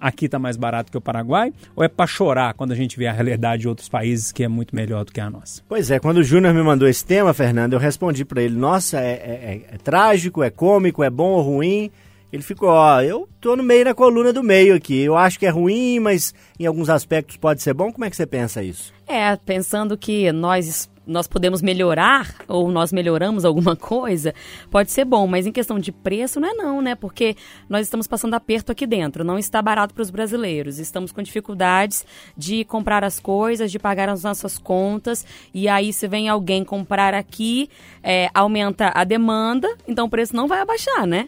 aqui 0.00 0.28
tá 0.28 0.38
mais 0.38 0.56
barato 0.56 0.90
que 0.90 0.98
o 0.98 1.00
Paraguai? 1.00 1.52
Ou 1.74 1.82
é 1.82 1.88
pra 1.88 2.06
chorar 2.06 2.54
quando 2.54 2.72
a 2.72 2.74
gente 2.74 2.98
vê 2.98 3.06
a 3.06 3.12
realidade 3.12 3.62
de 3.62 3.68
outros 3.68 3.88
países 3.88 4.30
que 4.32 4.44
é 4.44 4.48
muito 4.48 4.74
melhor 4.76 5.04
do 5.04 5.12
que 5.12 5.20
a 5.20 5.30
nossa? 5.30 5.62
Pois 5.68 5.90
é, 5.90 5.98
quando 5.98 6.18
o 6.18 6.22
Júnior 6.22 6.52
me 6.54 6.62
mandou 6.62 6.86
esse 6.88 7.04
tema, 7.04 7.32
Fernando, 7.32 7.72
eu 7.72 7.78
respondi 7.78 8.24
pra 8.24 8.42
ele: 8.42 8.54
Nossa, 8.56 9.00
é, 9.00 9.12
é- 9.12 9.54
é- 9.70 9.74
é 9.74 9.78
trágico, 9.78 10.42
é 10.42 10.50
cômico, 10.50 11.02
é 11.02 11.10
bom 11.10 11.30
ou 11.30 11.42
ruim? 11.42 11.90
Ele 12.32 12.42
ficou: 12.42 12.70
Ó, 12.70 13.00
eu 13.02 13.28
tô 13.40 13.54
no 13.54 13.62
meio 13.62 13.84
na 13.84 13.94
coluna 13.94 14.32
do 14.32 14.42
meio 14.42 14.74
aqui. 14.74 14.98
Eu 15.00 15.16
acho 15.16 15.38
que 15.38 15.46
é 15.46 15.50
ruim, 15.50 16.00
mas 16.00 16.34
em 16.58 16.64
alguns 16.64 16.88
aspectos 16.88 17.36
pode 17.36 17.62
ser 17.62 17.74
bom. 17.74 17.92
Como 17.92 18.04
é 18.04 18.10
que 18.10 18.16
você 18.16 18.26
pensa 18.26 18.62
isso? 18.62 18.92
É, 19.06 19.36
pensando 19.36 19.98
que 19.98 20.32
nós 20.32 20.90
nós 21.04 21.26
podemos 21.26 21.60
melhorar 21.60 22.32
ou 22.46 22.70
nós 22.70 22.92
melhoramos 22.92 23.44
alguma 23.44 23.74
coisa, 23.74 24.32
pode 24.70 24.92
ser 24.92 25.04
bom, 25.04 25.26
mas 25.26 25.46
em 25.46 25.52
questão 25.52 25.78
de 25.78 25.90
preço 25.90 26.38
não 26.38 26.48
é 26.48 26.54
não, 26.54 26.80
né? 26.80 26.94
Porque 26.94 27.36
nós 27.68 27.86
estamos 27.86 28.06
passando 28.06 28.34
aperto 28.34 28.70
aqui 28.70 28.86
dentro, 28.86 29.24
não 29.24 29.38
está 29.38 29.60
barato 29.60 29.92
para 29.92 30.02
os 30.02 30.10
brasileiros. 30.10 30.78
Estamos 30.78 31.10
com 31.12 31.20
dificuldades 31.20 32.06
de 32.36 32.64
comprar 32.64 33.04
as 33.04 33.18
coisas, 33.18 33.70
de 33.72 33.78
pagar 33.78 34.08
as 34.08 34.22
nossas 34.22 34.58
contas, 34.58 35.26
e 35.52 35.68
aí 35.68 35.92
se 35.92 36.06
vem 36.06 36.28
alguém 36.28 36.64
comprar 36.64 37.14
aqui, 37.14 37.68
é, 38.02 38.28
aumenta 38.32 38.92
a 38.94 39.04
demanda, 39.04 39.68
então 39.88 40.06
o 40.06 40.10
preço 40.10 40.36
não 40.36 40.46
vai 40.46 40.60
abaixar, 40.60 41.06
né? 41.06 41.26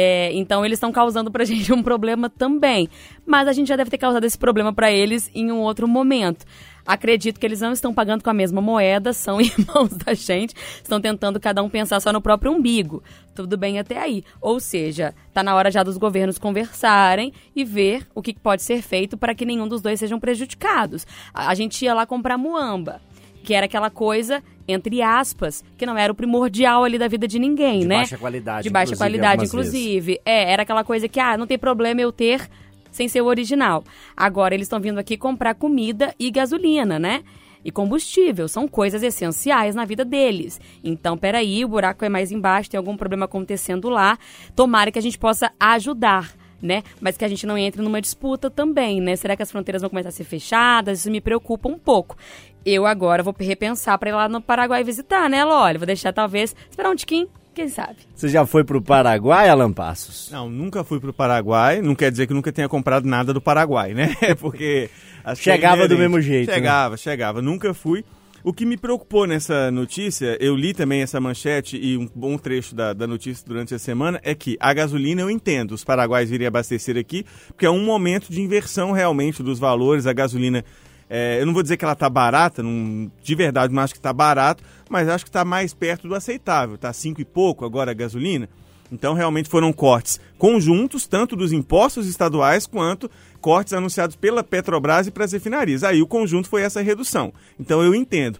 É, 0.00 0.30
então 0.32 0.64
eles 0.64 0.76
estão 0.76 0.92
causando 0.92 1.28
pra 1.28 1.42
gente 1.44 1.72
um 1.72 1.82
problema 1.82 2.30
também. 2.30 2.88
Mas 3.26 3.48
a 3.48 3.52
gente 3.52 3.66
já 3.66 3.74
deve 3.74 3.90
ter 3.90 3.98
causado 3.98 4.22
esse 4.22 4.38
problema 4.38 4.72
pra 4.72 4.92
eles 4.92 5.28
em 5.34 5.50
um 5.50 5.58
outro 5.58 5.88
momento. 5.88 6.46
Acredito 6.86 7.40
que 7.40 7.44
eles 7.44 7.60
não 7.60 7.72
estão 7.72 7.92
pagando 7.92 8.22
com 8.22 8.30
a 8.30 8.34
mesma 8.34 8.60
moeda, 8.60 9.12
são 9.12 9.40
irmãos 9.42 9.88
da 9.88 10.14
gente, 10.14 10.54
estão 10.76 11.00
tentando 11.00 11.40
cada 11.40 11.64
um 11.64 11.68
pensar 11.68 11.98
só 11.98 12.12
no 12.12 12.22
próprio 12.22 12.52
umbigo. 12.52 13.02
Tudo 13.34 13.58
bem 13.58 13.80
até 13.80 13.98
aí. 13.98 14.22
Ou 14.40 14.60
seja, 14.60 15.12
tá 15.34 15.42
na 15.42 15.56
hora 15.56 15.68
já 15.68 15.82
dos 15.82 15.96
governos 15.96 16.38
conversarem 16.38 17.32
e 17.56 17.64
ver 17.64 18.06
o 18.14 18.22
que 18.22 18.38
pode 18.38 18.62
ser 18.62 18.80
feito 18.82 19.18
para 19.18 19.34
que 19.34 19.44
nenhum 19.44 19.66
dos 19.66 19.82
dois 19.82 19.98
sejam 19.98 20.20
prejudicados. 20.20 21.04
A 21.34 21.56
gente 21.56 21.84
ia 21.84 21.92
lá 21.92 22.06
comprar 22.06 22.38
muamba 22.38 23.00
que 23.42 23.54
era 23.54 23.66
aquela 23.66 23.90
coisa, 23.90 24.42
entre 24.66 25.00
aspas, 25.02 25.64
que 25.76 25.86
não 25.86 25.96
era 25.96 26.12
o 26.12 26.14
primordial 26.14 26.84
ali 26.84 26.98
da 26.98 27.08
vida 27.08 27.26
de 27.26 27.38
ninguém, 27.38 27.80
De 27.80 27.86
né? 27.86 27.96
baixa 27.98 28.18
qualidade, 28.18 28.62
De 28.64 28.70
baixa 28.70 28.92
inclusive, 28.94 28.98
qualidade, 29.18 29.44
algumas 29.44 29.66
vezes. 29.66 29.74
inclusive. 29.74 30.20
É, 30.24 30.52
era 30.52 30.62
aquela 30.62 30.84
coisa 30.84 31.08
que, 31.08 31.18
ah, 31.20 31.36
não 31.36 31.46
tem 31.46 31.58
problema 31.58 32.00
eu 32.00 32.12
ter 32.12 32.48
sem 32.90 33.06
ser 33.08 33.20
o 33.20 33.26
original. 33.26 33.84
Agora 34.16 34.54
eles 34.54 34.64
estão 34.66 34.80
vindo 34.80 34.98
aqui 34.98 35.16
comprar 35.16 35.54
comida 35.54 36.14
e 36.18 36.30
gasolina, 36.30 36.98
né? 36.98 37.22
E 37.64 37.70
combustível, 37.70 38.48
são 38.48 38.66
coisas 38.68 39.02
essenciais 39.02 39.74
na 39.74 39.84
vida 39.84 40.04
deles. 40.04 40.60
Então, 40.82 41.18
peraí, 41.18 41.64
o 41.64 41.68
buraco 41.68 42.04
é 42.04 42.08
mais 42.08 42.30
embaixo, 42.32 42.70
tem 42.70 42.78
algum 42.78 42.96
problema 42.96 43.24
acontecendo 43.26 43.88
lá. 43.90 44.18
Tomara 44.56 44.90
que 44.90 44.98
a 44.98 45.02
gente 45.02 45.18
possa 45.18 45.50
ajudar 45.58 46.34
né? 46.60 46.82
Mas 47.00 47.16
que 47.16 47.24
a 47.24 47.28
gente 47.28 47.46
não 47.46 47.56
entre 47.56 47.82
numa 47.82 48.00
disputa 48.00 48.50
também, 48.50 49.00
né? 49.00 49.16
Será 49.16 49.36
que 49.36 49.42
as 49.42 49.50
fronteiras 49.50 49.82
vão 49.82 49.90
começar 49.90 50.08
a 50.08 50.12
ser 50.12 50.24
fechadas? 50.24 51.00
Isso 51.00 51.10
me 51.10 51.20
preocupa 51.20 51.68
um 51.68 51.78
pouco. 51.78 52.16
Eu 52.64 52.86
agora 52.86 53.22
vou 53.22 53.34
repensar 53.38 53.96
para 53.98 54.10
ir 54.10 54.12
lá 54.12 54.28
no 54.28 54.40
Paraguai 54.40 54.84
visitar, 54.84 55.30
né, 55.30 55.44
Loli? 55.44 55.78
Vou 55.78 55.86
deixar 55.86 56.12
talvez 56.12 56.54
esperar 56.68 56.90
um 56.90 56.96
tiquinho, 56.96 57.28
quem 57.54 57.68
sabe. 57.68 57.96
Você 58.14 58.28
já 58.28 58.44
foi 58.44 58.62
pro 58.62 58.82
Paraguai, 58.82 59.48
Alan 59.48 59.72
Passos? 59.72 60.30
Não, 60.30 60.48
nunca 60.48 60.84
fui 60.84 61.00
pro 61.00 61.12
Paraguai. 61.12 61.80
Não 61.80 61.94
quer 61.94 62.10
dizer 62.10 62.26
que 62.26 62.34
nunca 62.34 62.52
tenha 62.52 62.68
comprado 62.68 63.06
nada 63.06 63.32
do 63.32 63.40
Paraguai, 63.40 63.94
né? 63.94 64.14
Porque. 64.38 64.90
que 65.24 65.30
é 65.30 65.34
Chegava 65.34 65.88
do 65.88 65.98
mesmo 65.98 66.20
jeito, 66.20 66.48
né? 66.48 66.54
Chegava, 66.54 66.96
chegava. 66.96 67.42
Nunca 67.42 67.72
fui. 67.72 68.04
O 68.44 68.52
que 68.52 68.64
me 68.64 68.76
preocupou 68.76 69.26
nessa 69.26 69.68
notícia, 69.70 70.36
eu 70.40 70.54
li 70.54 70.72
também 70.72 71.02
essa 71.02 71.20
manchete 71.20 71.76
e 71.76 71.98
um 71.98 72.08
bom 72.14 72.38
trecho 72.38 72.72
da, 72.72 72.92
da 72.92 73.04
notícia 73.04 73.44
durante 73.44 73.74
a 73.74 73.80
semana, 73.80 74.20
é 74.22 74.32
que 74.32 74.56
a 74.60 74.72
gasolina 74.72 75.22
eu 75.22 75.30
entendo, 75.30 75.72
os 75.72 75.82
paraguaios 75.82 76.30
virem 76.30 76.46
abastecer 76.46 76.96
aqui, 76.96 77.24
porque 77.48 77.66
é 77.66 77.70
um 77.70 77.84
momento 77.84 78.30
de 78.30 78.40
inversão 78.40 78.92
realmente 78.92 79.42
dos 79.42 79.58
valores. 79.58 80.06
A 80.06 80.12
gasolina, 80.12 80.64
é, 81.10 81.40
eu 81.40 81.46
não 81.46 81.52
vou 81.52 81.64
dizer 81.64 81.76
que 81.76 81.84
ela 81.84 81.96
tá 81.96 82.08
barata, 82.08 82.62
não, 82.62 83.10
de 83.20 83.34
verdade 83.34 83.74
não 83.74 83.82
acho 83.82 83.94
que 83.94 84.00
tá 84.00 84.12
barato, 84.12 84.62
mas 84.88 85.08
acho 85.08 85.24
que 85.24 85.30
tá 85.32 85.44
mais 85.44 85.74
perto 85.74 86.06
do 86.06 86.14
aceitável. 86.14 86.78
Tá 86.78 86.92
cinco 86.92 87.20
e 87.20 87.24
pouco 87.24 87.64
agora 87.64 87.90
a 87.90 87.94
gasolina. 87.94 88.48
Então, 88.90 89.14
realmente 89.14 89.48
foram 89.48 89.72
cortes 89.72 90.20
conjuntos, 90.38 91.06
tanto 91.06 91.34
dos 91.34 91.52
impostos 91.52 92.06
estaduais 92.06 92.66
quanto 92.66 93.10
cortes 93.40 93.72
anunciados 93.72 94.16
pela 94.16 94.42
Petrobras 94.42 95.06
e 95.06 95.10
para 95.10 95.24
as 95.24 95.32
refinarias. 95.32 95.84
Aí 95.84 96.00
o 96.00 96.06
conjunto 96.06 96.48
foi 96.48 96.62
essa 96.62 96.80
redução. 96.80 97.32
Então, 97.58 97.82
eu 97.82 97.94
entendo. 97.94 98.38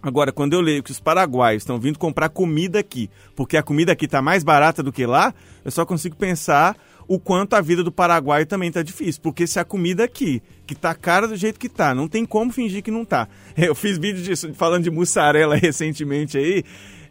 Agora, 0.00 0.30
quando 0.30 0.52
eu 0.52 0.60
leio 0.60 0.82
que 0.82 0.92
os 0.92 1.00
paraguaios 1.00 1.62
estão 1.62 1.78
vindo 1.78 1.98
comprar 1.98 2.28
comida 2.28 2.78
aqui, 2.78 3.10
porque 3.34 3.56
a 3.56 3.62
comida 3.62 3.92
aqui 3.92 4.04
está 4.04 4.22
mais 4.22 4.44
barata 4.44 4.82
do 4.82 4.92
que 4.92 5.04
lá, 5.04 5.34
eu 5.64 5.70
só 5.70 5.84
consigo 5.84 6.14
pensar 6.14 6.76
o 7.08 7.18
quanto 7.18 7.54
a 7.54 7.60
vida 7.60 7.82
do 7.82 7.90
paraguaio 7.90 8.46
também 8.46 8.68
está 8.68 8.82
difícil. 8.82 9.20
Porque 9.22 9.46
se 9.46 9.58
a 9.58 9.64
comida 9.64 10.04
aqui, 10.04 10.40
que 10.66 10.74
tá 10.74 10.94
cara 10.94 11.26
do 11.26 11.34
jeito 11.34 11.58
que 11.58 11.68
tá, 11.68 11.94
não 11.94 12.06
tem 12.06 12.24
como 12.24 12.52
fingir 12.52 12.82
que 12.82 12.90
não 12.90 13.04
tá. 13.04 13.26
Eu 13.56 13.74
fiz 13.74 13.98
vídeo 13.98 14.22
disso, 14.22 14.52
falando 14.54 14.84
de 14.84 14.90
mussarela 14.90 15.56
recentemente 15.58 16.38
aí, 16.38 16.64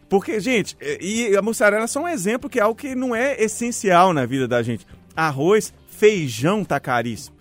porque, 0.08 0.40
gente, 0.40 0.76
e 1.00 1.36
a 1.36 1.42
mussarela 1.42 1.84
é 1.84 1.86
só 1.88 2.02
um 2.02 2.08
exemplo 2.08 2.48
que 2.48 2.58
é 2.58 2.62
algo 2.62 2.74
que 2.78 2.94
não 2.94 3.14
é 3.14 3.42
essencial 3.42 4.12
na 4.12 4.24
vida 4.26 4.46
da 4.48 4.62
gente. 4.62 4.86
Arroz, 5.14 5.72
feijão 5.88 6.64
tá 6.64 6.78
caríssimo. 6.80 7.36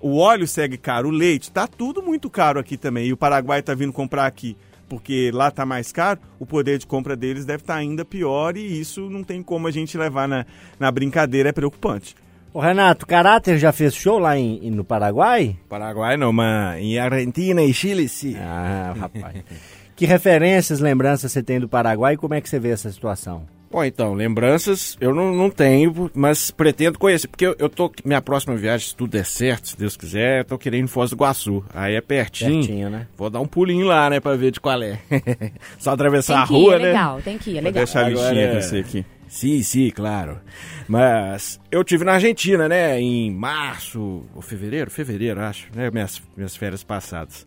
O 0.00 0.18
óleo 0.18 0.46
segue 0.46 0.76
caro, 0.76 1.08
o 1.08 1.12
leite, 1.12 1.50
tá 1.50 1.66
tudo 1.66 2.02
muito 2.02 2.30
caro 2.30 2.60
aqui 2.60 2.76
também. 2.76 3.06
E 3.06 3.12
o 3.12 3.16
Paraguai 3.16 3.62
tá 3.62 3.74
vindo 3.74 3.92
comprar 3.92 4.26
aqui 4.26 4.56
porque 4.88 5.32
lá 5.34 5.50
tá 5.50 5.66
mais 5.66 5.90
caro, 5.90 6.20
o 6.38 6.46
poder 6.46 6.78
de 6.78 6.86
compra 6.86 7.16
deles 7.16 7.44
deve 7.44 7.62
estar 7.64 7.74
ainda 7.74 8.04
pior 8.04 8.56
e 8.56 8.80
isso 8.80 9.10
não 9.10 9.24
tem 9.24 9.42
como 9.42 9.66
a 9.66 9.70
gente 9.72 9.98
levar 9.98 10.28
na, 10.28 10.46
na 10.78 10.92
brincadeira, 10.92 11.48
é 11.48 11.52
preocupante. 11.52 12.14
Ô 12.54 12.60
Renato, 12.60 13.04
Caráter 13.04 13.58
já 13.58 13.72
fez 13.72 13.94
show 13.96 14.18
lá 14.20 14.38
em- 14.38 14.70
no 14.70 14.84
Paraguai? 14.84 15.56
Paraguai 15.68 16.16
não, 16.16 16.32
mas 16.32 16.80
em 16.80 16.98
Argentina 17.00 17.62
e 17.64 17.74
Chile 17.74 18.08
sim. 18.08 18.36
Ah, 18.38 18.94
rapaz. 18.96 19.42
que 19.96 20.06
referências, 20.06 20.78
lembranças 20.80 21.32
você 21.32 21.42
tem 21.42 21.58
do 21.58 21.68
Paraguai 21.68 22.14
e 22.14 22.16
como 22.16 22.34
é 22.34 22.40
que 22.40 22.48
você 22.48 22.58
vê 22.60 22.70
essa 22.70 22.90
situação? 22.92 23.46
Bom, 23.68 23.84
então, 23.84 24.14
lembranças 24.14 24.96
eu 25.00 25.12
não, 25.14 25.34
não 25.34 25.50
tenho, 25.50 26.10
mas 26.14 26.50
pretendo 26.52 26.98
conhecer, 26.98 27.26
porque 27.26 27.46
eu, 27.46 27.56
eu 27.58 27.68
tô, 27.68 27.90
minha 28.04 28.22
próxima 28.22 28.54
viagem, 28.56 28.88
se 28.88 28.94
tudo 28.94 29.10
der 29.10 29.26
certo, 29.26 29.68
se 29.68 29.76
Deus 29.76 29.96
quiser, 29.96 30.40
eu 30.40 30.44
tô 30.44 30.56
querendo 30.56 30.82
ir 30.82 30.84
em 30.84 30.86
Foz 30.86 31.10
do 31.10 31.16
Iguaçu. 31.16 31.64
Aí 31.74 31.94
é 31.94 32.00
pertinho. 32.00 32.60
Pertinho, 32.60 32.90
né? 32.90 33.06
Vou 33.16 33.28
dar 33.28 33.40
um 33.40 33.46
pulinho 33.46 33.86
lá, 33.86 34.08
né, 34.08 34.20
pra 34.20 34.36
ver 34.36 34.52
de 34.52 34.60
qual 34.60 34.80
é. 34.82 34.98
Só 35.78 35.90
atravessar 35.90 36.34
Tem 36.34 36.42
a 36.44 36.46
que 36.46 36.52
rua, 36.52 36.72
ir, 36.72 36.76
é 36.76 36.78
né? 36.78 36.86
legal, 36.86 37.20
tem 37.22 37.38
que 37.38 37.50
ir, 37.50 37.58
é 37.58 37.60
Vou 37.60 37.64
legal. 37.64 37.84
deixar 37.84 38.04
a 38.06 38.08
listinha 38.08 38.48
com 38.52 38.60
você 38.62 38.78
aqui. 38.78 39.04
Sim, 39.28 39.62
sim, 39.62 39.90
claro. 39.90 40.38
Mas 40.86 41.58
eu 41.70 41.82
tive 41.82 42.04
na 42.04 42.12
Argentina, 42.12 42.68
né? 42.68 42.98
Em 43.00 43.30
março 43.34 44.24
ou 44.34 44.40
fevereiro, 44.40 44.90
fevereiro, 44.90 45.40
acho, 45.40 45.66
né? 45.74 45.90
Minhas, 45.90 46.22
minhas 46.36 46.54
férias 46.56 46.84
passadas. 46.84 47.44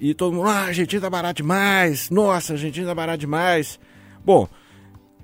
E 0.00 0.14
todo 0.14 0.32
mundo, 0.34 0.48
ah, 0.48 0.60
a 0.60 0.66
Argentina 0.66 1.02
tá 1.02 1.10
barato 1.10 1.36
demais. 1.42 2.08
Nossa, 2.10 2.52
a 2.52 2.54
Argentina 2.54 2.86
tá 2.86 2.94
barato 2.94 3.18
demais. 3.18 3.80
Bom, 4.24 4.48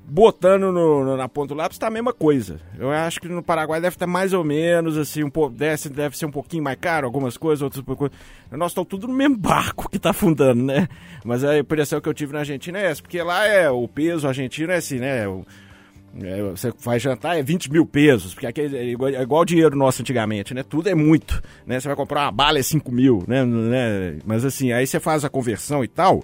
botando 0.06 0.70
no- 0.72 1.04
no- 1.04 1.16
na 1.16 1.28
ponta 1.28 1.48
do 1.48 1.54
lápis 1.54 1.78
tá 1.78 1.86
a 1.86 1.90
mesma 1.90 2.12
coisa. 2.12 2.60
Eu 2.78 2.90
acho 2.90 3.20
que 3.20 3.28
no 3.28 3.42
Paraguai 3.42 3.80
deve 3.80 3.94
estar 3.96 4.06
mais 4.06 4.32
ou 4.32 4.44
menos 4.44 4.98
assim, 4.98 5.22
um 5.22 5.30
pouco, 5.30 5.54
deve, 5.56 5.88
deve 5.88 6.16
ser 6.18 6.26
um 6.26 6.30
pouquinho 6.30 6.62
mais 6.62 6.76
caro, 6.78 7.06
algumas 7.06 7.36
coisas, 7.36 7.62
outras 7.62 7.84
coisas. 7.84 8.16
Nós 8.50 8.72
estamos 8.72 8.88
tudo 8.88 9.06
no 9.08 9.14
mesmo 9.14 9.36
barco 9.36 9.88
que 9.88 9.98
tá 9.98 10.10
afundando, 10.10 10.62
né? 10.62 10.88
Mas 11.24 11.42
a 11.44 11.58
impressão 11.58 12.00
que 12.00 12.08
eu 12.08 12.14
tive 12.14 12.32
na 12.32 12.40
Argentina 12.40 12.78
é 12.78 12.86
essa, 12.90 13.00
porque 13.00 13.22
lá 13.22 13.46
é 13.46 13.70
o 13.70 13.86
peso 13.88 14.26
argentino 14.28 14.72
é 14.72 14.76
assim, 14.76 14.98
né? 14.98 15.26
O- 15.28 15.44
é, 16.22 16.42
você 16.42 16.72
vai 16.78 16.98
jantar 17.00 17.36
é 17.36 17.42
20 17.42 17.72
mil 17.72 17.84
pesos, 17.84 18.34
porque 18.34 18.46
aqui 18.46 18.60
é 18.60 18.84
igual, 18.84 19.10
é 19.10 19.20
igual 19.20 19.44
dinheiro 19.44 19.76
nosso 19.76 20.02
antigamente, 20.02 20.54
né? 20.54 20.62
Tudo 20.62 20.88
é 20.88 20.94
muito, 20.94 21.42
né? 21.66 21.80
Você 21.80 21.88
vai 21.88 21.96
comprar 21.96 22.22
uma 22.22 22.32
bala 22.32 22.58
é 22.58 22.62
5 22.62 22.92
mil, 22.92 23.24
né? 23.26 23.44
né? 23.44 24.18
Mas 24.24 24.44
assim, 24.44 24.72
aí 24.72 24.86
você 24.86 25.00
faz 25.00 25.24
a 25.24 25.28
conversão 25.28 25.82
e 25.82 25.88
tal, 25.88 26.22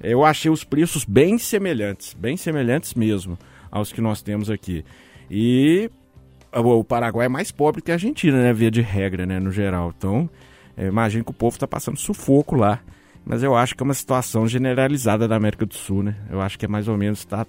eu 0.00 0.24
achei 0.24 0.50
os 0.50 0.62
preços 0.62 1.04
bem 1.04 1.38
semelhantes, 1.38 2.14
bem 2.14 2.36
semelhantes 2.36 2.94
mesmo 2.94 3.36
aos 3.70 3.92
que 3.92 4.00
nós 4.00 4.22
temos 4.22 4.50
aqui. 4.50 4.84
E 5.30 5.90
o 6.52 6.84
Paraguai 6.84 7.26
é 7.26 7.28
mais 7.28 7.50
pobre 7.50 7.82
que 7.82 7.90
a 7.90 7.94
Argentina, 7.94 8.40
né? 8.40 8.52
Via 8.52 8.70
de 8.70 8.80
regra, 8.80 9.26
né? 9.26 9.40
No 9.40 9.50
geral. 9.50 9.92
Então, 9.96 10.30
eu 10.76 10.86
imagino 10.86 11.24
que 11.24 11.30
o 11.30 11.34
povo 11.34 11.56
está 11.56 11.66
passando 11.66 11.98
sufoco 11.98 12.54
lá. 12.54 12.80
Mas 13.24 13.42
eu 13.42 13.56
acho 13.56 13.74
que 13.74 13.82
é 13.82 13.84
uma 13.84 13.94
situação 13.94 14.46
generalizada 14.46 15.26
da 15.26 15.34
América 15.34 15.64
do 15.64 15.74
Sul, 15.74 16.02
né? 16.02 16.14
Eu 16.30 16.40
acho 16.40 16.58
que 16.58 16.66
é 16.66 16.68
mais 16.68 16.88
ou 16.88 16.96
menos, 16.96 17.24
tá 17.24 17.46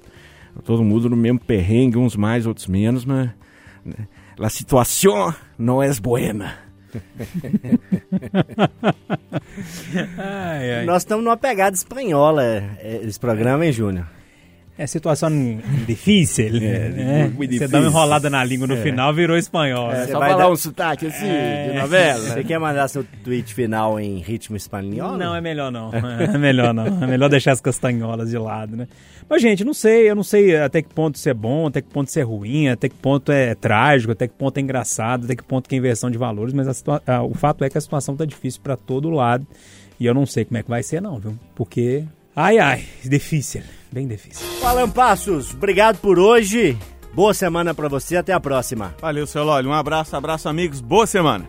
todo 0.64 0.84
mundo 0.84 1.10
no 1.10 1.16
mesmo 1.16 1.40
perrengue, 1.40 1.98
uns 1.98 2.16
mais, 2.16 2.46
outros 2.46 2.68
menos, 2.68 3.04
mas 3.06 3.30
né, 3.86 3.96
a 4.40 4.50
situação 4.50 5.34
não 5.58 5.82
é. 5.82 5.90
Ai, 10.18 10.74
ai. 10.80 10.86
Nós 10.86 11.02
estamos 11.04 11.24
numa 11.24 11.38
pegada 11.38 11.76
espanhola, 11.76 12.44
é, 12.44 13.02
esse 13.04 13.20
programa, 13.20 13.66
hein, 13.66 13.72
Júnior? 13.72 14.06
É 14.78 14.86
situação 14.86 15.30
difícil. 15.88 16.52
né? 16.52 17.32
muito 17.34 17.38
Você 17.38 17.48
difícil. 17.48 17.70
dá 17.70 17.80
uma 17.80 17.88
enrolada 17.88 18.30
na 18.30 18.44
língua 18.44 18.68
no 18.68 18.76
final, 18.76 19.14
virou 19.14 19.38
espanhol. 19.38 19.88
né? 19.88 20.02
É, 20.02 20.06
Você 20.06 20.12
só 20.12 20.20
vai 20.20 20.32
falar 20.32 20.44
dar- 20.44 20.52
um 20.52 20.56
sotaque 20.58 21.08
assim, 21.08 21.26
É. 21.28 21.70
de 21.72 21.80
novela. 21.80 22.20
Você 22.20 22.44
quer 22.44 22.60
mandar 22.60 22.90
seu 22.90 23.06
tweet 23.24 23.54
final 23.54 23.98
em 23.98 24.18
ritmo 24.20 24.58
espanhol? 24.58 25.18
Não, 25.18 25.34
é 25.34 25.40
melhor 25.40 25.72
não. 25.72 25.92
É 25.94 26.38
melhor 26.38 26.74
não. 26.74 26.88
É 27.04 27.08
melhor 27.08 27.30
deixar 27.30 27.54
as 27.54 27.62
castanholas 27.62 28.30
de 28.32 28.38
lado, 28.38 28.76
né? 28.76 28.86
Mas, 29.30 29.42
gente, 29.42 29.64
não 29.64 29.74
sei, 29.74 30.10
eu 30.10 30.16
não 30.16 30.24
sei 30.24 30.56
até 30.58 30.82
que 30.82 30.94
ponto 30.94 31.16
isso 31.16 31.28
é 31.28 31.34
bom, 31.34 31.68
até 31.68 31.82
que 31.82 31.90
ponto 31.90 32.08
isso 32.08 32.20
é 32.20 32.22
ruim, 32.22 32.68
até 32.68 32.88
que 32.88 32.96
ponto 32.96 33.32
é 33.32 33.56
trágico, 33.56 34.12
até 34.12 34.28
que 34.28 34.34
ponto 34.36 34.58
é 34.58 34.62
engraçado, 34.62 35.26
até 35.26 35.36
que 35.36 35.44
ponto 35.44 35.68
que 35.68 35.74
é 35.76 35.78
inversão 35.80 36.12
de 36.12 36.18
valores, 36.18 36.54
mas 36.54 36.68
a 36.68 36.74
situa- 36.74 37.02
o 37.28 37.34
fato 37.34 37.64
é 37.64 37.70
que 37.70 37.78
a 37.78 37.82
situação 37.82 38.16
tá 38.16 38.24
difícil 38.24 38.62
para 38.62 38.78
todo 38.78 39.10
lado. 39.10 39.46
E 40.00 40.06
eu 40.06 40.14
não 40.14 40.26
sei 40.26 40.46
como 40.46 40.58
é 40.58 40.64
que 40.64 40.70
vai 40.70 40.84
ser, 40.84 41.02
não, 41.02 41.18
viu? 41.20 41.36
Porque. 41.56 42.04
Ai, 42.36 42.58
ai, 42.60 42.84
difícil. 43.04 43.62
Bem 43.92 44.06
difícil. 44.08 44.46
Alan 44.64 44.90
Passos, 44.90 45.54
obrigado 45.54 45.98
por 46.00 46.20
hoje. 46.20 46.78
Boa 47.14 47.34
semana 47.34 47.74
pra 47.74 47.88
você, 47.88 48.18
até 48.18 48.34
a 48.34 48.40
próxima. 48.42 48.94
Valeu, 49.02 49.26
seu 49.26 49.44
Lólio. 49.46 49.70
Um 49.70 49.74
abraço, 49.74 50.16
abraço, 50.18 50.50
amigos. 50.50 50.82
Boa 50.82 51.08
semana. 51.08 51.46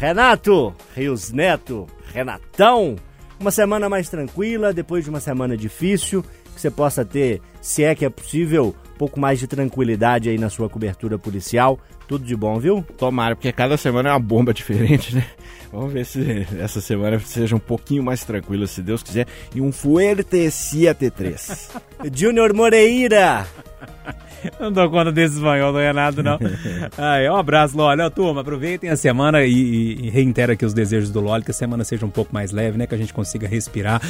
Renato, 0.00 0.74
Rios 0.96 1.30
Neto, 1.30 1.86
Renatão, 2.12 2.96
uma 3.44 3.50
semana 3.50 3.90
mais 3.90 4.08
tranquila, 4.08 4.72
depois 4.72 5.04
de 5.04 5.10
uma 5.10 5.20
semana 5.20 5.54
difícil, 5.54 6.24
que 6.54 6.60
você 6.60 6.70
possa 6.70 7.04
ter, 7.04 7.42
se 7.60 7.84
é 7.84 7.94
que 7.94 8.02
é 8.02 8.08
possível, 8.08 8.74
um 8.94 8.96
pouco 8.96 9.20
mais 9.20 9.38
de 9.38 9.46
tranquilidade 9.46 10.30
aí 10.30 10.38
na 10.38 10.48
sua 10.48 10.66
cobertura 10.66 11.18
policial. 11.18 11.78
Tudo 12.08 12.24
de 12.24 12.34
bom, 12.34 12.58
viu? 12.58 12.82
Tomara, 12.96 13.36
porque 13.36 13.52
cada 13.52 13.76
semana 13.76 14.08
é 14.08 14.12
uma 14.12 14.18
bomba 14.18 14.52
diferente, 14.54 15.14
né? 15.14 15.26
Vamos 15.70 15.92
ver 15.92 16.06
se 16.06 16.46
essa 16.58 16.80
semana 16.80 17.18
seja 17.18 17.54
um 17.54 17.58
pouquinho 17.58 18.02
mais 18.02 18.24
tranquila, 18.24 18.66
se 18.66 18.80
Deus 18.80 19.02
quiser. 19.02 19.26
E 19.54 19.60
um 19.60 19.70
Fuerte 19.70 20.46
7-3. 20.46 21.68
Júnior 22.14 22.54
Moreira, 22.54 23.46
não 24.60 24.72
dou 24.72 24.90
conta 24.90 25.12
desse 25.12 25.36
espanhol 25.36 25.72
do 25.72 25.78
Renato, 25.78 26.22
não. 26.22 26.38
Ai, 26.96 27.28
um 27.30 27.36
abraço, 27.36 27.76
Loli. 27.76 28.02
Ó, 28.02 28.10
turma, 28.10 28.40
aproveitem 28.40 28.90
a 28.90 28.96
semana 28.96 29.44
e, 29.44 29.52
e, 29.52 30.06
e 30.06 30.10
reitero 30.10 30.52
aqui 30.52 30.64
os 30.64 30.74
desejos 30.74 31.10
do 31.10 31.20
Loli, 31.20 31.44
que 31.44 31.50
a 31.50 31.54
semana 31.54 31.84
seja 31.84 32.04
um 32.04 32.10
pouco 32.10 32.32
mais 32.32 32.52
leve, 32.52 32.78
né? 32.78 32.86
Que 32.86 32.94
a 32.94 32.98
gente 32.98 33.12
consiga 33.12 33.48
respirar 33.48 34.00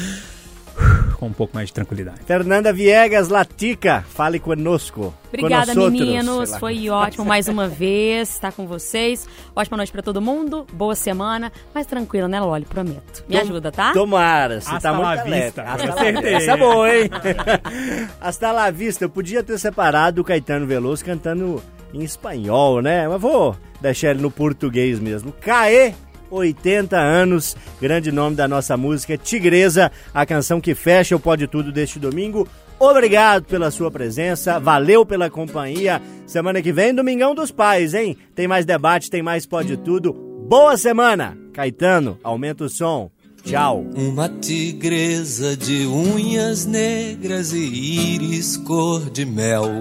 com 1.15 1.27
um 1.27 1.33
pouco 1.33 1.55
mais 1.55 1.67
de 1.67 1.73
tranquilidade. 1.73 2.19
Fernanda 2.25 2.71
Viegas 2.73 3.29
Latica, 3.29 4.03
fale 4.09 4.39
conosco. 4.39 5.13
Obrigada, 5.27 5.73
Conosotros, 5.73 5.91
meninos. 6.01 6.51
lá. 6.51 6.59
Foi 6.59 6.89
ótimo 6.89 7.25
mais 7.25 7.47
uma 7.47 7.67
vez 7.67 8.29
estar 8.29 8.51
com 8.53 8.65
vocês. 8.65 9.27
Ótima 9.55 9.75
noite 9.77 9.91
pra 9.91 10.01
todo 10.01 10.21
mundo. 10.21 10.65
Boa 10.71 10.95
semana. 10.95 11.51
Mais 11.73 11.85
tranquila, 11.85 12.27
né, 12.27 12.39
Loli? 12.39 12.65
Prometo. 12.65 13.23
Me 13.27 13.35
Tom- 13.35 13.41
ajuda, 13.41 13.71
tá? 13.71 13.91
Tomara, 13.93 14.61
você 14.61 14.69
Hasta 14.73 14.91
tá 14.91 14.93
muito 14.97 15.23
vista, 15.25 15.61
Hasta 15.63 15.91
certeza. 15.97 16.27
Essa 16.37 16.51
é 16.51 16.57
boa, 16.57 16.95
hein? 16.95 17.09
Hasta 18.21 18.51
la 18.51 18.71
vista. 18.71 19.05
Eu 19.05 19.09
podia 19.09 19.43
ter 19.43 19.57
separado 19.59 20.21
o 20.21 20.23
Caetano 20.23 20.65
Veloso 20.65 21.03
cantando 21.03 21.61
em 21.93 22.01
espanhol, 22.03 22.81
né? 22.81 23.07
Mas 23.07 23.21
vou 23.21 23.55
deixar 23.81 24.11
ele 24.11 24.21
no 24.21 24.31
português 24.31 24.99
mesmo. 24.99 25.31
Caê, 25.41 25.93
80 26.35 26.97
anos, 26.97 27.55
grande 27.81 28.11
nome 28.11 28.35
da 28.35 28.47
nossa 28.47 28.75
música, 28.75 29.17
Tigresa, 29.17 29.91
a 30.13 30.25
canção 30.25 30.61
que 30.61 30.75
fecha 30.75 31.15
o 31.15 31.19
Pode 31.19 31.47
Tudo 31.47 31.71
deste 31.71 31.99
domingo. 31.99 32.47
Obrigado 32.79 33.45
pela 33.45 33.71
sua 33.71 33.89
presença, 33.89 34.59
valeu 34.59 35.05
pela 35.05 35.29
companhia. 35.29 36.01
Semana 36.27 36.61
que 36.61 36.73
vem, 36.73 36.93
Domingão 36.93 37.33
dos 37.33 37.51
Pais, 37.51 37.93
hein? 37.93 38.17
Tem 38.35 38.47
mais 38.47 38.65
debate, 38.65 39.09
tem 39.09 39.23
mais 39.23 39.45
Pode 39.45 39.77
Tudo. 39.77 40.13
Boa 40.13 40.77
semana! 40.77 41.37
Caetano, 41.53 42.19
aumenta 42.21 42.65
o 42.65 42.69
som. 42.69 43.09
Tchau. 43.43 43.85
Uma 43.95 44.27
tigresa 44.27 45.55
de 45.55 45.85
unhas 45.85 46.65
negras 46.65 47.53
e 47.53 47.59
íris 47.59 48.57
cor 48.57 49.09
de 49.09 49.23
mel. 49.23 49.79